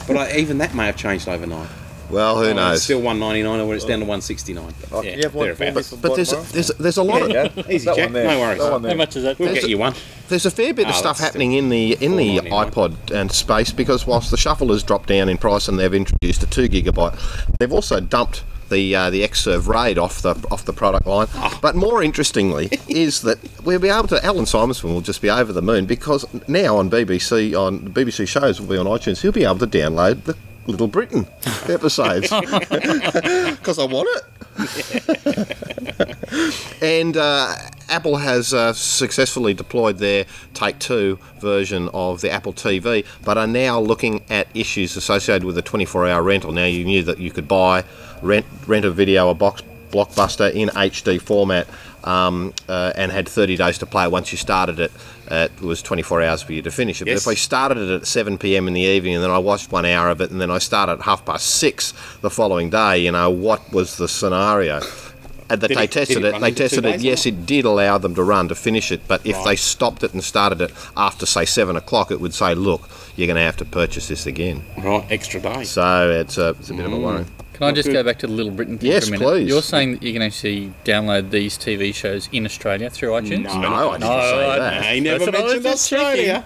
but 0.07 0.16
I, 0.16 0.37
even 0.37 0.59
that 0.59 0.74
may 0.76 0.87
have 0.87 0.96
changed 0.96 1.28
overnight. 1.28 1.68
Well, 2.10 2.36
who 2.38 2.50
Oh, 2.50 2.52
knows? 2.52 2.76
It's 2.76 2.84
still 2.84 3.00
one 3.00 3.18
ninety 3.18 3.42
nine, 3.42 3.60
or 3.60 3.74
it's 3.74 3.84
down 3.84 4.00
to 4.00 4.04
one 4.04 4.20
sixty 4.20 4.52
nine. 4.52 4.72
Oh, 4.92 5.02
can 5.02 5.16
you 5.18 5.22
have 5.24 5.34
one 5.34 5.48
for 5.50 5.54
thereabouts. 5.56 5.92
but 5.94 6.14
there's 6.14 6.30
there's 6.52 6.68
there's 6.78 6.96
a 6.96 7.02
lot 7.02 7.22
of 7.22 7.70
Easy, 7.70 7.86
that 7.86 7.96
Jack. 7.96 8.10
No 8.12 8.38
worries. 8.40 8.60
How 8.62 8.78
much 8.94 9.16
is 9.16 9.22
that? 9.24 9.38
We'll 9.38 9.48
There's 9.48 9.60
get 9.60 9.64
a- 9.66 9.70
you 9.70 9.78
one. 9.78 9.94
There's 10.28 10.46
a 10.46 10.50
fair 10.50 10.72
bit 10.72 10.86
of 10.88 10.94
Oh, 10.94 10.98
stuff 10.98 11.18
happening 11.18 11.52
in 11.52 11.68
the 11.68 11.92
in 12.04 12.16
the 12.16 12.38
iPod 12.40 13.10
and 13.10 13.30
space 13.32 13.70
because 13.72 14.06
whilst 14.06 14.30
the 14.30 14.36
shuffle 14.36 14.68
has 14.68 14.82
dropped 14.82 15.08
down 15.08 15.28
in 15.28 15.38
price 15.38 15.68
and 15.68 15.78
they've 15.78 15.92
introduced 15.94 16.42
a 16.42 16.46
two 16.46 16.68
gigabyte, 16.68 17.18
they've 17.58 17.72
also 17.72 18.00
dumped 18.00 18.42
the 18.70 18.96
uh, 18.96 19.10
the 19.10 19.22
Xserve 19.22 19.66
RAID 19.68 19.98
off 19.98 20.22
the 20.22 20.30
off 20.50 20.64
the 20.64 20.72
product 20.72 21.06
line. 21.06 21.26
Ah. 21.34 21.58
But 21.60 21.74
more 21.76 22.02
interestingly 22.02 22.70
is 22.88 23.20
that 23.22 23.38
we'll 23.64 23.78
be 23.78 23.90
able 23.90 24.08
to. 24.08 24.24
Allan 24.24 24.46
Simonsen 24.46 24.84
will 24.84 25.00
just 25.02 25.20
be 25.20 25.28
over 25.30 25.52
the 25.52 25.60
moon 25.62 25.84
because 25.84 26.24
now 26.48 26.76
on 26.78 26.88
BBC 26.90 27.54
on 27.58 27.90
BBC 27.92 28.26
shows 28.26 28.60
will 28.60 28.68
be 28.68 28.78
on 28.78 28.86
iTunes. 28.86 29.20
He'll 29.20 29.32
be 29.32 29.44
able 29.44 29.58
to 29.58 29.66
download 29.66 30.24
the 30.24 30.36
Little 30.66 30.88
Britain 30.88 31.27
episodes 31.68 32.31
because 32.40 33.79
I 33.79 33.85
want 33.85 34.09
it. 34.11 34.24
And 36.81 37.16
uh, 37.16 37.55
Apple 37.88 38.16
has 38.16 38.55
uh, 38.55 38.72
successfully 38.72 39.55
deployed 39.55 39.98
their 39.98 40.27
Take 40.55 40.79
Two 40.79 41.18
version 41.40 41.88
of 41.92 42.20
the 42.20 42.31
Apple 42.31 42.53
TV, 42.53 43.05
but 43.24 43.37
are 43.38 43.46
now 43.46 43.81
looking 43.81 44.22
at 44.31 44.48
issues 44.55 44.96
associated 44.96 45.44
with 45.44 45.55
the 45.55 45.62
24-hour 45.62 46.22
rental. 46.22 46.53
Now 46.53 46.66
you 46.66 46.85
knew 46.85 47.03
that 47.03 47.18
you 47.18 47.31
could 47.31 47.48
buy, 47.48 47.85
rent, 48.22 48.46
rent 48.66 48.85
a 48.85 48.90
video, 48.90 49.31
a 49.31 49.35
box 49.35 49.62
blockbuster 49.90 50.53
in 50.53 50.68
HD 50.70 51.20
format, 51.20 51.68
um, 52.04 52.52
uh, 52.68 52.92
and 52.96 53.10
had 53.10 53.28
30 53.28 53.56
days 53.56 53.78
to 53.78 53.86
play. 53.86 54.06
Once 54.06 54.30
you 54.32 54.38
started 54.38 54.78
it, 54.78 54.92
uh, 55.30 55.48
it 55.50 55.60
was 55.62 55.82
24 55.82 56.22
hours 56.22 56.42
for 56.42 56.52
you 56.52 56.62
to 56.62 56.70
finish 56.70 57.00
it. 57.02 57.08
Yes. 57.08 57.24
But 57.24 57.30
if 57.32 57.36
I 57.36 57.40
started 57.40 57.78
it 57.78 57.90
at 57.90 58.06
7 58.06 58.38
p.m. 58.38 58.68
in 58.68 58.74
the 58.74 58.80
evening 58.82 59.14
and 59.14 59.24
then 59.24 59.30
I 59.30 59.38
watched 59.38 59.72
one 59.72 59.84
hour 59.86 60.10
of 60.10 60.20
it, 60.20 60.30
and 60.30 60.40
then 60.40 60.50
I 60.50 60.58
started 60.58 60.92
at 60.92 61.00
half 61.02 61.24
past 61.24 61.46
six 61.56 61.92
the 62.20 62.30
following 62.30 62.70
day, 62.70 62.98
you 62.98 63.10
know 63.12 63.30
what 63.30 63.72
was 63.72 63.96
the 63.96 64.08
scenario? 64.08 64.80
And 65.50 65.60
that 65.60 65.68
Did 65.68 65.76
they 65.76 65.84
it- 65.84 65.90
tested 65.92 66.24
it 66.24 66.34
it. 66.34 66.40
They 66.40 66.52
tested 66.52 66.86
it. 66.86 67.00
Yes, 67.02 67.26
it 67.26 67.44
did 67.44 67.66
allow 67.66 67.98
them 67.98 68.14
to 68.14 68.22
run 68.22 68.48
to 68.48 68.54
finish 68.54 68.90
it. 68.90 69.02
But 69.06 69.26
if 69.26 69.36
Right. 69.36 69.44
they 69.44 69.56
stopped 69.56 70.02
it 70.02 70.14
and 70.14 70.24
started 70.24 70.62
it 70.62 70.72
after, 70.96 71.26
say, 71.26 71.44
seven 71.44 71.76
o'clock, 71.76 72.10
it 72.10 72.18
would 72.18 72.32
say, 72.32 72.54
"Look, 72.54 72.88
you're 73.14 73.26
going 73.26 73.36
to 73.36 73.42
have 73.42 73.58
to 73.58 73.66
purchase 73.66 74.08
this 74.08 74.24
again." 74.26 74.64
Right, 74.78 75.04
extra 75.10 75.40
day. 75.40 75.64
So 75.64 76.10
it's 76.10 76.38
a, 76.38 76.48
it's 76.58 76.70
a 76.70 76.74
bit 76.74 76.86
of 76.86 76.94
a 76.94 76.96
worry. 76.96 77.26
Can 77.54 77.62
I 77.68 77.72
just 77.72 77.90
go 77.90 78.02
back 78.02 78.18
to 78.18 78.26
the 78.26 78.32
Little 78.32 78.50
Britain 78.52 78.78
thing 78.78 78.90
Yes, 78.90 79.04
for 79.08 79.14
a 79.14 79.18
minute? 79.18 79.30
please. 79.32 79.48
You're 79.48 79.62
saying 79.62 79.92
that 79.92 80.02
you 80.02 80.12
can 80.12 80.22
actually 80.22 80.72
download 80.84 81.30
these 81.30 81.56
TV 81.56 81.94
shows 81.94 82.28
in 82.32 82.44
Australia 82.44 82.90
through 82.90 83.10
iTunes? 83.10 83.44
No. 83.44 83.60
No, 83.60 83.90
I 83.90 83.98
didn't 83.98 84.02
say 84.10 84.50
I- 84.50 84.58
that. 84.58 84.84
He 84.94 85.00
never 85.00 85.24
That's 85.30 85.36
I 85.38 85.42
was 85.42 85.52
mentioned 85.52 85.62
just 85.64 85.88
checking. 85.90 86.30
Australia. 86.34 86.44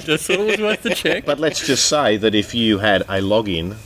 Just 0.00 0.26
thought 0.26 0.40
it 0.40 0.46
was 0.46 0.60
worth 0.60 0.82
the 0.82 0.94
check. 0.94 1.24
But 1.26 1.38
let's 1.40 1.66
just 1.66 1.86
say 1.88 2.16
that 2.16 2.34
if 2.34 2.54
you 2.54 2.78
had 2.78 3.02
a 3.02 3.20
login 3.20 3.76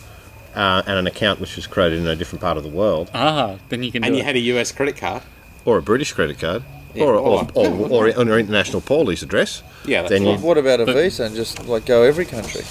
uh, 0.55 0.83
and 0.87 0.97
an 0.99 1.07
account 1.09 1.41
which 1.41 1.57
was 1.57 1.67
created 1.67 1.99
in 1.99 2.07
a 2.07 2.15
different 2.15 2.41
part 2.41 2.57
of 2.57 2.63
the 2.63 2.69
world, 2.71 3.11
Ah, 3.15 3.57
then 3.69 3.83
you 3.83 3.91
can 3.91 4.03
do 4.03 4.07
And 4.07 4.15
it. 4.15 4.19
you 4.19 4.25
had 4.25 4.37
a 4.37 4.41
US 4.59 4.71
credit 4.71 4.97
card. 4.97 5.23
or 5.65 5.77
a 5.79 5.83
British 5.83 6.13
credit 6.13 6.39
card, 6.39 6.63
Yeah, 6.95 7.03
or, 7.05 7.15
or- 7.15 7.49
or, 7.55 7.67
or, 7.67 8.09
or, 8.09 8.19
on 8.21 8.29
your 8.29 8.39
international 8.39 8.81
Paulie's 8.81 9.25
address, 9.25 9.65
Yeah, 9.85 10.03
that's 10.03 10.11
then 10.13 10.25
you, 10.25 10.37
What 10.37 10.57
about 10.59 10.81
a 10.81 10.87
But- 10.87 10.95
visa 10.95 11.25
and 11.25 11.35
just 11.35 11.67
like 11.67 11.85
go 11.85 12.03
every 12.05 12.25
country? 12.27 12.63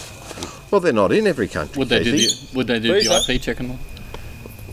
Well, 0.73 0.79
they're 0.79 0.91
not 0.91 1.11
in 1.11 1.27
every 1.27 1.47
country. 1.47 1.77
would 1.77 1.89
they 1.89 2.03
do 2.03 2.17
the 2.17 2.49
Would 2.55 2.65
they 2.65 2.79
do 2.79 2.93
Visa? 2.93 3.21
the 3.27 3.33
IP 3.33 3.39
check 3.39 3.59
and 3.59 3.71
all? 3.71 3.79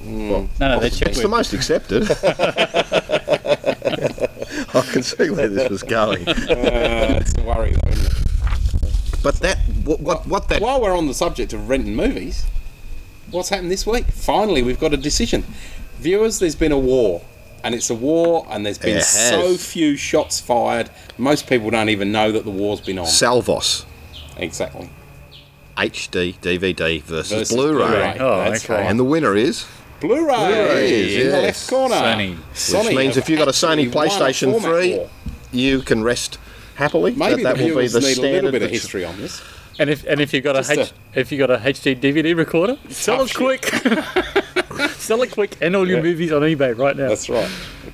Mm. 0.03 0.49
No, 0.59 0.69
no, 0.69 0.81
they 0.81 0.89
check. 0.89 1.09
It's 1.09 1.21
the 1.21 1.29
most 1.29 1.53
accepted. 1.53 2.05
I 4.75 4.81
can 4.93 5.03
see 5.03 5.29
where 5.29 5.49
this 5.49 5.69
was 5.69 5.83
going. 5.83 6.27
Uh, 6.27 7.19
it's 7.21 7.37
a 7.37 7.43
worry 7.43 7.73
though, 7.73 7.91
isn't 7.91 8.07
it? 8.07 9.23
But 9.23 9.41
that, 9.41 9.59
what, 9.85 10.01
what, 10.01 10.27
what 10.27 10.49
that 10.49 10.63
While 10.63 10.81
we're 10.81 10.97
on 10.97 11.07
the 11.07 11.13
subject 11.13 11.53
of 11.53 11.69
renting 11.69 11.95
movies, 11.95 12.47
what's 13.31 13.51
happened 13.51 13.71
this 13.71 13.87
week? 13.87 14.07
Finally, 14.07 14.63
we've 14.63 14.81
got 14.81 14.95
a 14.95 14.97
decision. 14.97 15.45
Viewers, 15.99 16.39
there's 16.39 16.55
been 16.55 16.73
a 16.73 16.79
war. 16.79 17.21
And 17.63 17.75
it's 17.75 17.91
a 17.91 17.95
war, 17.95 18.47
and 18.49 18.65
there's 18.65 18.79
been 18.79 19.03
so 19.03 19.55
few 19.59 19.99
shots 19.99 20.41
fired. 20.41 20.89
Most 21.19 21.47
people 21.47 21.69
don't 21.69 21.91
even 21.91 22.11
know 22.11 22.33
that 22.33 22.45
the 22.45 22.51
war's 22.51 22.81
been 22.81 22.99
on. 22.99 23.05
Salvos 23.05 23.85
exactly. 24.39 24.89
HD 25.89 26.35
DVD 26.41 27.03
versus, 27.03 27.31
Versus 27.33 27.55
Blu-ray. 27.57 27.87
Blu-ray. 27.87 28.17
Oh, 28.21 28.39
That's 28.51 28.65
okay. 28.65 28.75
right. 28.75 28.87
And 28.87 28.99
the 28.99 29.05
winner 29.05 29.37
is, 29.37 29.67
Blu-ray, 30.01 30.25
Blu-rays, 30.27 31.17
in 31.17 31.31
the 31.31 31.39
left 31.43 31.69
corner. 31.69 31.95
Sony. 31.95 32.37
Sony 32.55 32.85
which 32.87 32.97
means 32.97 33.17
if 33.17 33.29
you've 33.29 33.39
got 33.39 33.49
a 33.49 33.53
Sony 33.53 33.87
actually 33.87 33.87
a 33.87 33.91
PlayStation 33.93 34.61
3, 34.61 34.97
war. 34.97 35.11
you 35.53 35.81
can 35.83 36.03
rest 36.03 36.39
happily. 36.77 37.15
Maybe 37.15 37.43
that, 37.43 37.57
that 37.57 37.65
will 37.65 37.77
be 37.81 37.87
the 37.89 38.01
need 38.01 38.19
a 38.19 38.21
little 38.21 38.25
standard. 38.25 38.53
bit 38.53 38.63
of 38.63 38.71
history 38.71 39.05
on 39.05 39.17
this. 39.19 39.43
And 39.79 39.89
if 39.89 40.05
and 40.07 40.21
if 40.21 40.35
you've 40.35 40.45
got 40.45 40.57
a 40.57 40.91
if 41.15 41.33
you 41.33 41.39
got 41.39 41.51
a 41.51 41.57
HD 41.57 41.99
DVD 41.99 42.37
recorder, 42.37 42.77
sell 42.91 43.23
it 43.23 43.29
Tough 43.29 43.37
quick. 43.37 43.65
sell 44.91 45.23
it 45.23 45.31
quick, 45.33 45.57
and 45.63 45.75
all 45.75 45.87
your 45.89 45.99
Yeah. 45.99 46.03
movies 46.03 46.33
on 46.33 46.43
eBay 46.43 46.77
right 46.77 46.95
now. 46.97 47.09
That's 47.09 47.29
right. 47.31 47.49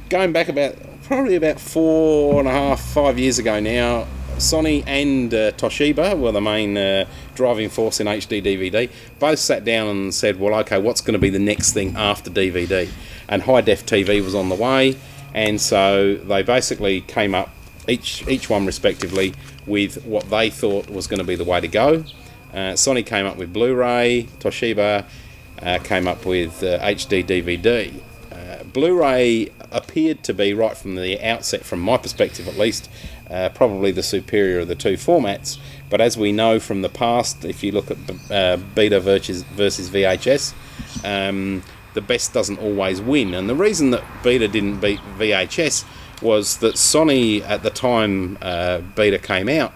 Going 0.08 0.32
back 0.32 0.48
about 0.48 0.74
probably 1.04 1.36
about 1.36 1.60
four 1.60 2.40
and 2.40 2.48
a 2.48 2.50
half, 2.50 2.80
five 2.80 3.18
years 3.20 3.38
ago 3.38 3.60
now, 3.60 4.06
Sony 4.38 4.82
and 4.86 5.32
uh, 5.32 5.52
Toshiba 5.52 6.18
were 6.18 6.32
the 6.32 6.40
main 6.40 6.76
uh, 6.76 7.04
driving 7.36 7.68
force 7.68 8.00
in 8.00 8.08
HD 8.08 8.42
DVD. 8.42 8.90
Both 9.20 9.38
sat 9.38 9.64
down 9.64 9.88
and 9.88 10.14
said, 10.14 10.40
"Well, 10.40 10.54
okay, 10.60 10.78
what's 10.78 11.00
going 11.00 11.14
to 11.14 11.20
be 11.20 11.30
the 11.30 11.38
next 11.38 11.72
thing 11.72 11.94
after 11.96 12.30
DVD?" 12.30 12.88
And 13.28 13.42
high 13.42 13.60
def 13.60 13.86
TV 13.86 14.22
was 14.24 14.34
on 14.34 14.48
the 14.48 14.56
way, 14.56 14.96
and 15.34 15.60
so 15.60 16.16
they 16.16 16.42
basically 16.42 17.02
came 17.02 17.34
up 17.34 17.50
each 17.86 18.26
each 18.26 18.50
one 18.50 18.66
respectively 18.66 19.34
with 19.66 20.04
what 20.04 20.28
they 20.30 20.50
thought 20.50 20.90
was 20.90 21.06
going 21.06 21.18
to 21.18 21.24
be 21.24 21.36
the 21.36 21.44
way 21.44 21.60
to 21.60 21.68
go. 21.68 22.04
Uh, 22.52 22.72
Sony 22.72 23.04
came 23.04 23.26
up 23.26 23.36
with 23.36 23.52
Blu-ray, 23.52 24.28
Toshiba 24.38 25.04
uh, 25.60 25.78
came 25.80 26.06
up 26.06 26.24
with 26.24 26.62
uh, 26.62 26.78
HD 26.80 27.24
DVD. 27.24 27.92
Uh, 28.32 28.62
Blu-ray 28.64 29.50
appeared 29.70 30.22
to 30.24 30.32
be 30.32 30.54
right 30.54 30.76
from 30.76 30.94
the 30.94 31.20
outset, 31.20 31.64
from 31.64 31.80
my 31.80 31.96
perspective 31.96 32.48
at 32.48 32.56
least, 32.56 32.88
uh, 33.28 33.48
probably 33.50 33.90
the 33.90 34.02
superior 34.02 34.60
of 34.60 34.68
the 34.68 34.74
two 34.74 34.94
formats. 34.94 35.58
But 35.88 36.00
as 36.00 36.16
we 36.16 36.32
know 36.32 36.58
from 36.58 36.82
the 36.82 36.88
past, 36.88 37.44
if 37.44 37.62
you 37.62 37.72
look 37.72 37.90
at 37.90 37.98
uh, 38.30 38.56
Beta 38.74 39.00
versus, 39.00 39.42
versus 39.42 39.88
VHS, 39.88 40.54
um, 41.04 41.62
the 41.94 42.00
best 42.00 42.32
doesn't 42.32 42.58
always 42.58 43.00
win. 43.00 43.34
And 43.34 43.48
the 43.48 43.54
reason 43.54 43.90
that 43.90 44.04
Beta 44.22 44.48
didn't 44.48 44.80
beat 44.80 45.00
VHS 45.18 45.84
was 46.22 46.58
that 46.58 46.74
Sony, 46.74 47.42
at 47.42 47.62
the 47.62 47.70
time 47.70 48.38
uh, 48.42 48.78
Beta 48.78 49.18
came 49.18 49.48
out, 49.48 49.72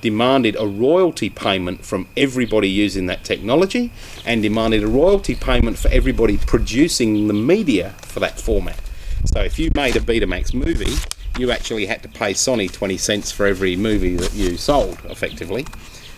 demanded 0.00 0.54
a 0.60 0.66
royalty 0.66 1.30
payment 1.30 1.84
from 1.84 2.06
everybody 2.14 2.68
using 2.68 3.06
that 3.06 3.24
technology 3.24 3.90
and 4.26 4.42
demanded 4.42 4.82
a 4.82 4.86
royalty 4.86 5.34
payment 5.34 5.78
for 5.78 5.88
everybody 5.88 6.36
producing 6.36 7.26
the 7.26 7.32
media 7.32 7.94
for 8.02 8.20
that 8.20 8.38
format. 8.38 8.78
So 9.24 9.40
if 9.40 9.58
you 9.58 9.70
made 9.74 9.96
a 9.96 10.00
Betamax 10.00 10.52
movie, 10.52 10.94
you 11.38 11.50
actually 11.50 11.86
had 11.86 12.02
to 12.02 12.08
pay 12.08 12.32
Sony 12.32 12.70
20 12.70 12.96
cents 12.96 13.32
for 13.32 13.46
every 13.46 13.76
movie 13.76 14.16
that 14.16 14.34
you 14.34 14.56
sold, 14.56 14.98
effectively. 15.04 15.66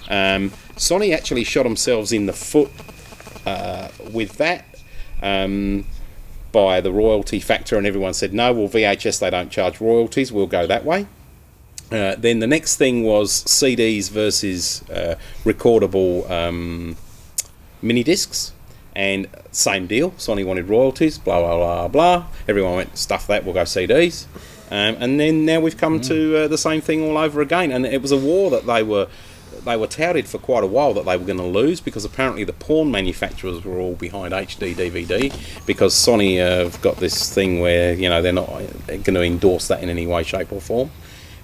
Um, 0.08 0.50
Sony 0.76 1.14
actually 1.14 1.44
shot 1.44 1.64
themselves 1.64 2.12
in 2.12 2.26
the 2.26 2.32
foot 2.32 2.70
uh, 3.46 3.88
with 4.10 4.36
that 4.38 4.64
um, 5.22 5.86
by 6.52 6.80
the 6.80 6.92
royalty 6.92 7.40
factor, 7.40 7.76
and 7.76 7.86
everyone 7.86 8.14
said, 8.14 8.34
no, 8.34 8.52
well, 8.52 8.68
VHS, 8.68 9.20
they 9.20 9.30
don't 9.30 9.50
charge 9.50 9.80
royalties, 9.80 10.32
we'll 10.32 10.46
go 10.46 10.66
that 10.66 10.84
way. 10.84 11.06
Uh, 11.90 12.16
then 12.16 12.40
the 12.40 12.46
next 12.46 12.76
thing 12.76 13.04
was 13.04 13.44
CDs 13.44 14.10
versus 14.10 14.82
uh, 14.90 15.14
recordable 15.44 16.28
um, 16.28 16.96
mini 17.80 18.02
discs, 18.02 18.52
and 18.96 19.28
same 19.52 19.86
deal. 19.86 20.10
Sony 20.12 20.44
wanted 20.44 20.68
royalties, 20.68 21.16
blah 21.16 21.40
blah 21.40 21.56
blah 21.56 21.88
blah. 21.88 22.26
Everyone 22.48 22.74
went 22.74 22.98
stuff 22.98 23.28
that. 23.28 23.44
We'll 23.44 23.54
go 23.54 23.62
CDs. 23.62 24.26
Um, 24.70 24.96
and 24.98 25.20
then 25.20 25.44
now 25.44 25.60
we've 25.60 25.76
come 25.76 26.00
to 26.02 26.44
uh, 26.44 26.48
the 26.48 26.58
same 26.58 26.80
thing 26.80 27.02
all 27.02 27.16
over 27.16 27.40
again. 27.40 27.70
And 27.70 27.86
it 27.86 28.02
was 28.02 28.12
a 28.12 28.16
war 28.16 28.50
that 28.50 28.66
they 28.66 28.82
were 28.82 29.08
they 29.64 29.76
were 29.76 29.86
touted 29.86 30.28
for 30.28 30.38
quite 30.38 30.62
a 30.62 30.66
while 30.66 30.94
that 30.94 31.04
they 31.04 31.16
were 31.16 31.24
going 31.24 31.38
to 31.38 31.44
lose 31.44 31.80
because 31.80 32.04
apparently 32.04 32.44
the 32.44 32.52
porn 32.52 32.90
manufacturers 32.90 33.64
were 33.64 33.78
all 33.78 33.94
behind 33.94 34.32
HD 34.32 34.74
DVD 34.74 35.66
because 35.66 35.94
Sony 35.94 36.38
have 36.38 36.80
got 36.82 36.96
this 36.98 37.32
thing 37.32 37.60
where 37.60 37.92
you 37.94 38.08
know 38.08 38.22
they're 38.22 38.32
not 38.32 38.48
going 38.86 39.02
to 39.02 39.22
endorse 39.22 39.68
that 39.68 39.82
in 39.82 39.88
any 39.88 40.06
way, 40.06 40.22
shape, 40.22 40.52
or 40.52 40.60
form. 40.60 40.90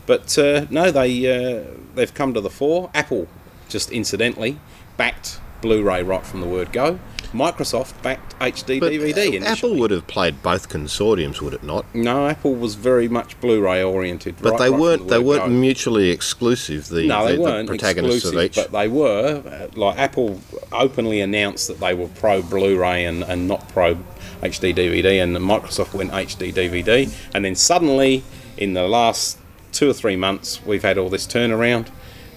But 0.07 0.37
uh, 0.39 0.66
no, 0.70 0.91
they 0.91 1.61
uh, 1.61 1.64
they've 1.95 2.12
come 2.12 2.35
to 2.35 2.41
the 2.41 2.51
fore. 2.51 2.91
Apple, 2.95 3.29
just 3.68 3.91
incidentally, 3.91 4.59
backed 4.97 5.41
Blu-ray 5.63 6.03
right 6.03 6.27
from 6.27 6.41
the 6.43 6.47
word 6.47 6.73
go. 6.73 6.99
Microsoft 7.33 7.95
backed 8.03 8.39
HD 8.41 8.79
But 8.79 8.93
DVD. 8.93 9.17
uh, 9.17 9.21
initially. 9.37 9.47
Apple 9.47 9.75
would 9.77 9.91
have 9.91 10.07
played 10.07 10.43
both 10.43 10.69
consortiums, 10.69 11.41
would 11.41 11.55
it 11.55 11.63
not? 11.63 11.87
No, 11.95 12.27
Apple 12.29 12.55
was 12.55 12.75
very 12.75 13.09
much 13.09 13.41
Blu-ray 13.41 13.83
oriented. 13.83 14.37
But 14.43 14.51
right- 14.53 14.59
they 14.59 14.71
right 14.71 14.79
weren't. 14.81 15.09
the 15.09 15.15
They 15.19 15.25
weren't 15.25 15.45
go. 15.45 15.49
mutually 15.51 16.11
exclusive. 16.11 16.89
The, 16.89 17.07
No, 17.07 17.25
they 17.27 17.37
the, 17.37 17.41
weren't 17.41 17.67
the 17.69 17.71
protagonists 17.73 18.17
exclusive, 18.27 18.39
of 18.39 18.45
each. 18.45 18.55
but 18.57 18.73
they 18.73 18.89
were. 18.89 19.43
Uh, 19.47 19.69
like 19.81 19.99
Apple 19.99 20.41
openly 20.73 21.21
announced 21.23 21.69
that 21.69 21.81
they 21.81 21.95
were 21.95 22.09
pro 22.09 22.43
Blu-ray 22.43 23.07
and, 23.07 23.23
and 23.23 23.49
not 23.49 23.67
pro 23.71 23.95
HD 24.43 24.75
DVD, 24.75 25.23
and 25.23 25.35
Microsoft 25.37 25.95
went 25.95 26.11
HD 26.11 26.53
DVD, 26.53 27.11
and 27.33 27.45
then 27.47 27.55
suddenly, 27.55 28.25
in 28.59 28.75
the 28.75 28.87
last 28.89 29.39
two 29.73 29.89
or 29.89 29.95
three 29.95 30.17
months, 30.17 30.61
we've 30.67 30.83
had 30.83 30.99
all 30.99 31.09
this 31.09 31.27
turnaround. 31.27 31.87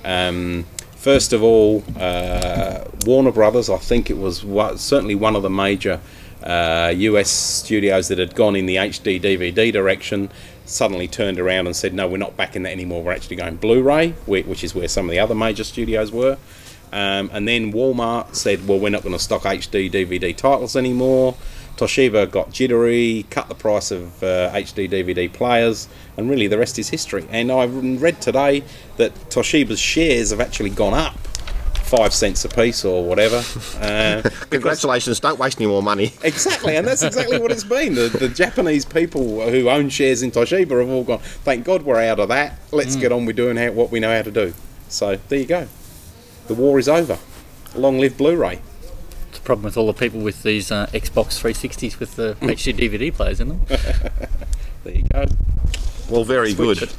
Um, 0.05 0.65
first 1.05 1.33
of 1.33 1.43
all, 1.43 1.83
uh, 1.99 2.83
Warner 3.05 3.31
Brothers, 3.31 3.69
I 3.69 3.77
think 3.77 4.09
it 4.09 4.17
was 4.17 4.43
wa- 4.43 4.75
certainly 4.75 5.13
one 5.13 5.35
of 5.35 5.43
the 5.43 5.51
major 5.51 6.01
uh, 6.41 6.91
US 6.97 7.29
studios 7.29 8.07
that 8.07 8.17
had 8.17 8.33
gone 8.33 8.55
in 8.55 8.65
the 8.65 8.77
HD 8.77 9.21
DVD 9.21 9.71
direction, 9.71 10.31
suddenly 10.65 11.07
turned 11.07 11.37
around 11.39 11.67
and 11.67 11.75
said, 11.75 11.93
"No, 11.93 12.07
we're 12.07 12.17
not 12.17 12.35
backing 12.35 12.63
that 12.63 12.71
anymore. 12.71 13.03
We're 13.03 13.11
actually 13.11 13.35
going 13.35 13.57
Blu-ray," 13.57 14.15
which 14.25 14.63
is 14.63 14.73
where 14.73 14.87
some 14.87 15.05
of 15.05 15.11
the 15.11 15.19
other 15.19 15.35
major 15.35 15.63
studios 15.63 16.11
were. 16.11 16.39
Um, 16.91 17.29
and 17.31 17.47
then 17.47 17.71
Walmart 17.71 18.33
said, 18.33 18.67
"Well, 18.67 18.79
we're 18.79 18.89
not 18.89 19.03
going 19.03 19.13
to 19.13 19.19
stock 19.19 19.43
HD 19.43 19.91
DVD 19.91 20.35
titles 20.35 20.75
anymore." 20.75 21.35
Toshiba 21.77 22.29
got 22.31 22.51
jittery, 22.51 23.25
cut 23.29 23.49
the 23.49 23.55
price 23.55 23.91
of 23.91 24.23
uh, 24.23 24.51
HD 24.53 24.89
DVD 24.89 25.31
players, 25.31 25.87
and 26.17 26.29
really 26.29 26.47
the 26.47 26.57
rest 26.57 26.79
is 26.79 26.89
history. 26.89 27.25
And 27.29 27.51
I 27.51 27.65
read 27.65 28.21
today 28.21 28.63
that 28.97 29.13
Toshiba's 29.29 29.79
shares 29.79 30.29
have 30.29 30.39
actually 30.39 30.69
gone 30.69 30.93
up 30.93 31.15
five 31.85 32.13
cents 32.13 32.43
a 32.43 32.49
piece 32.49 32.83
or 32.83 33.03
whatever. 33.03 33.43
Uh, 33.79 34.27
Congratulations! 34.49 35.19
Don't 35.19 35.37
waste 35.37 35.59
any 35.59 35.67
more 35.67 35.83
money. 35.83 36.13
Exactly, 36.23 36.75
and 36.75 36.87
that's 36.87 37.03
exactly 37.03 37.39
what 37.39 37.51
it's 37.51 37.63
been. 37.63 37.93
The, 37.93 38.09
the 38.09 38.29
Japanese 38.29 38.85
people 38.85 39.49
who 39.49 39.69
own 39.69 39.89
shares 39.89 40.23
in 40.23 40.31
Toshiba 40.31 40.79
have 40.79 40.89
all 40.89 41.03
gone, 41.03 41.19
thank 41.19 41.65
God 41.65 41.83
we're 41.83 42.01
out 42.01 42.19
of 42.19 42.29
that. 42.29 42.59
Let's 42.71 42.95
get 42.95 43.11
on 43.11 43.25
with 43.25 43.35
doing 43.35 43.57
how, 43.57 43.71
what 43.71 43.91
we 43.91 43.99
know 43.99 44.15
how 44.15 44.23
to 44.23 44.31
do. 44.31 44.53
So 44.89 45.17
there 45.29 45.39
you 45.39 45.45
go. 45.45 45.67
The 46.47 46.53
war 46.53 46.79
is 46.79 46.87
over. 46.89 47.17
Long 47.75 47.99
live 47.99 48.17
Blu 48.17 48.35
ray. 48.35 48.53
It's 48.55 48.74
a 48.74 48.74
problem 49.45 49.63
with 49.65 49.77
all 49.77 49.87
the 49.87 49.93
people 49.93 50.19
with 50.19 50.43
these 50.43 50.71
uh, 50.71 50.87
Xbox 50.87 51.39
360s 51.41 51.99
with 51.99 52.15
the 52.15 52.35
HD 52.41 52.73
DVD 52.77 53.13
players 53.13 53.39
in 53.39 53.49
them. 53.49 53.61
There 54.83 54.93
you 54.93 55.03
go. 55.11 55.25
Well, 56.11 56.23
very 56.23 56.51
Switch 56.53 56.79
good. 56.79 56.89
it. 56.89 56.95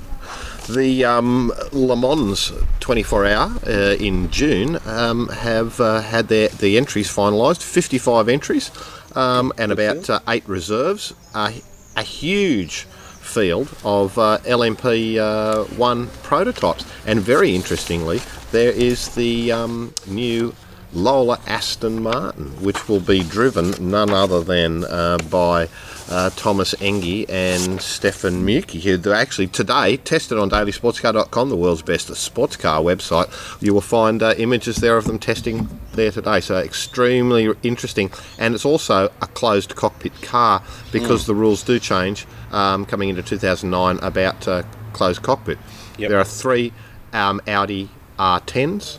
The 0.68 1.04
um, 1.04 1.52
Le 1.70 1.94
Mans 1.94 2.50
24 2.80 3.26
hour 3.26 3.52
uh, 3.64 3.70
in 4.00 4.28
June 4.32 4.80
um, 4.86 5.28
have 5.28 5.80
uh, 5.80 6.00
had 6.00 6.26
their 6.26 6.48
the 6.48 6.76
entries 6.76 7.08
finalised. 7.08 7.62
55 7.62 8.28
entries 8.28 8.72
um, 9.14 9.52
and 9.56 9.70
about 9.70 10.10
uh, 10.10 10.18
eight 10.26 10.48
reserves. 10.48 11.14
Uh, 11.32 11.52
a 11.96 12.02
huge 12.02 12.88
field 13.20 13.72
of 13.84 14.18
uh, 14.18 14.38
LMP 14.38 15.16
uh, 15.18 15.62
one 15.76 16.08
prototypes, 16.24 16.84
and 17.06 17.20
very 17.20 17.54
interestingly, 17.54 18.20
there 18.50 18.72
is 18.72 19.14
the 19.14 19.52
um, 19.52 19.94
new 20.08 20.52
Lola 20.96 21.38
Aston 21.46 22.02
Martin, 22.02 22.46
which 22.64 22.88
will 22.88 23.00
be 23.00 23.22
driven 23.22 23.74
none 23.90 24.10
other 24.10 24.42
than 24.42 24.84
uh, 24.84 25.18
by 25.30 25.68
uh, 26.08 26.30
Thomas 26.30 26.74
Enge 26.76 27.26
and 27.28 27.80
Stefan 27.82 28.46
Mücke, 28.46 28.80
who 28.80 28.96
they 28.96 29.12
actually 29.12 29.48
today 29.48 29.98
tested 29.98 30.38
on 30.38 30.48
dailysportscar.com, 30.48 31.50
the 31.50 31.56
world's 31.56 31.82
best 31.82 32.14
sports 32.16 32.56
car 32.56 32.80
website. 32.80 33.30
You 33.62 33.74
will 33.74 33.82
find 33.82 34.22
uh, 34.22 34.34
images 34.38 34.76
there 34.76 34.96
of 34.96 35.04
them 35.04 35.18
testing 35.18 35.68
there 35.92 36.10
today. 36.10 36.40
So 36.40 36.56
extremely 36.56 37.52
interesting, 37.62 38.10
and 38.38 38.54
it's 38.54 38.64
also 38.64 39.12
a 39.20 39.26
closed 39.26 39.76
cockpit 39.76 40.22
car 40.22 40.62
because 40.92 41.26
the 41.26 41.34
rules 41.34 41.62
do 41.62 41.78
change 41.78 42.26
um, 42.52 42.86
coming 42.86 43.10
into 43.10 43.22
2009 43.22 43.98
about 44.02 44.48
uh, 44.48 44.62
closed 44.94 45.22
cockpit. 45.22 45.58
Yep. 45.98 46.08
There 46.08 46.18
are 46.18 46.24
three 46.24 46.72
um, 47.12 47.42
Audi 47.46 47.90
R10s. 48.18 48.98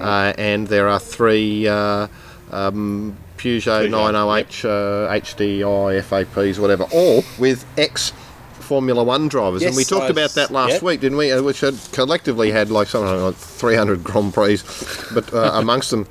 Uh, 0.00 0.32
and 0.38 0.66
there 0.66 0.88
are 0.88 0.98
three 0.98 1.66
uh, 1.66 2.08
um, 2.50 3.16
Peugeot 3.36 3.88
Peugeot, 3.88 3.90
908 3.90 4.64
uh, 4.64 5.12
HDI 5.12 6.02
FAPs, 6.02 6.58
whatever, 6.58 6.84
all 6.92 7.22
with 7.38 7.64
ex 7.78 8.12
Formula 8.68 9.02
One 9.02 9.28
drivers. 9.28 9.62
and 9.62 9.74
we 9.74 9.84
talked 9.84 10.10
about 10.10 10.30
that 10.32 10.50
last 10.50 10.74
yep. 10.74 10.82
week, 10.82 11.00
didn't 11.00 11.16
we? 11.16 11.32
Uh, 11.32 11.42
Which 11.42 11.60
had 11.60 11.74
collectively 11.92 12.50
had 12.50 12.70
like 12.70 12.88
something 12.88 13.22
like 13.22 13.34
300 13.34 14.04
Grand 14.04 14.34
Prix, 14.34 14.58
but 15.14 15.32
uh, 15.32 15.52
amongst 15.54 15.90
them. 15.90 16.06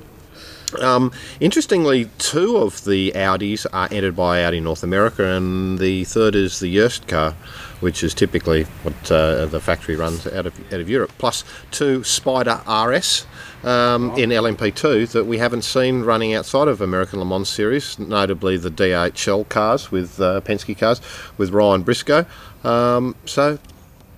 Um, 0.80 1.12
interestingly, 1.40 2.10
two 2.18 2.58
of 2.58 2.84
the 2.84 3.12
Audis 3.12 3.64
are 3.72 3.88
entered 3.90 4.16
by 4.16 4.44
Audi 4.44 4.60
North 4.60 4.82
America, 4.82 5.24
and 5.24 5.78
the 5.78 6.04
third 6.04 6.34
is 6.34 6.60
the 6.60 6.74
Joest 6.74 7.06
car, 7.06 7.32
which 7.80 8.02
is 8.02 8.12
typically 8.12 8.64
what 8.82 9.10
uh, 9.10 9.46
the 9.46 9.60
factory 9.60 9.96
runs 9.96 10.26
out 10.26 10.46
of 10.46 10.72
out 10.72 10.80
of 10.80 10.90
Europe. 10.90 11.12
Plus 11.16 11.44
two 11.70 12.00
Spyder 12.00 12.60
RS 12.66 13.24
um, 13.64 14.10
in 14.12 14.30
LMP2 14.30 15.10
that 15.12 15.24
we 15.24 15.38
haven't 15.38 15.62
seen 15.62 16.02
running 16.02 16.34
outside 16.34 16.68
of 16.68 16.80
American 16.80 17.18
Le 17.18 17.24
Mans 17.24 17.48
series, 17.48 17.98
notably 17.98 18.56
the 18.56 18.70
DHL 18.70 19.48
cars 19.48 19.90
with 19.90 20.20
uh, 20.20 20.40
Penske 20.42 20.76
cars 20.78 21.00
with 21.36 21.50
Ryan 21.50 21.82
Briscoe. 21.82 22.26
Um, 22.64 23.14
so 23.24 23.58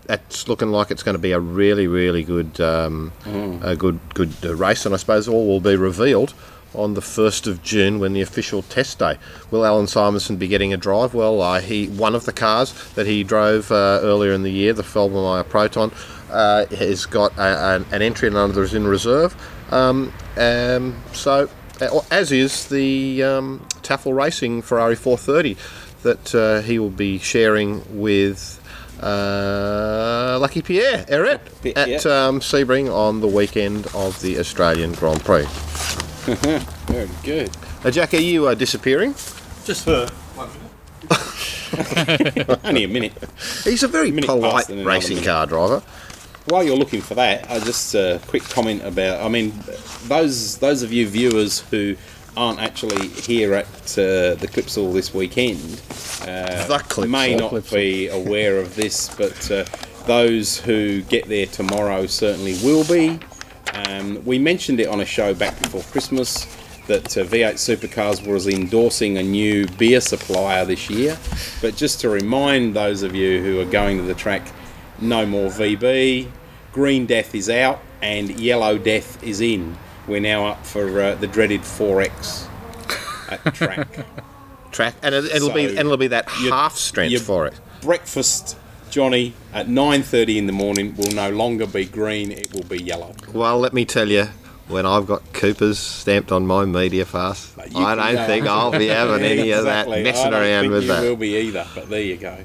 that's 0.05 0.49
looking 0.49 0.71
like 0.71 0.91
it's 0.91 1.03
going 1.03 1.15
to 1.15 1.21
be 1.21 1.33
a 1.33 1.41
really, 1.41 1.87
really 1.87 2.23
good, 2.25 2.61
um, 2.61 3.13
a 3.63 3.77
good, 3.77 4.01
good 4.15 4.33
uh, 4.45 4.55
race, 4.55 4.85
and 4.85 4.95
I 4.95 4.99
suppose 4.99 5.29
all 5.29 5.47
will 5.47 5.61
be 5.61 5.77
revealed 5.77 6.35
on 6.75 6.95
the 6.95 7.01
first 7.01 7.47
of 7.47 7.63
June 7.63 7.99
when 7.99 8.13
the 8.13 8.21
official 8.21 8.63
test 8.63 8.99
day. 8.99 9.19
Will 9.51 9.65
Allan 9.65 9.87
Simonsen 9.87 10.39
be 10.39 10.49
getting 10.49 10.73
a 10.73 10.77
drive? 10.77 11.15
Well, 11.15 11.41
uh, 11.43 11.61
he 11.61 11.89
one 11.89 12.15
of 12.15 12.25
the 12.25 12.33
cars 12.33 12.73
that 12.95 13.07
he 13.07 13.25
drove 13.25 13.71
uh, 13.71 14.01
earlier 14.03 14.33
in 14.33 14.43
the 14.43 14.51
year, 14.51 14.73
the 14.73 14.83
Felbermayr 14.83 15.49
Proton, 15.49 15.93
uh, 16.31 16.67
has 16.67 17.07
got 17.07 17.37
a, 17.37 17.77
an, 17.77 17.87
an 17.93 18.03
entry 18.03 18.29
and 18.29 18.37
another 18.37 18.63
is 18.63 18.75
in 18.75 18.87
reserve. 18.87 19.35
Um, 19.73 20.13
um, 20.37 20.97
so, 21.13 21.49
uh, 21.81 22.01
as 22.11 22.33
is 22.33 22.69
the 22.69 23.23
um, 23.23 23.67
Tafel 23.83 24.15
Racing 24.15 24.63
Ferrari 24.63 24.97
430 24.97 25.57
that 26.03 26.35
uh, 26.35 26.61
he 26.63 26.79
will 26.79 26.91
be 26.91 27.19
sharing 27.19 28.01
with 28.01 28.57
uh, 29.03 30.39
Lucky 30.41 30.63
Pierre 30.63 31.05
Ehret 31.05 31.41
at 31.77 32.07
um, 32.07 32.41
Sebring 32.41 32.93
on 32.93 33.21
the 33.21 33.29
weekend 33.29 33.87
of 33.95 34.21
the 34.21 34.39
Australian 34.39 34.93
Grand 34.93 35.21
Prix. 35.25 35.47
Very 36.25 37.09
good. 37.23 37.51
Uh, 37.85 37.91
Jack, 37.91 38.15
are 38.15 38.19
you 38.19 38.49
uh, 38.49 38.55
disappearing? 38.55 39.13
Just 39.65 39.85
for 39.85 40.07
one 40.37 40.49
minute. 40.53 42.61
Only 42.65 42.85
a 42.85 42.89
minute. 42.89 43.13
He's 43.65 43.83
a 43.83 43.89
very 43.89 44.11
Minute 44.11 44.27
polite 44.27 44.53
past 44.53 44.71
and 44.71 44.81
another 44.81 44.95
racing 44.97 45.17
minute. 45.17 45.29
car 45.29 45.47
driver. 45.47 45.81
While 46.47 46.65
you're 46.65 46.77
looking 46.77 47.01
for 47.01 47.15
that, 47.15 47.51
I 47.51 47.59
just 47.61 47.95
a 47.95 48.21
quick 48.27 48.43
comment 48.45 48.83
about. 48.85 49.25
I 49.25 49.29
mean, 49.29 49.53
those 50.05 50.59
those 50.59 50.83
of 50.83 50.93
you 50.93 51.07
viewers 51.09 51.61
who 51.71 51.97
aren't 52.37 52.61
actually 52.61 53.09
here 53.09 53.55
at 53.55 53.67
uh, 53.99 54.35
the 54.37 54.49
Clipsal 54.51 54.93
this 54.93 55.13
weekend 55.13 55.81
uh, 56.23 56.67
The 56.67 57.07
may 57.09 57.35
not 57.35 57.51
Clipsal. 57.53 57.75
be 57.75 58.09
aware 58.09 58.59
of 58.59 58.77
this, 58.77 59.15
but 59.17 59.51
uh, 59.51 59.65
those 60.07 60.59
who 60.61 61.03
get 61.03 61.29
there 61.29 61.47
tomorrow 61.47 62.07
certainly 62.07 62.55
will 62.65 62.85
be. 62.85 63.19
Um, 63.75 64.25
we 64.25 64.39
mentioned 64.39 64.81
it 64.81 64.89
on 64.89 65.01
a 65.01 65.05
show 65.05 65.35
back 65.35 65.59
before 65.61 65.83
Christmas 65.83 66.47
that 66.87 67.17
uh, 67.17 67.25
V8 67.25 67.55
Supercars 67.55 68.27
was 68.27 68.49
endorsing 68.49 69.17
a 69.19 69.23
new 69.23 69.67
beer 69.79 70.01
supplier 70.01 70.65
this 70.65 70.91
year. 70.91 71.17
But 71.61 71.77
just 71.77 72.01
to 72.01 72.09
remind 72.09 72.75
those 72.75 73.03
of 73.03 73.15
you 73.15 73.43
who 73.43 73.61
are 73.61 73.65
going 73.65 73.99
to 73.99 74.03
the 74.03 74.15
track, 74.15 74.47
no 75.01 75.25
more 75.25 75.51
VB. 75.51 76.31
Green 76.73 77.07
Death 77.07 77.35
is 77.35 77.49
out 77.51 77.81
and 78.03 78.39
Yellow 78.41 78.79
Death 78.79 79.23
is 79.23 79.41
in. 79.41 79.77
We're 80.07 80.21
now 80.21 80.47
up 80.47 80.67
for 80.67 81.01
uh, 81.01 81.15
the 81.17 81.27
dreaded 81.27 81.61
4X 81.61 82.49
at 83.31 83.55
track. 83.55 83.89
Track, 84.73 84.95
and 85.03 85.13
it, 85.17 85.25
it'll 85.25 85.53
be 85.53 85.67
and 85.67 85.81
it'll 85.81 85.97
be 85.97 86.07
that 86.07 86.29
half 86.29 86.77
strength 86.77 87.23
for 87.23 87.45
it. 87.49 87.55
Breakfast, 87.83 88.57
Johnny, 88.91 89.35
at 89.53 89.69
9:30 89.69 90.37
in 90.39 90.47
the 90.47 90.53
morning 90.53 90.95
will 90.97 91.13
no 91.13 91.31
longer 91.31 91.67
be 91.67 91.85
green; 91.85 92.31
it 92.33 92.53
will 92.53 92.65
be 92.65 92.83
yellow. 92.83 93.15
Well, 93.33 93.59
let 93.59 93.73
me 93.73 93.85
tell 93.85 94.09
you, 94.09 94.29
when 94.69 94.87
I've 94.87 95.07
got 95.07 95.33
Coopers 95.33 95.79
stamped 95.79 96.33
on 96.33 96.47
my 96.47 96.65
media 96.65 97.05
pass, 97.07 97.53
I 97.59 97.95
don't 97.95 98.15
go- 98.17 98.27
think 98.27 98.47
I'll 98.47 98.71
be 98.73 98.89
having 98.89 99.25
any 99.25 99.51
of 99.53 99.65
that 99.73 99.89
messing 99.89 100.33
around 100.33 100.63
think 100.63 100.73
with 100.73 100.83
you 100.85 100.89
that. 100.89 101.03
will 101.03 101.17
be 101.17 101.37
either, 101.37 101.67
but 101.75 101.89
there 101.89 102.03
you 102.03 102.17
go. 102.17 102.37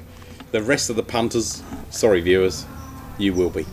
The 0.52 0.62
rest 0.62 0.90
of 0.90 0.96
the 0.96 1.02
punters, 1.02 1.62
sorry 1.90 2.20
viewers, 2.20 2.64
you 3.18 3.34
will 3.34 3.50
be. 3.50 3.66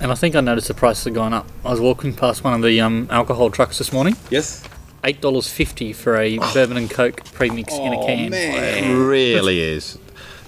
And 0.00 0.12
I 0.12 0.14
think 0.14 0.36
I 0.36 0.40
noticed 0.40 0.68
the 0.68 0.74
prices 0.74 1.04
have 1.04 1.14
gone 1.14 1.32
up. 1.32 1.46
I 1.64 1.70
was 1.70 1.80
walking 1.80 2.14
past 2.14 2.44
one 2.44 2.54
of 2.54 2.62
the 2.62 2.80
um, 2.80 3.08
alcohol 3.10 3.50
trucks 3.50 3.78
this 3.78 3.92
morning. 3.92 4.16
Yes. 4.30 4.62
Eight 5.04 5.20
dollars 5.20 5.48
fifty 5.48 5.92
for 5.92 6.16
a 6.16 6.38
bourbon 6.38 6.76
and 6.76 6.90
coke 6.90 7.24
premix 7.32 7.72
in 7.72 7.92
a 7.92 8.04
can. 8.04 8.32
It 8.34 8.92
really 8.94 9.60
is. 9.60 9.96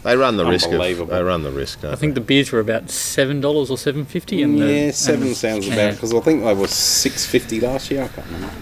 They 0.03 0.17
run 0.17 0.37
the 0.39 0.47
risk. 0.47 0.71
Of, 0.71 1.09
they 1.09 1.23
run 1.23 1.43
the 1.43 1.51
risk. 1.51 1.85
I 1.85 1.95
think 1.95 2.15
the 2.15 2.21
beers 2.23 2.51
were 2.53 2.61
about 2.61 2.89
seven 2.91 3.41
dollars 3.41 3.71
or 3.71 3.77
seven 3.77 4.05
fifty, 4.07 4.43
and 4.43 4.59
the, 4.61 4.67
yeah, 4.67 4.91
seven 4.93 5.29
and- 5.29 5.37
sounds 5.37 5.67
yeah. 5.69 5.75
about 5.75 5.95
because 5.95 6.15
I 6.15 6.21
think 6.21 6.43
they 6.43 6.55
were 6.55 6.67
six 6.69 7.27
fifty 7.27 7.61
last 7.61 7.91
year. 7.91 8.05
I 8.05 8.09
can't 8.09 8.27
remember. 8.29 8.55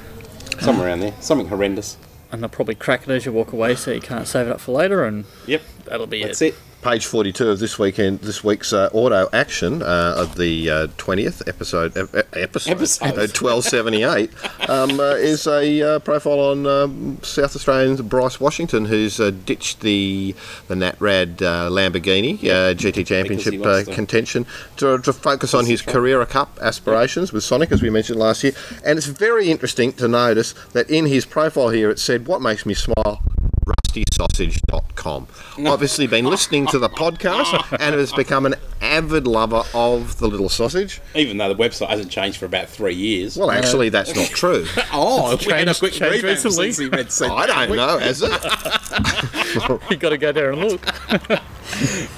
Somewhere 0.60 0.88
around 0.88 1.00
there, 1.00 1.14
something 1.20 1.46
horrendous. 1.48 1.96
And 2.32 2.42
they'll 2.42 2.48
probably 2.50 2.74
crack 2.74 3.02
it 3.02 3.10
as 3.10 3.24
you 3.24 3.32
walk 3.32 3.52
away, 3.52 3.74
so 3.76 3.92
you 3.92 4.00
can't 4.00 4.26
save 4.26 4.48
it 4.48 4.50
up 4.52 4.60
for 4.60 4.72
later. 4.72 5.04
And 5.04 5.24
Yep, 5.46 5.62
that'll 5.84 6.06
be 6.08 6.22
that's 6.24 6.42
it. 6.42 6.54
it. 6.54 6.54
Page 6.80 7.06
42 7.06 7.50
of 7.50 7.58
this 7.58 7.76
weekend, 7.76 8.20
this 8.20 8.44
week's 8.44 8.72
uh, 8.72 8.88
auto 8.92 9.28
action 9.32 9.82
uh, 9.82 10.14
of 10.16 10.36
the 10.36 10.70
uh, 10.70 10.86
20th 10.96 11.46
episode, 11.48 11.96
ep- 11.96 12.14
ep- 12.14 12.36
episode, 12.36 12.70
Episode. 12.70 13.04
uh, 13.04 13.26
1278, 13.26 14.30
um, 14.70 15.00
uh, 15.00 15.02
is 15.14 15.46
a 15.48 15.82
uh, 15.82 15.98
profile 15.98 16.38
on 16.38 16.66
um, 16.68 17.18
South 17.22 17.56
Australian 17.56 17.96
Bryce 18.06 18.38
Washington, 18.38 18.84
who's 18.84 19.18
uh, 19.18 19.32
ditched 19.44 19.80
the 19.80 20.36
the 20.68 20.76
NatRad 20.76 21.42
uh, 21.42 21.68
Lamborghini 21.68 22.34
uh, 22.44 22.74
GT 22.74 23.04
Championship 23.04 23.60
uh, 23.66 23.82
to- 23.82 23.92
contention 23.92 24.46
to, 24.76 24.98
to 24.98 25.12
focus 25.12 25.54
on 25.54 25.66
his 25.66 25.82
Carrera 25.82 26.26
Cup 26.26 26.58
aspirations 26.62 27.32
with 27.32 27.42
Sonic, 27.42 27.72
as 27.72 27.82
we 27.82 27.90
mentioned 27.90 28.20
last 28.20 28.44
year. 28.44 28.52
And 28.84 28.96
it's 28.98 29.06
very 29.08 29.50
interesting 29.50 29.92
to 29.94 30.06
notice 30.06 30.52
that 30.74 30.88
in 30.88 31.06
his 31.06 31.26
profile 31.26 31.70
here 31.70 31.90
it 31.90 31.98
said, 31.98 32.28
What 32.28 32.40
makes 32.40 32.64
me 32.64 32.74
smile? 32.74 33.20
rustysausage.com. 34.04 35.26
Obviously, 35.66 36.06
been 36.06 36.24
listening 36.24 36.66
to 36.68 36.78
the 36.78 36.88
podcast 36.88 37.76
and 37.80 37.94
has 37.94 38.12
become 38.12 38.46
an 38.46 38.54
avid 38.80 39.26
lover 39.26 39.62
of 39.74 40.18
the 40.18 40.28
little 40.28 40.48
sausage. 40.48 41.00
Even 41.14 41.38
though 41.38 41.52
the 41.52 41.62
website 41.62 41.88
hasn't 41.88 42.10
changed 42.10 42.38
for 42.38 42.46
about 42.46 42.68
three 42.68 42.94
years. 42.94 43.36
Well, 43.36 43.50
actually, 43.50 43.88
that's 43.88 44.14
not 44.14 44.28
true. 44.28 44.64
oh, 44.92 45.36
we 45.44 45.52
had 45.52 45.62
a 45.62 45.64
changed- 45.74 45.78
quick 45.80 45.92
changed 45.92 46.24
recently. 46.24 46.72
since 46.72 46.78
he 46.78 46.88
read 46.88 47.10
said- 47.18 47.30
I 47.30 47.46
don't 47.66 47.76
know, 47.76 47.98
has 47.98 48.22
it? 48.22 48.30
you 49.90 49.96
got 49.96 50.10
to 50.10 50.18
go 50.18 50.32
there 50.32 50.52
and 50.52 50.60
look. 50.60 50.84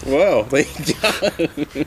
Well, 0.07 0.45
there 0.45 0.65
you 0.65 0.95
go. 0.95 1.85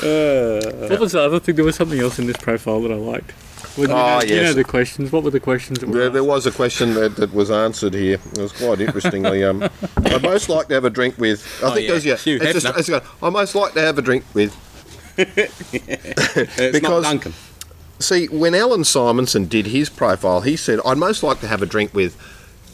What 0.00 1.00
was 1.00 1.12
the 1.12 1.20
other 1.22 1.40
thing? 1.40 1.56
There 1.56 1.64
was 1.64 1.76
something 1.76 1.98
else 1.98 2.18
in 2.18 2.26
this 2.26 2.36
profile 2.36 2.80
that 2.82 2.92
I 2.92 2.96
liked. 2.96 3.32
Well, 3.78 3.88
you, 3.88 3.94
Oh, 3.94 4.18
know, 4.18 4.20
you 4.24 4.36
know 4.36 4.42
yes. 4.42 4.54
the 4.54 4.64
questions. 4.64 5.12
What 5.12 5.22
were 5.24 5.30
the 5.30 5.40
questions? 5.40 5.78
That 5.78 5.88
were 5.88 5.98
There, 5.98 6.10
there 6.10 6.24
was 6.24 6.46
a 6.46 6.50
question 6.50 6.94
that, 6.94 7.16
that 7.16 7.32
was 7.32 7.50
answered 7.50 7.94
here. 7.94 8.18
It 8.32 8.38
was 8.38 8.52
quite 8.52 8.80
interestingly. 8.80 9.44
Um, 9.48 9.62
I'd 10.04 10.22
most 10.22 10.48
like 10.48 10.68
to 10.68 10.74
have 10.74 10.84
a 10.84 10.90
drink 10.90 11.16
with. 11.18 11.40
I 11.64 11.74
think 11.74 11.84
yeah, 11.86 11.90
it 11.90 11.94
was 11.94 12.04
yeah. 12.04 12.16
Hugh 12.16 12.38
it's 12.42 12.62
just, 12.62 12.66
Hefner. 12.66 12.98
it's 12.98 13.06
I 13.22 13.30
most 13.30 13.54
like 13.54 13.72
to 13.74 13.80
have 13.80 13.96
a 13.98 14.02
drink 14.02 14.24
with. 14.34 14.52
It's 15.18 16.78
Because- 16.78 16.82
not 16.82 17.02
Duncan. 17.04 17.34
See, 18.00 18.26
when 18.26 18.54
Allan 18.54 18.82
Simonsen 18.82 19.48
did 19.48 19.66
his 19.66 19.88
profile, 19.88 20.42
he 20.42 20.56
said, 20.56 20.78
"I'd 20.84 20.98
most 20.98 21.22
like 21.24 21.40
to 21.40 21.48
have 21.48 21.62
a 21.62 21.66
drink 21.66 21.92
with 21.92 22.16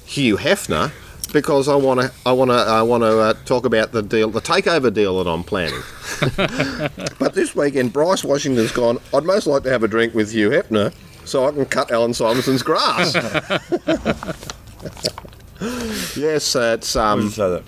Hugh 0.04 0.36
Hefner." 0.36 0.92
Because 1.32 1.68
I 1.68 1.74
want 1.74 2.00
to, 2.00 2.12
I 2.24 2.32
want 2.32 2.50
to, 2.50 2.56
I 2.56 2.82
want 2.82 3.02
to 3.02 3.18
uh, 3.18 3.34
talk 3.44 3.64
about 3.64 3.92
the 3.92 4.02
deal, 4.02 4.30
the 4.30 4.40
takeover 4.40 4.92
deal 4.92 5.22
that 5.22 5.30
I'm 5.30 5.44
planning. 5.44 5.80
but 7.18 7.34
this 7.34 7.54
weekend, 7.54 7.92
Bryce 7.92 8.24
Washington's 8.24 8.72
gone. 8.72 8.98
I'd 9.12 9.24
most 9.24 9.46
like 9.46 9.62
to 9.64 9.70
have 9.70 9.82
a 9.82 9.88
drink 9.88 10.14
with 10.14 10.32
Hugh 10.32 10.50
Hefner, 10.50 10.94
so 11.24 11.46
I 11.46 11.52
can 11.52 11.66
cut 11.66 11.90
Allan 11.90 12.12
Simonsen's 12.12 12.62
grass. 12.62 13.14
yes, 16.16 16.56
uh, 16.56 16.76
it's 16.78 16.96
um, 16.96 17.30
So 17.30 17.54
that 17.54 17.64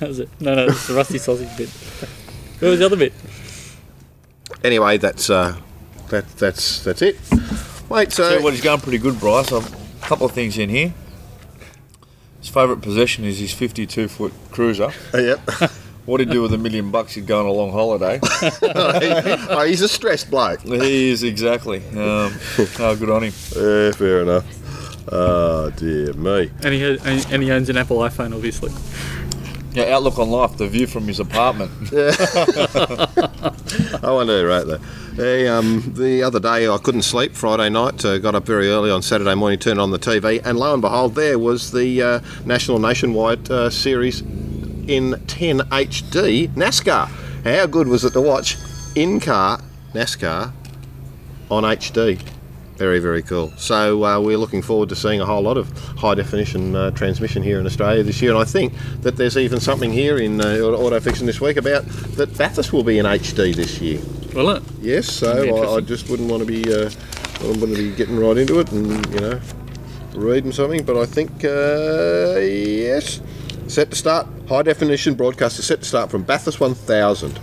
Does 0.00 0.18
it? 0.18 0.28
No, 0.40 0.54
no, 0.54 0.66
it's 0.66 0.86
the 0.86 0.94
rusty 0.94 1.18
sausage 1.18 1.54
bit. 1.56 1.68
What 2.60 2.68
was 2.68 2.78
the 2.78 2.86
other 2.86 2.96
bit? 2.96 3.12
anyway, 4.64 4.98
that's 4.98 5.30
uh, 5.30 5.56
that 6.08 6.28
that's 6.36 6.82
that's 6.84 7.02
it. 7.02 7.16
Wait, 7.88 8.12
so 8.12 8.28
Tell 8.28 8.38
you 8.38 8.44
what, 8.44 8.52
he's 8.54 8.62
going 8.62 8.80
pretty 8.80 8.98
good, 8.98 9.18
Bryce. 9.20 9.52
I've 9.52 9.72
A 9.72 10.06
couple 10.06 10.26
of 10.26 10.32
things 10.32 10.58
in 10.58 10.68
here. 10.68 10.92
His 12.42 12.50
favourite 12.50 12.82
possession 12.82 13.24
is 13.24 13.38
his 13.38 13.54
52 13.54 14.08
foot 14.08 14.32
cruiser. 14.50 14.90
yep. 15.14 15.40
What 16.04 16.18
he'd 16.18 16.30
do 16.30 16.42
with 16.42 16.52
a 16.52 16.58
million 16.58 16.90
bucks, 16.90 17.14
he'd 17.14 17.28
go 17.28 17.38
on 17.38 17.46
a 17.46 17.52
long 17.52 17.70
holiday. 17.70 18.18
oh, 18.62 19.64
he's 19.64 19.82
a 19.82 19.88
stressed 19.88 20.32
bloke. 20.32 20.60
he 20.62 21.10
is 21.10 21.22
exactly. 21.22 21.78
Um, 21.90 22.34
oh, 22.80 22.96
good 22.98 23.08
on 23.08 23.22
him. 23.22 23.32
Yeah, 23.54 23.92
fair 23.92 24.22
enough. 24.22 24.44
Oh 25.12 25.70
dear 25.70 26.12
me. 26.14 26.50
And 26.64 26.74
he, 26.74 26.80
has, 26.80 27.06
and 27.06 27.32
and 27.32 27.42
he 27.44 27.52
owns 27.52 27.68
an 27.68 27.76
Apple 27.76 27.98
iPhone, 27.98 28.34
obviously. 28.34 28.72
Yeah, 29.74 29.94
outlook 29.94 30.18
on 30.18 30.30
life, 30.30 30.58
the 30.58 30.68
view 30.68 30.86
from 30.86 31.06
his 31.06 31.18
apartment. 31.18 31.70
I 34.04 34.12
wonder 34.12 34.42
who 34.42 34.46
wrote 34.46 34.66
that. 34.66 34.80
Hey, 35.14 35.48
um, 35.48 35.94
the 35.96 36.22
other 36.22 36.38
day 36.40 36.68
I 36.68 36.76
couldn't 36.76 37.02
sleep 37.02 37.34
Friday 37.34 37.70
night. 37.70 38.04
Uh, 38.04 38.18
got 38.18 38.34
up 38.34 38.44
very 38.44 38.68
early 38.68 38.90
on 38.90 39.00
Saturday 39.00 39.34
morning, 39.34 39.58
turned 39.58 39.80
on 39.80 39.90
the 39.90 39.98
TV, 39.98 40.42
and 40.44 40.58
lo 40.58 40.74
and 40.74 40.82
behold, 40.82 41.14
there 41.14 41.38
was 41.38 41.72
the 41.72 42.02
uh, 42.02 42.20
national 42.44 42.80
nationwide 42.80 43.50
uh, 43.50 43.70
series 43.70 44.20
in 44.20 45.22
10 45.26 45.60
HD 45.60 46.48
NASCAR. 46.50 47.06
How 47.44 47.64
good 47.64 47.88
was 47.88 48.04
it 48.04 48.12
to 48.12 48.20
watch 48.20 48.58
in 48.94 49.20
car 49.20 49.58
NASCAR 49.94 50.52
on 51.50 51.62
HD? 51.62 52.20
Very, 52.82 52.98
very 52.98 53.22
cool. 53.22 53.52
So 53.58 54.04
uh, 54.04 54.18
we're 54.18 54.36
looking 54.36 54.60
forward 54.60 54.88
to 54.88 54.96
seeing 54.96 55.20
a 55.20 55.24
whole 55.24 55.42
lot 55.42 55.56
of 55.56 55.70
high 55.96 56.16
definition 56.16 56.74
uh, 56.74 56.90
transmission 56.90 57.40
here 57.40 57.60
in 57.60 57.64
Australia 57.64 58.02
this 58.02 58.20
year. 58.20 58.32
And 58.32 58.40
I 58.40 58.44
think 58.44 58.72
that 59.02 59.16
there's 59.16 59.36
even 59.36 59.60
something 59.60 59.92
here 59.92 60.18
in 60.18 60.40
uh, 60.40 60.56
Auto 60.56 60.98
Fiction 60.98 61.26
this 61.26 61.40
week 61.40 61.56
about 61.56 61.86
that 62.16 62.36
Bathurst 62.36 62.72
will 62.72 62.82
be 62.82 62.98
in 62.98 63.06
HD 63.06 63.54
this 63.54 63.80
year. 63.80 64.00
Will 64.34 64.50
it? 64.50 64.64
Yes, 64.80 65.08
so 65.08 65.30
I, 65.30 65.76
I 65.76 65.80
just 65.80 66.08
wouldn't 66.10 66.28
want 66.28 66.40
to 66.40 66.44
be, 66.44 66.62
uh, 66.74 66.90
wouldn't 67.44 67.76
to 67.76 67.90
be 67.90 67.94
getting 67.94 68.18
right 68.18 68.36
into 68.36 68.58
it 68.58 68.72
and 68.72 69.14
you 69.14 69.20
know, 69.20 69.40
reading 70.16 70.50
something. 70.50 70.82
But 70.82 70.96
I 70.96 71.06
think 71.06 71.30
uh, 71.44 72.40
yes, 72.40 73.20
set 73.68 73.90
to 73.90 73.96
start. 73.96 74.26
High 74.48 74.62
definition 74.62 75.14
broadcast 75.14 75.60
is 75.60 75.66
set 75.66 75.82
to 75.82 75.86
start 75.86 76.10
from 76.10 76.24
Bathurst 76.24 76.58
1000. 76.58 77.38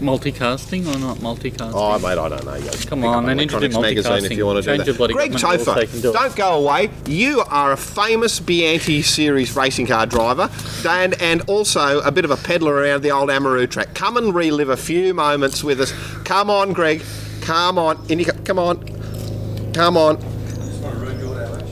Multicasting 0.00 0.86
or 0.94 0.98
not 0.98 1.18
multicasting? 1.18 1.72
Oh, 1.74 1.98
mate, 1.98 2.18
I 2.18 2.28
don't 2.28 2.44
know. 2.44 2.54
You 2.54 2.70
Come 2.86 3.04
on, 3.04 3.24
up 3.24 3.26
then 3.26 3.40
into 3.40 3.56
Electronics 3.56 3.74
the 3.74 3.80
magazine 4.10 4.30
if 4.30 4.36
you 4.36 4.44
want 4.46 4.56
to 4.56 4.62
do 4.62 4.76
Change 4.76 4.86
your 4.86 4.92
that. 4.92 4.98
bloody 4.98 5.14
Greg 5.14 5.32
government 5.32 5.56
rules 5.56 5.64
so 5.64 5.80
you 5.80 5.86
can 5.88 6.00
do 6.00 6.08
Topher, 6.12 6.14
it. 6.14 6.18
don't 6.18 6.36
go 6.36 6.54
away. 6.64 6.90
You 7.06 7.40
are 7.48 7.72
a 7.72 7.76
famous 7.76 8.38
Bianchi 8.38 9.02
Series 9.02 9.56
racing 9.56 9.86
car 9.86 10.06
driver 10.06 10.50
and, 10.86 11.20
and 11.20 11.42
also 11.48 12.00
a 12.00 12.10
bit 12.12 12.24
of 12.26 12.30
a 12.30 12.36
peddler 12.36 12.74
around 12.74 13.02
the 13.02 13.10
old 13.10 13.30
Amaroo 13.30 13.68
track. 13.70 13.94
Come 13.94 14.16
and 14.16 14.34
relive 14.34 14.68
a 14.68 14.76
few 14.76 15.14
moments 15.14 15.64
with 15.64 15.80
us. 15.80 15.92
Come 16.24 16.50
on, 16.50 16.72
Greg. 16.72 17.02
Come 17.40 17.78
on. 17.78 17.98
In 18.10 18.18
you, 18.18 18.26
come 18.26 18.58
on. 18.58 19.72
Come 19.72 19.96
on. 19.96 20.35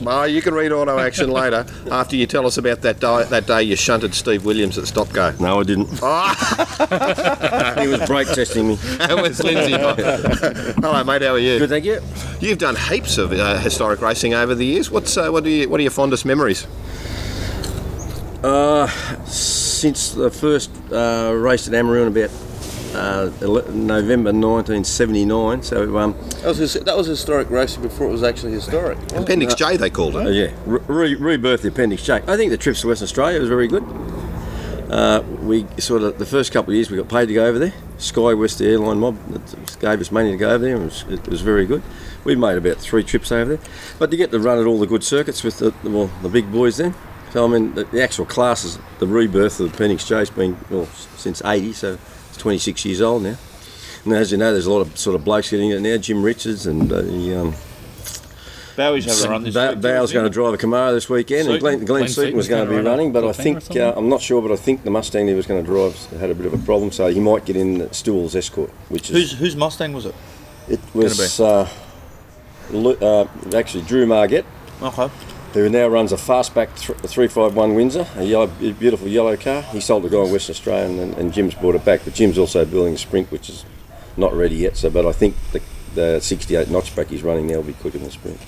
Well, 0.05 0.27
you 0.27 0.41
can 0.43 0.53
read 0.53 0.71
auto 0.71 0.99
action 0.99 1.31
later 1.41 1.65
after 1.89 2.15
you 2.15 2.27
tell 2.27 2.45
us 2.45 2.57
about 2.57 2.81
that 2.81 2.99
day, 2.99 3.23
that 3.23 3.47
day 3.47 3.63
you 3.63 3.75
shunted 3.75 4.13
Steve 4.13 4.45
Williams 4.45 4.77
at 4.77 4.85
Stop 4.85 5.11
Go. 5.11 5.33
No, 5.39 5.59
I 5.59 5.63
didn't. 5.63 5.87
he 7.81 7.87
was 7.87 8.07
brake 8.07 8.27
testing 8.27 8.67
me. 8.67 8.75
That 9.05 9.21
was 9.21 9.43
Lindsay. 9.43 9.71
Hello, 9.71 11.03
mate. 11.03 11.21
How 11.21 11.33
are 11.33 11.39
you? 11.39 11.59
Good, 11.59 11.69
thank 11.69 11.85
you. 11.85 12.01
You've 12.39 12.59
done 12.59 12.75
heaps 12.75 13.17
of 13.17 13.31
uh, 13.33 13.57
historic 13.59 14.01
racing 14.01 14.33
over 14.33 14.53
the 14.53 14.65
years. 14.65 14.91
What's 14.91 15.17
uh, 15.17 15.29
what 15.29 15.43
are 15.45 15.49
you, 15.49 15.67
what 15.69 15.79
are 15.79 15.83
your 15.83 15.91
fondest 15.91 16.25
memories? 16.25 16.67
Uh, 18.43 18.87
since 19.25 20.11
the 20.11 20.29
first 20.29 20.69
uh, 20.91 21.33
race 21.35 21.67
at 21.67 21.73
Amaroo 21.73 22.03
in 22.03 22.07
about 22.07 22.29
uh, 22.95 23.31
November 23.71 24.31
1979, 24.31 25.63
so 25.63 25.97
um, 25.97 26.15
that 26.41 26.45
was 26.45 26.57
his, 26.57 26.73
that 26.73 26.95
was 26.97 27.07
historic 27.07 27.49
racing 27.49 27.81
before 27.81 28.07
it 28.07 28.11
was 28.11 28.23
actually 28.23 28.53
historic. 28.53 28.97
Appendix 29.13 29.53
J, 29.55 29.77
they 29.77 29.89
called 29.89 30.15
Uh, 30.15 30.19
it. 30.27 30.33
yeah, 30.33 30.51
re- 30.65 31.15
rebirth 31.15 31.61
the 31.61 31.67
Appendix 31.69 32.03
J. 32.03 32.21
I 32.27 32.37
think 32.37 32.51
the 32.51 32.57
trips 32.57 32.81
to 32.81 32.87
Western 32.87 33.05
Australia 33.05 33.39
was 33.39 33.49
very 33.49 33.67
good. 33.67 33.83
Uh, 34.89 35.23
we 35.41 35.65
sort 35.79 36.03
of 36.03 36.19
the 36.19 36.25
first 36.25 36.51
couple 36.53 36.71
of 36.71 36.75
years 36.75 36.91
we 36.91 36.97
got 36.97 37.09
paid 37.09 37.25
to 37.27 37.33
go 37.33 37.45
over 37.45 37.57
there. 37.57 37.73
SkyWest, 37.97 38.59
the 38.59 38.67
airline 38.67 38.99
mob 38.99 39.17
that 39.29 39.77
gave 39.79 39.99
us 39.99 40.11
money 40.11 40.31
to 40.31 40.37
go 40.37 40.49
over 40.51 40.63
there. 40.63 40.75
It 40.75 40.79
was, 40.83 41.05
it 41.09 41.27
was 41.27 41.41
very 41.41 41.65
good. 41.65 41.81
We 42.23 42.35
made 42.35 42.55
about 42.57 42.77
three 42.77 43.03
trips 43.03 43.31
over 43.31 43.55
there, 43.57 43.67
but 43.99 44.11
to 44.11 44.17
get 44.17 44.31
to 44.31 44.39
run 44.39 44.59
at 44.59 44.65
all 44.67 44.79
the 44.79 44.85
good 44.87 45.03
circuits 45.03 45.43
with 45.43 45.57
the, 45.59 45.73
the 45.83 45.89
well 45.89 46.09
the 46.21 46.29
big 46.29 46.51
boys 46.51 46.77
then. 46.77 46.93
So 47.33 47.43
I 47.45 47.47
mean 47.47 47.73
the, 47.73 47.83
the 47.85 48.01
actual 48.03 48.25
classes, 48.25 48.77
the 48.99 49.07
rebirth 49.07 49.59
of 49.59 49.69
the 49.69 49.75
Appendix 49.75 50.07
J's 50.07 50.29
been 50.29 50.55
well 50.69 50.85
since 51.17 51.41
'80, 51.43 51.73
so 51.73 51.93
it's 51.93 52.14
26 52.37 52.85
years 52.85 53.01
old 53.01 53.23
now. 53.23 53.37
And 54.03 54.13
as 54.13 54.31
you 54.31 54.37
know, 54.37 54.51
there's 54.51 54.67
a 54.67 54.71
lot 54.71 54.81
of 54.81 54.97
sort 54.97 55.15
of 55.15 55.25
blokes 55.25 55.49
getting 55.49 55.71
it 55.71 55.81
now. 55.81 55.97
Jim 55.97 56.21
Richards 56.23 56.67
and 56.67 56.91
uh, 56.91 57.01
the, 57.01 57.35
um, 57.35 57.55
Bowie's 58.75 59.05
having 59.05 59.25
a 59.25 59.29
run 59.29 59.43
this 59.43 59.53
Ba- 59.53 59.71
week. 59.71 59.81
Bale's 59.81 60.11
going 60.11 60.25
to 60.25 60.29
drive 60.29 60.53
a 60.53 60.57
Camaro 60.57 60.93
this 60.93 61.09
weekend, 61.09 61.47
and 61.47 61.59
Glenn, 61.59 61.77
Glenn, 61.77 61.85
Glenn 61.85 62.07
Seaton 62.09 62.35
was 62.35 62.47
going 62.47 62.65
to 62.65 62.69
be 62.69 62.75
run 62.75 62.85
running, 62.85 63.13
but 63.13 63.23
I 63.23 63.31
think 63.31 63.75
uh, 63.75 63.93
I'm 63.95 64.09
not 64.09 64.21
sure, 64.21 64.41
but 64.41 64.51
I 64.51 64.57
think 64.57 64.83
the 64.83 64.91
Mustang 64.91 65.27
he 65.27 65.33
was 65.33 65.47
going 65.47 65.63
to 65.63 65.65
drive 65.65 65.95
had 66.19 66.29
a 66.29 66.35
bit 66.35 66.45
of 66.45 66.53
a 66.53 66.57
problem, 66.57 66.91
so 66.91 67.07
he 67.07 67.19
might 67.21 67.45
get 67.45 67.55
in 67.55 67.91
Stewell's 67.93 68.35
Escort, 68.35 68.69
which 68.89 69.09
is 69.09 69.15
Whose, 69.15 69.31
whose 69.39 69.55
Mustang 69.55 69.93
was 69.93 70.05
it? 70.05 70.15
it 70.67 70.79
was 70.93 71.39
uh, 71.39 71.69
uh, 72.73 73.27
actually 73.55 73.83
Drew 73.83 74.05
Margett, 74.05 74.45
Okay. 74.81 75.09
Who 75.61 75.69
now 75.69 75.87
runs 75.87 76.11
a 76.11 76.17
fastback 76.17 76.67
th- 76.77 76.99
351 76.99 77.75
Windsor, 77.75 78.07
a 78.15 78.23
yellow, 78.23 78.47
beautiful 78.47 79.07
yellow 79.07 79.37
car. 79.37 79.61
He 79.63 79.79
sold 79.79 80.03
the 80.03 80.09
guy 80.09 80.23
in 80.23 80.31
Western 80.31 80.53
Australia, 80.53 81.01
and, 81.01 81.13
and 81.15 81.33
Jim's 81.33 81.55
brought 81.55 81.75
it 81.75 81.85
back. 81.85 82.01
But 82.03 82.13
Jim's 82.13 82.37
also 82.37 82.65
building 82.65 82.95
a 82.95 82.97
Sprint, 82.97 83.31
which 83.31 83.49
is 83.49 83.65
not 84.17 84.33
ready 84.33 84.55
yet. 84.55 84.77
So, 84.77 84.89
but 84.89 85.05
I 85.05 85.11
think 85.11 85.35
the, 85.51 85.61
the 85.93 86.19
68 86.19 86.67
notchback 86.67 87.07
he's 87.07 87.23
running 87.23 87.47
now 87.47 87.55
will 87.55 87.63
be 87.63 87.73
quicker 87.73 87.97
than 87.97 88.07
the 88.07 88.11
Sprint. 88.11 88.39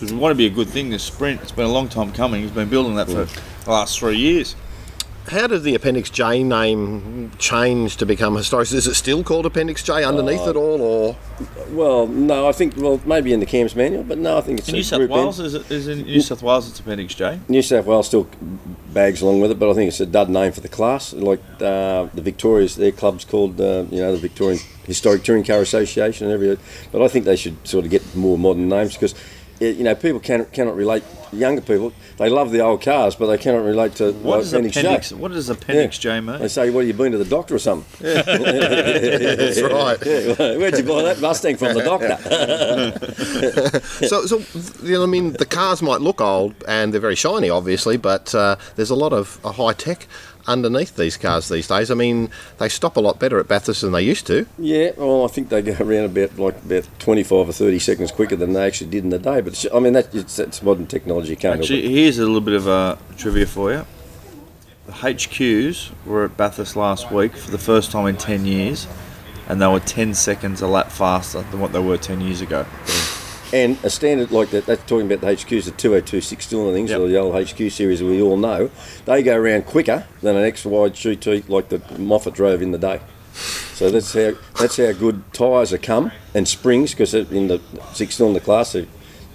Would 0.00 0.12
want 0.12 0.32
to 0.32 0.36
be 0.36 0.46
a 0.46 0.50
good 0.50 0.68
thing. 0.68 0.90
This 0.90 1.04
sprint, 1.04 1.40
it's 1.40 1.52
been 1.52 1.64
a 1.64 1.72
long 1.72 1.88
time 1.88 2.12
coming. 2.12 2.42
He's 2.42 2.50
been 2.50 2.68
building 2.68 2.96
that 2.96 3.06
for 3.06 3.24
mm. 3.24 3.64
the 3.64 3.70
last 3.70 3.98
three 3.98 4.18
years. 4.18 4.54
How 5.28 5.48
did 5.48 5.64
the 5.64 5.74
Appendix 5.74 6.08
J 6.08 6.44
name 6.44 7.32
change 7.38 7.96
to 7.96 8.06
become 8.06 8.36
historic? 8.36 8.70
Is 8.72 8.86
it 8.86 8.94
still 8.94 9.24
called 9.24 9.44
Appendix 9.44 9.82
J 9.82 10.04
underneath 10.04 10.42
Uh, 10.46 10.50
it 10.50 10.56
all, 10.56 10.80
or 10.80 11.16
Well, 11.70 12.06
no, 12.06 12.46
I 12.48 12.52
think 12.52 12.76
well 12.76 13.00
maybe 13.04 13.32
in 13.32 13.40
the 13.40 13.46
CAMS 13.46 13.74
manual, 13.74 14.04
but 14.04 14.18
no, 14.18 14.38
I 14.38 14.40
think 14.40 14.60
it's 14.60 14.68
In 14.68 14.76
New 14.76 14.82
South 14.84 14.98
group 15.00 15.10
in. 15.10 15.16
Wales, 15.16 15.40
is 15.40 15.54
it? 15.54 15.68
Is 15.70 15.88
in 15.88 16.02
New 16.02 16.20
South 16.20 16.42
Wales, 16.42 16.68
it's 16.70 16.78
Appendix 16.78 17.14
J. 17.14 17.40
New 17.48 17.62
South 17.62 17.86
Wales 17.86 18.06
still 18.06 18.28
bags 18.94 19.20
along 19.20 19.40
with 19.40 19.50
it, 19.50 19.58
but 19.58 19.68
I 19.68 19.74
think 19.74 19.88
it's 19.88 20.00
a 20.00 20.06
dud 20.06 20.30
name 20.30 20.52
for 20.52 20.60
the 20.60 20.68
class. 20.68 21.12
Like 21.12 21.42
uh, 21.60 22.06
the 22.14 22.22
Victoria's, 22.22 22.76
their 22.76 22.92
club's 22.92 23.24
called, 23.24 23.60
uh, 23.60 23.84
you 23.90 24.00
know, 24.00 24.12
the 24.12 24.18
Victorian 24.18 24.60
Historic 24.86 25.24
Touring 25.24 25.42
Car 25.44 25.60
Association 25.60 26.26
and 26.28 26.34
everything. 26.34 26.64
But 26.92 27.02
I 27.02 27.08
think 27.08 27.24
they 27.24 27.36
should 27.36 27.56
sort 27.66 27.84
of 27.84 27.90
get 27.90 28.14
more 28.14 28.38
modern 28.38 28.68
names 28.68 28.92
because, 28.94 29.14
eh, 29.60 29.70
you 29.70 29.84
know, 29.84 29.94
people 29.94 30.20
can, 30.20 30.44
cannot 30.46 30.76
relate. 30.76 31.02
Younger 31.32 31.60
people, 31.60 31.92
they 32.18 32.30
love 32.30 32.52
the 32.52 32.60
old 32.60 32.82
cars, 32.82 33.16
but 33.16 33.26
they 33.26 33.36
cannot 33.36 33.64
relate 33.64 33.96
to 33.96 34.12
What 34.12 34.36
like, 34.36 34.40
does 34.42 34.52
Appendix 34.52 34.74
J. 34.74 34.80
appendix? 34.80 35.12
What 35.12 35.32
does 35.32 35.50
Appendix 35.50 35.98
They 35.98 36.48
say, 36.48 36.70
"What 36.70 36.80
have 36.80 36.86
you 36.88 36.94
been 36.94 37.12
to 37.12 37.18
the 37.18 37.24
doctor 37.24 37.56
or 37.56 37.58
something?" 37.58 38.06
Yeah. 38.06 38.22
that's 38.22 39.60
right. 39.60 39.98
Yeah, 40.06 40.56
Where'd 40.56 40.78
you 40.78 40.84
buy 40.84 41.02
that 41.02 41.20
Mustang 41.20 41.56
from? 41.56 41.74
The 41.74 41.82
doctor. 41.82 42.16
so, 44.06 44.26
so 44.26 44.38
you 44.84 44.94
know, 44.94 45.02
I 45.02 45.06
mean, 45.06 45.32
the 45.32 45.46
cars 45.46 45.82
might 45.82 46.00
look 46.00 46.20
old 46.20 46.54
and 46.68 46.92
they're 46.92 47.00
very 47.00 47.16
shiny, 47.16 47.50
obviously, 47.50 47.96
but 47.96 48.34
uh, 48.34 48.56
there's 48.76 48.90
a 48.90 48.94
lot 48.94 49.12
of 49.12 49.40
uh, 49.44 49.52
high 49.52 49.72
tech 49.72 50.06
underneath 50.46 50.96
these 50.96 51.16
cars 51.16 51.48
these 51.48 51.68
days. 51.68 51.90
I 51.90 51.94
mean, 51.94 52.30
they 52.58 52.68
stop 52.68 52.96
a 52.96 53.00
lot 53.00 53.18
better 53.18 53.38
at 53.38 53.48
Bathurst 53.48 53.82
than 53.82 53.92
they 53.92 54.02
used 54.02 54.26
to. 54.28 54.46
Yeah, 54.58 54.90
well, 54.96 55.24
I 55.24 55.28
think 55.28 55.48
they 55.48 55.62
go 55.62 55.76
around 55.80 56.04
about 56.04 56.38
like 56.38 56.56
about 56.64 56.88
twenty 56.98 57.22
five 57.22 57.48
or 57.48 57.52
thirty 57.52 57.78
seconds 57.78 58.12
quicker 58.12 58.36
than 58.36 58.52
they 58.52 58.64
actually 58.66 58.90
did 58.90 59.04
in 59.04 59.10
the 59.10 59.18
day. 59.18 59.40
But 59.40 59.52
it's, 59.52 59.66
I 59.72 59.78
mean, 59.78 59.92
that, 59.94 60.14
it's, 60.14 60.38
it's 60.38 60.62
modern 60.62 60.86
technology. 60.86 61.34
Can't 61.36 61.54
help 61.54 61.62
Actually, 61.64 61.84
it. 61.86 61.90
here's 61.90 62.18
a 62.18 62.22
little 62.22 62.40
bit 62.40 62.54
of 62.54 62.66
a 62.66 62.98
trivia 63.16 63.46
for 63.46 63.72
you. 63.72 63.86
The 64.86 64.92
HQs 64.92 65.90
were 66.06 66.24
at 66.24 66.36
Bathurst 66.36 66.76
last 66.76 67.10
week 67.10 67.36
for 67.36 67.50
the 67.50 67.58
first 67.58 67.90
time 67.90 68.06
in 68.06 68.16
10 68.16 68.46
years, 68.46 68.86
and 69.48 69.60
they 69.60 69.66
were 69.66 69.80
10 69.80 70.14
seconds 70.14 70.62
a 70.62 70.68
lap 70.68 70.90
faster 70.90 71.42
than 71.42 71.58
what 71.60 71.72
they 71.72 71.80
were 71.80 71.98
10 71.98 72.20
years 72.20 72.40
ago. 72.40 72.64
And 73.52 73.78
a 73.84 73.90
standard 73.90 74.32
like 74.32 74.50
that, 74.50 74.66
that's 74.66 74.82
talking 74.86 75.06
about 75.06 75.20
the 75.20 75.28
HQs, 75.28 75.64
the 75.64 75.70
2026 75.70 76.48
cylinder 76.48 76.72
things, 76.72 76.92
or 76.92 77.06
the 77.06 77.16
old 77.16 77.34
HQ 77.34 77.70
series 77.70 78.02
we 78.02 78.20
all 78.20 78.36
know, 78.36 78.70
they 79.04 79.22
go 79.22 79.36
around 79.36 79.66
quicker 79.66 80.06
than 80.20 80.36
an 80.36 80.50
XY 80.50 80.90
GT 80.90 81.48
like 81.48 81.68
the 81.68 81.80
Moffat 81.98 82.34
drove 82.34 82.60
in 82.60 82.72
the 82.72 82.78
day. 82.78 83.00
So 83.74 83.90
that's 83.90 84.12
how 84.14 84.32
that's 84.58 84.78
how 84.78 84.92
good 84.92 85.22
tyres 85.34 85.72
are 85.72 85.78
come 85.78 86.10
and 86.34 86.48
springs 86.48 86.92
because 86.92 87.12
in 87.14 87.48
the 87.48 87.60
six 87.92 88.16
cylinder 88.16 88.40
class, 88.40 88.74
you 88.74 88.86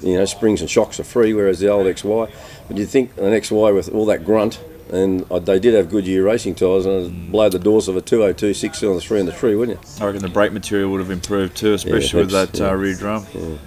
know, 0.02 0.26
springs 0.26 0.62
and 0.62 0.70
shocks 0.70 1.00
are 1.00 1.04
free, 1.04 1.34
whereas 1.34 1.60
the 1.60 1.68
old 1.70 1.86
XY. 1.86 2.32
But 2.68 2.78
you 2.78 2.86
think 2.86 3.16
an 3.18 3.26
XY 3.26 3.76
with 3.76 3.90
all 3.90 4.06
that 4.08 4.26
grunt, 4.26 4.60
and 4.92 5.26
uh, 5.32 5.40
they 5.40 5.60
did 5.60 5.74
have 5.76 5.90
Goodyear 5.90 6.24
racing 6.24 6.56
tyres, 6.56 6.86
and 6.86 6.96
it'd 6.96 7.32
blow 7.32 7.50
the 7.50 7.60
doors 7.60 7.88
of 7.88 7.96
a 7.96 8.02
202 8.02 8.54
six 8.56 8.80
cylinder 8.80 9.02
three 9.02 9.20
in 9.20 9.28
the 9.28 9.32
tree, 9.32 9.56
wouldn't 9.56 9.80
you? 9.80 10.04
I 10.04 10.08
reckon 10.08 10.22
the 10.24 10.30
brake 10.30 10.52
material 10.52 10.90
would 10.92 11.00
have 11.02 11.12
improved 11.12 11.56
too, 11.56 11.74
especially 11.74 12.24
with 12.24 12.32
thanks, 12.32 12.58
that 12.58 12.72
uh, 12.72 12.76
rear 12.76 12.96
drum. 12.96 13.26
Yeah, 13.34 13.58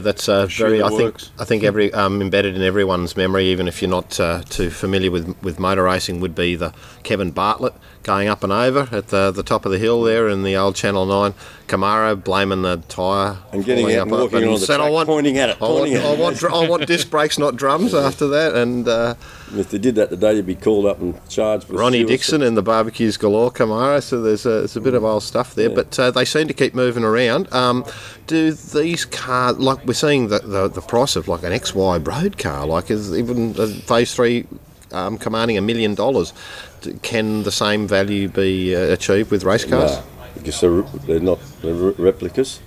that's 0.00 0.28
uh, 0.28 0.46
very. 0.46 0.82
I 0.82 0.88
think 0.88 1.00
works. 1.02 1.30
I 1.38 1.44
think 1.44 1.64
every 1.64 1.92
um, 1.92 2.20
embedded 2.20 2.56
in 2.56 2.62
everyone's 2.62 3.16
memory, 3.16 3.46
even 3.46 3.68
if 3.68 3.82
you're 3.82 3.90
not 3.90 4.18
uh, 4.18 4.42
too 4.48 4.70
familiar 4.70 5.10
with 5.10 5.36
with 5.42 5.58
motor 5.58 5.84
racing, 5.84 6.20
would 6.20 6.34
be 6.34 6.56
the 6.56 6.72
Kevin 7.02 7.30
Bartlett 7.30 7.74
going 8.02 8.28
up 8.28 8.42
and 8.42 8.52
over 8.52 8.88
at 8.92 9.08
the 9.08 9.30
the 9.30 9.42
top 9.42 9.66
of 9.66 9.72
the 9.72 9.78
hill 9.78 10.02
there 10.02 10.28
in 10.28 10.42
the 10.42 10.56
old 10.56 10.74
Channel 10.74 11.04
Nine 11.06 11.34
Camaro, 11.66 12.16
blaming 12.22 12.62
the 12.62 12.78
tyre 12.88 13.36
And 13.52 13.64
getting 13.64 13.86
out 13.94 14.02
and 14.08 14.12
up 14.12 14.20
walking 14.20 14.38
and 14.38 14.48
on 14.54 14.60
the 14.60 14.66
track, 14.66 14.80
I 14.80 14.90
want, 14.90 15.06
pointing 15.06 15.38
at 15.38 15.50
it, 15.50 15.58
I 15.60 15.64
want, 15.68 15.92
at 15.92 16.04
I 16.04 16.12
it." 16.14 16.18
want, 16.18 16.36
dr- 16.38 16.52
I 16.52 16.68
want 16.68 16.86
disc 16.86 17.08
brakes, 17.10 17.38
not 17.38 17.54
drums. 17.56 17.94
After 17.94 18.26
that, 18.28 18.54
and 18.56 18.88
uh, 18.88 19.14
If 19.54 19.70
they 19.70 19.78
did 19.78 19.94
that 19.94 20.10
today, 20.10 20.34
you'd 20.34 20.46
be 20.46 20.56
called 20.56 20.86
up 20.86 21.00
and 21.00 21.14
charged. 21.28 21.70
Ronnie. 21.70 22.02
Dixon 22.04 22.42
in 22.42 22.54
the 22.54 22.62
barbecues 22.62 23.16
galore 23.16 23.52
Camaro. 23.52 24.02
So 24.02 24.20
there's 24.20 24.46
a, 24.46 24.48
there's 24.48 24.76
a 24.76 24.80
bit 24.80 24.94
of 24.94 25.04
old 25.04 25.22
stuff 25.22 25.54
there, 25.54 25.70
but 25.70 25.96
uh, 25.98 26.10
they 26.10 26.24
seem 26.24 26.48
to 26.48 26.54
keep 26.54 26.74
moving 26.74 27.04
around. 27.04 27.52
Um, 27.52 27.84
do 28.26 28.50
these 28.52 29.04
cars 29.04 29.58
like 29.58 29.84
we're 29.86 29.92
seeing 29.94 30.28
the, 30.28 30.38
the 30.40 30.68
the 30.68 30.80
price 30.80 31.14
of 31.16 31.28
like 31.28 31.42
an 31.44 31.52
XY 31.52 32.04
road 32.04 32.38
car, 32.38 32.66
like 32.66 32.90
is 32.90 33.16
even 33.16 33.54
uh, 33.60 33.66
Phase 33.66 34.12
Three 34.14 34.46
um, 34.90 35.18
commanding 35.18 35.56
a 35.56 35.60
million 35.60 35.94
dollars? 35.94 36.32
D- 36.80 36.98
Can 37.02 37.42
the 37.42 37.52
same 37.52 37.86
value 37.86 38.28
be 38.28 38.74
uh, 38.74 38.92
achieved 38.92 39.30
with 39.30 39.44
race 39.44 39.64
cars? 39.64 39.92
No, 39.92 40.02
because 40.34 40.60
they're, 40.60 40.82
they're 41.06 41.20
not 41.20 41.38
they're 41.62 41.74
re- 41.74 41.94
replicas. 41.98 42.60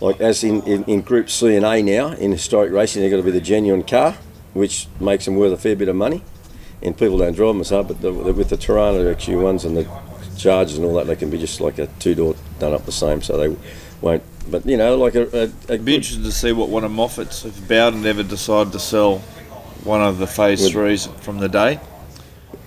Like 0.00 0.20
as 0.20 0.44
in, 0.44 0.62
in, 0.62 0.84
in 0.84 1.00
Group 1.02 1.30
C 1.30 1.54
and 1.56 1.64
A 1.64 1.82
now 1.82 2.08
in 2.12 2.32
historic 2.32 2.72
racing, 2.72 3.02
they've 3.02 3.10
got 3.10 3.18
to 3.18 3.22
be 3.22 3.30
the 3.30 3.40
genuine 3.40 3.84
car, 3.84 4.16
which 4.52 4.88
makes 5.00 5.24
them 5.24 5.36
worth 5.36 5.52
a 5.52 5.56
fair 5.56 5.76
bit 5.76 5.88
of 5.88 5.96
money. 5.96 6.22
And 6.82 6.96
people 6.96 7.16
don't 7.16 7.34
drive 7.34 7.54
them 7.54 7.60
as 7.60 7.70
hard, 7.70 7.88
but 7.88 8.00
the, 8.02 8.10
the, 8.10 8.32
with 8.32 8.50
the 8.50 8.56
Torana 8.56 9.14
XU 9.14 9.40
ones 9.42 9.64
and 9.64 9.76
the 9.76 9.88
Chargers 10.36 10.76
and 10.76 10.84
all 10.84 10.94
that, 10.94 11.06
they 11.06 11.16
can 11.16 11.30
be 11.30 11.38
just 11.38 11.60
like 11.60 11.78
a 11.78 11.86
two 11.98 12.14
door 12.14 12.34
done 12.58 12.74
up 12.74 12.84
the 12.84 12.92
same, 12.92 13.22
so 13.22 13.38
they 13.38 13.56
won't. 14.00 14.22
But 14.50 14.66
you 14.66 14.76
know, 14.76 14.96
like 14.96 15.14
a, 15.14 15.22
a, 15.22 15.42
a 15.42 15.42
It'd 15.44 15.84
be 15.84 15.92
good, 15.92 15.94
interesting 15.94 16.24
to 16.24 16.32
see 16.32 16.52
what 16.52 16.68
one 16.68 16.84
of 16.84 16.90
Moffat's, 16.90 17.44
if 17.44 17.66
Bowden 17.68 18.04
ever 18.04 18.22
decided 18.22 18.72
to 18.74 18.78
sell 18.78 19.18
one 19.84 20.02
of 20.02 20.18
the 20.18 20.26
phase 20.26 20.68
threes 20.70 21.06
from 21.22 21.38
the 21.38 21.48
day, 21.48 21.80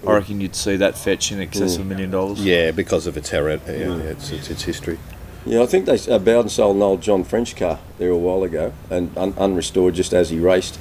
I 0.05 0.13
reckon 0.13 0.39
you'd 0.41 0.55
see 0.55 0.75
that 0.77 0.97
fetch 0.97 1.31
in 1.31 1.39
excess 1.41 1.75
of 1.75 1.81
a 1.81 1.85
million 1.85 2.11
dollars. 2.11 2.43
Yeah, 2.43 2.71
because 2.71 3.07
of 3.07 3.17
its 3.17 3.29
heri- 3.29 3.59
yeah, 3.67 3.73
yeah, 3.73 3.95
its, 4.03 4.31
its, 4.31 4.49
its 4.49 4.63
history. 4.63 4.99
Yeah, 5.45 5.61
I 5.63 5.65
think 5.65 5.85
they 5.85 5.97
uh, 6.11 6.19
Bowden 6.19 6.49
sold 6.49 6.75
an 6.75 6.81
old 6.81 7.01
John 7.01 7.23
French 7.23 7.55
car 7.55 7.79
there 7.97 8.09
a 8.09 8.17
while 8.17 8.43
ago 8.43 8.73
and 8.89 9.17
un- 9.17 9.33
unrestored 9.33 9.93
just 9.95 10.13
as 10.13 10.29
he 10.29 10.39
raced, 10.39 10.77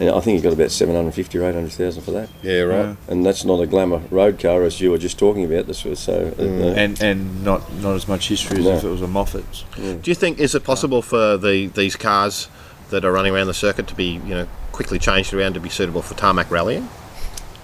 and 0.00 0.08
I 0.10 0.20
think 0.20 0.36
he 0.38 0.42
got 0.42 0.52
about 0.54 0.70
seven 0.70 0.94
hundred 0.96 1.12
fifty 1.12 1.38
or 1.38 1.44
eight 1.44 1.54
hundred 1.54 1.72
thousand 1.72 2.02
for 2.02 2.12
that. 2.12 2.28
Yeah, 2.42 2.60
right. 2.62 2.96
And 3.08 3.24
that's 3.26 3.44
not 3.44 3.60
a 3.60 3.66
glamour 3.66 4.02
road 4.10 4.38
car 4.38 4.62
as 4.62 4.80
you 4.80 4.90
were 4.90 4.98
just 4.98 5.18
talking 5.18 5.44
about. 5.44 5.66
This 5.66 5.84
was 5.84 5.98
so. 6.00 6.34
uh, 6.38 6.42
uh, 6.42 6.74
And 6.74 7.00
and 7.02 7.44
not 7.44 7.70
not 7.74 7.94
as 7.94 8.08
much 8.08 8.28
history 8.28 8.58
as 8.60 8.64
No. 8.64 8.76
if 8.76 8.84
it 8.84 8.88
was 8.88 9.02
a 9.02 9.06
Moffat's. 9.06 9.64
Do 9.76 10.00
you 10.04 10.14
think 10.14 10.38
is 10.38 10.54
it 10.54 10.64
possible 10.64 11.02
for 11.02 11.36
the 11.36 11.66
these 11.68 11.94
cars 11.96 12.48
that 12.90 13.04
are 13.04 13.12
running 13.12 13.34
around 13.34 13.46
the 13.48 13.54
circuit 13.54 13.86
to 13.88 13.94
be 13.94 14.12
you 14.24 14.34
know 14.34 14.48
quickly 14.72 14.98
changed 14.98 15.34
around 15.34 15.52
to 15.54 15.60
be 15.60 15.68
suitable 15.68 16.00
for 16.02 16.14
tarmac 16.14 16.50
rallying? 16.50 16.88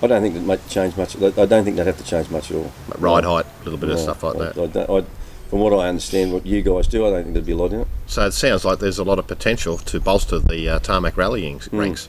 I 0.03 0.07
don't 0.09 0.23
think 0.23 0.35
that 0.35 0.41
might 0.43 0.67
change 0.69 0.97
much. 0.97 1.15
I 1.17 1.47
don't 1.47 1.65
think 1.65 1.77
they'd 1.77 1.87
have 1.87 1.99
to 1.99 2.05
change 2.05 2.29
much 2.31 2.51
at 2.51 2.57
all. 2.57 2.73
Like 2.89 3.01
ride 3.01 3.25
height, 3.25 3.47
a 3.61 3.65
little 3.65 3.79
bit 3.79 3.91
of 3.91 3.99
stuff 4.01 4.23
like 4.23 4.37
I- 4.37 4.39
that. 4.39 4.59
I 4.59 4.67
don't, 4.67 4.91
I, 4.91 5.05
from 5.49 5.61
what 5.61 5.73
I 5.75 5.89
understand, 5.89 6.33
what 6.33 6.47
you 6.47 6.63
guys 6.63 6.87
do, 6.87 7.07
I 7.07 7.11
don't 7.11 7.23
think 7.25 7.35
there'd 7.35 7.47
be 7.47 7.53
a 7.53 7.57
lot 7.57 7.73
in 7.73 7.81
it. 7.83 7.89
So 8.07 8.27
it 8.27 8.33
sounds 8.33 8.65
like 8.65 8.79
there's 8.79 8.99
a 8.99 9.05
lot 9.05 9.19
of 9.19 9.27
potential 9.27 9.77
to 9.79 10.01
bolster 10.01 10.39
the 10.39 10.69
uh, 10.69 10.79
tarmac 10.79 11.17
rallying 11.17 11.61
Hmm. 11.61 11.79
ranks. 11.79 12.09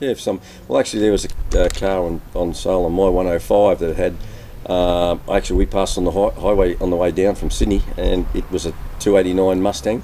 Yeah, 0.00 0.10
if 0.10 0.20
some. 0.20 0.40
Well, 0.68 0.78
actually, 0.78 1.00
there 1.00 1.12
was 1.12 1.24
a 1.54 1.64
uh, 1.64 1.68
car 1.70 2.04
on, 2.04 2.20
on 2.34 2.54
sale 2.54 2.84
on 2.84 2.92
my 2.92 3.08
105 3.08 3.78
that 3.80 3.96
had. 3.96 4.14
Uh, 4.66 5.16
actually, 5.32 5.56
we 5.58 5.66
passed 5.66 5.96
on 5.96 6.04
the 6.04 6.10
hi- 6.10 6.38
highway 6.40 6.76
on 6.80 6.90
the 6.90 6.96
way 6.96 7.10
down 7.10 7.34
from 7.34 7.50
Sydney, 7.50 7.82
and 7.96 8.26
it 8.34 8.50
was 8.50 8.66
a 8.66 8.72
289 8.98 9.62
Mustang, 9.62 10.02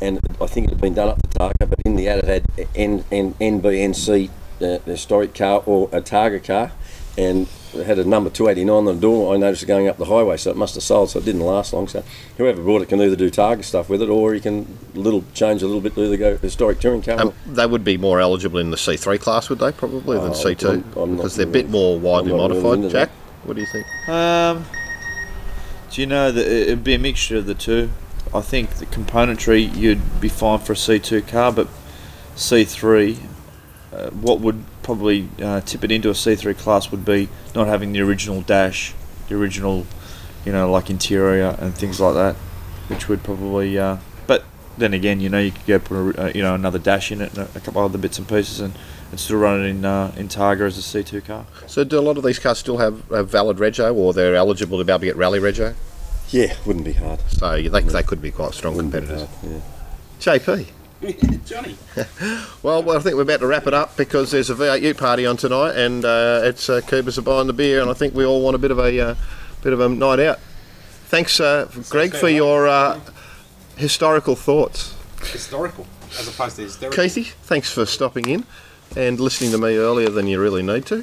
and 0.00 0.20
I 0.40 0.46
think 0.46 0.66
it 0.66 0.70
had 0.70 0.80
been 0.80 0.94
done 0.94 1.08
up 1.08 1.22
to 1.22 1.28
Targa, 1.38 1.68
but 1.70 1.78
in 1.84 1.96
the 1.96 2.06
ad 2.08 2.18
it 2.20 2.24
had 2.26 2.68
N, 2.76 3.04
N, 3.10 3.34
NBNC 3.40 4.30
uh, 4.60 4.78
historic 4.84 5.34
car 5.34 5.62
or 5.66 5.88
a 5.92 6.00
Targa 6.00 6.42
car, 6.44 6.72
and 7.18 7.48
it 7.74 7.86
had 7.86 7.98
a 7.98 8.04
number 8.04 8.30
289 8.30 8.74
on 8.76 8.84
the 8.84 8.94
door. 8.94 9.34
I 9.34 9.36
noticed 9.36 9.62
it 9.64 9.66
going 9.66 9.88
up 9.88 9.96
the 9.98 10.04
highway, 10.04 10.36
so 10.36 10.50
it 10.50 10.56
must 10.56 10.74
have 10.74 10.84
sold, 10.84 11.10
so 11.10 11.18
it 11.18 11.24
didn't 11.24 11.40
last 11.40 11.72
long. 11.72 11.88
So 11.88 12.04
whoever 12.38 12.62
bought 12.62 12.82
it 12.82 12.88
can 12.88 13.00
either 13.00 13.16
do 13.16 13.30
Targa 13.30 13.64
stuff 13.64 13.88
with 13.88 14.00
it, 14.02 14.08
or 14.08 14.32
he 14.34 14.40
can 14.40 14.78
little 14.94 15.24
change 15.34 15.62
a 15.62 15.66
little 15.66 15.80
bit, 15.80 15.96
either 15.98 16.16
go 16.16 16.36
historic 16.38 16.78
touring 16.80 17.02
car. 17.02 17.20
Um, 17.20 17.34
they 17.46 17.66
would 17.66 17.84
be 17.84 17.96
more 17.96 18.20
eligible 18.20 18.58
in 18.60 18.70
the 18.70 18.76
C3 18.76 19.18
class, 19.20 19.48
would 19.48 19.58
they? 19.58 19.72
Probably 19.72 20.18
than 20.18 20.30
Oh, 20.30 20.34
C2 20.34 20.68
I'm- 20.70 20.84
I'm 20.96 21.10
not 21.12 21.16
because 21.18 21.36
they're 21.36 21.46
a 21.46 21.50
bit 21.50 21.68
more 21.70 21.98
widely 21.98 22.32
I'm 22.32 22.38
really 22.38 22.60
modified. 22.62 22.90
Jack, 22.90 23.08
that. 23.10 23.46
what 23.48 23.54
do 23.56 23.60
you 23.62 23.66
think? 23.66 23.86
Um, 24.08 24.64
do 25.90 26.00
you 26.00 26.06
know 26.06 26.30
that 26.32 26.46
it'd 26.46 26.84
be 26.84 26.94
a 26.94 26.98
mixture 26.98 27.36
of 27.38 27.46
the 27.46 27.54
two? 27.54 27.90
I 28.32 28.40
think 28.40 28.70
the 28.76 28.86
componentry 28.86 29.72
you'd 29.76 30.20
be 30.20 30.28
fine 30.28 30.58
for 30.58 30.72
a 30.72 30.76
C2 30.76 31.22
car, 31.28 31.52
but 31.52 31.68
C3, 32.36 33.18
uh, 33.94 34.10
what 34.10 34.40
would 34.40 34.64
probably 34.82 35.28
uh, 35.42 35.60
tip 35.62 35.84
it 35.84 35.90
into 35.90 36.08
a 36.10 36.12
C3 36.12 36.56
class 36.58 36.90
would 36.90 37.04
be 37.04 37.28
not 37.54 37.66
having 37.66 37.92
the 37.92 38.00
original 38.00 38.42
dash, 38.42 38.92
the 39.28 39.34
original, 39.36 39.86
you 40.44 40.52
know, 40.52 40.70
like 40.70 40.90
interior 40.90 41.56
and 41.58 41.74
things 41.74 42.00
like 42.00 42.14
that, 42.14 42.34
which 42.88 43.08
would 43.08 43.22
probably. 43.22 43.78
Uh, 43.78 43.98
but 44.26 44.44
then 44.76 44.94
again, 44.94 45.20
you 45.20 45.28
know, 45.28 45.38
you 45.38 45.52
could 45.52 45.66
go 45.66 45.78
put 45.78 46.16
a, 46.16 46.24
uh, 46.24 46.32
you 46.34 46.42
know 46.42 46.54
another 46.54 46.78
dash 46.78 47.12
in 47.12 47.20
it 47.20 47.30
and 47.36 47.46
a, 47.48 47.58
a 47.58 47.60
couple 47.60 47.82
other 47.82 47.98
bits 47.98 48.18
and 48.18 48.28
pieces 48.28 48.60
and, 48.60 48.74
and 49.10 49.20
still 49.20 49.38
run 49.38 49.60
it 49.60 49.68
in 49.68 49.84
uh, 49.84 50.12
in 50.16 50.28
Targa 50.28 50.66
as 50.66 50.78
a 50.78 50.80
C2 51.02 51.24
car. 51.24 51.46
So 51.66 51.84
do 51.84 51.98
a 51.98 52.02
lot 52.02 52.16
of 52.18 52.24
these 52.24 52.38
cars 52.38 52.58
still 52.58 52.78
have 52.78 53.10
a 53.10 53.22
valid 53.22 53.58
rego, 53.58 53.94
or 53.94 54.12
they're 54.12 54.34
eligible 54.34 54.78
to 54.78 54.84
be 54.84 54.92
able 54.92 55.00
to 55.00 55.06
get 55.06 55.16
rally 55.16 55.38
rego? 55.38 55.74
Yeah, 56.30 56.56
wouldn't 56.66 56.84
be 56.84 56.94
hard. 56.94 57.20
So 57.28 57.62
they, 57.62 57.68
they 57.68 58.02
could 58.02 58.20
be 58.20 58.30
quite 58.30 58.54
strong 58.54 58.74
Wouldn't 58.76 58.92
be 58.92 59.00
competitors. 59.00 59.28
hard, 59.28 59.52
yeah. 59.52 60.38
JP, 60.38 60.66
Johnny. 61.44 61.76
Well, 62.62 62.82
well, 62.82 62.96
I 62.96 63.00
think 63.00 63.16
we're 63.16 63.22
about 63.22 63.40
to 63.40 63.46
wrap 63.46 63.66
it 63.66 63.74
up 63.74 63.96
because 63.96 64.30
there's 64.30 64.50
a 64.50 64.54
V8U 64.54 64.96
party 64.96 65.26
on 65.26 65.36
tonight, 65.36 65.76
and 65.76 66.04
uh, 66.04 66.40
it's 66.44 66.68
uh, 66.68 66.80
Coopers 66.82 67.18
are 67.18 67.22
buying 67.22 67.46
the 67.46 67.52
beer, 67.52 67.80
and 67.80 67.90
I 67.90 67.94
think 67.94 68.14
we 68.14 68.24
all 68.24 68.42
want 68.42 68.54
a 68.54 68.58
bit 68.58 68.70
of 68.70 68.78
a 68.78 69.00
uh, 69.00 69.14
bit 69.62 69.72
of 69.72 69.80
a 69.80 69.88
night 69.88 70.20
out. 70.20 70.38
Thanks, 71.08 71.40
uh, 71.40 71.68
Greg, 71.90 72.14
for 72.14 72.28
your 72.28 72.66
uh, 72.66 72.98
historical 73.76 74.34
thoughts. 74.34 74.94
Historical, 75.20 75.86
as 76.18 76.28
opposed 76.28 76.56
to 76.56 76.62
hysterical. 76.62 77.04
Keithy, 77.04 77.30
thanks 77.42 77.70
for 77.70 77.84
stopping 77.84 78.28
in 78.28 78.46
and 78.96 79.20
listening 79.20 79.50
to 79.50 79.58
me 79.58 79.76
earlier 79.76 80.08
than 80.08 80.26
you 80.26 80.40
really 80.40 80.62
need 80.62 80.86
to. 80.86 81.02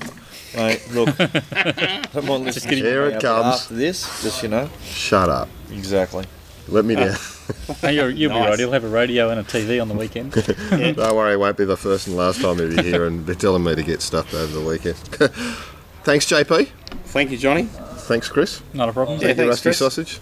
Mate, 0.56 0.86
look. 0.92 1.16
Come 2.12 2.30
on, 2.30 2.44
listen 2.44 2.70
kidding. 2.70 2.84
to 2.84 2.90
Here 2.90 3.06
it 3.06 3.22
comes. 3.22 3.62
After 3.62 3.76
this, 3.76 4.24
just 4.24 4.44
you 4.44 4.50
know. 4.50 4.70
Shut 4.84 5.30
up. 5.30 5.48
Exactly. 5.72 6.26
Let 6.68 6.86
me 6.86 6.96
down. 6.96 7.16
Hey, 7.82 7.96
you're, 7.96 8.10
you'll 8.10 8.34
be 8.34 8.40
right. 8.40 8.58
He'll 8.60 8.72
have 8.72 8.84
a 8.84 8.90
radio 8.90 9.30
and 9.30 9.40
a 9.40 9.44
TV 9.44 9.82
on 9.82 9.88
the 9.88 9.94
weekend. 9.94 10.32
Don't 10.96 11.16
worry, 11.16 11.34
it 11.34 11.40
won't 11.40 11.58
be 11.58 11.66
the 11.66 11.78
first 11.78 12.08
and 12.08 12.16
last 12.16 12.42
time 12.42 12.58
he'll 12.58 12.76
be 12.76 12.84
here 12.84 13.06
and 13.06 13.26
be 13.26 13.36
telling 13.36 13.64
me 13.64 13.76
to 13.76 13.84
get 13.84 14.02
stuff 14.02 14.34
over 14.34 14.52
the 14.54 14.66
weekend. 14.66 14.98
Thanks, 16.04 16.26
JP. 16.26 16.70
Thank 17.06 17.32
you, 17.32 17.38
Johnny. 17.38 17.64
Thanks, 17.64 18.30
Chris. 18.30 18.62
Not 18.74 18.90
a 18.90 18.94
problem. 18.94 19.20
Yeah, 19.20 19.28
Thank 19.28 19.38
you, 19.38 19.44
thanks, 19.44 19.50
Rusty 19.66 19.70
Chris. 19.70 19.78
Sausage. 19.78 20.20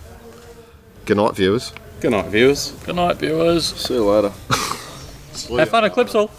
Good 1.05 1.17
night, 1.17 1.35
viewers. 1.35 1.73
Good 2.01 2.11
night, 2.11 2.27
viewers. 2.27 2.71
Good 2.85 2.95
night, 2.95 3.17
viewers. 3.17 3.65
See 3.65 3.95
you 3.95 4.05
later. 4.05 4.29
Have 4.29 5.69
fun 5.69 5.85
at 5.85 5.93
Clipsal. 5.93 6.29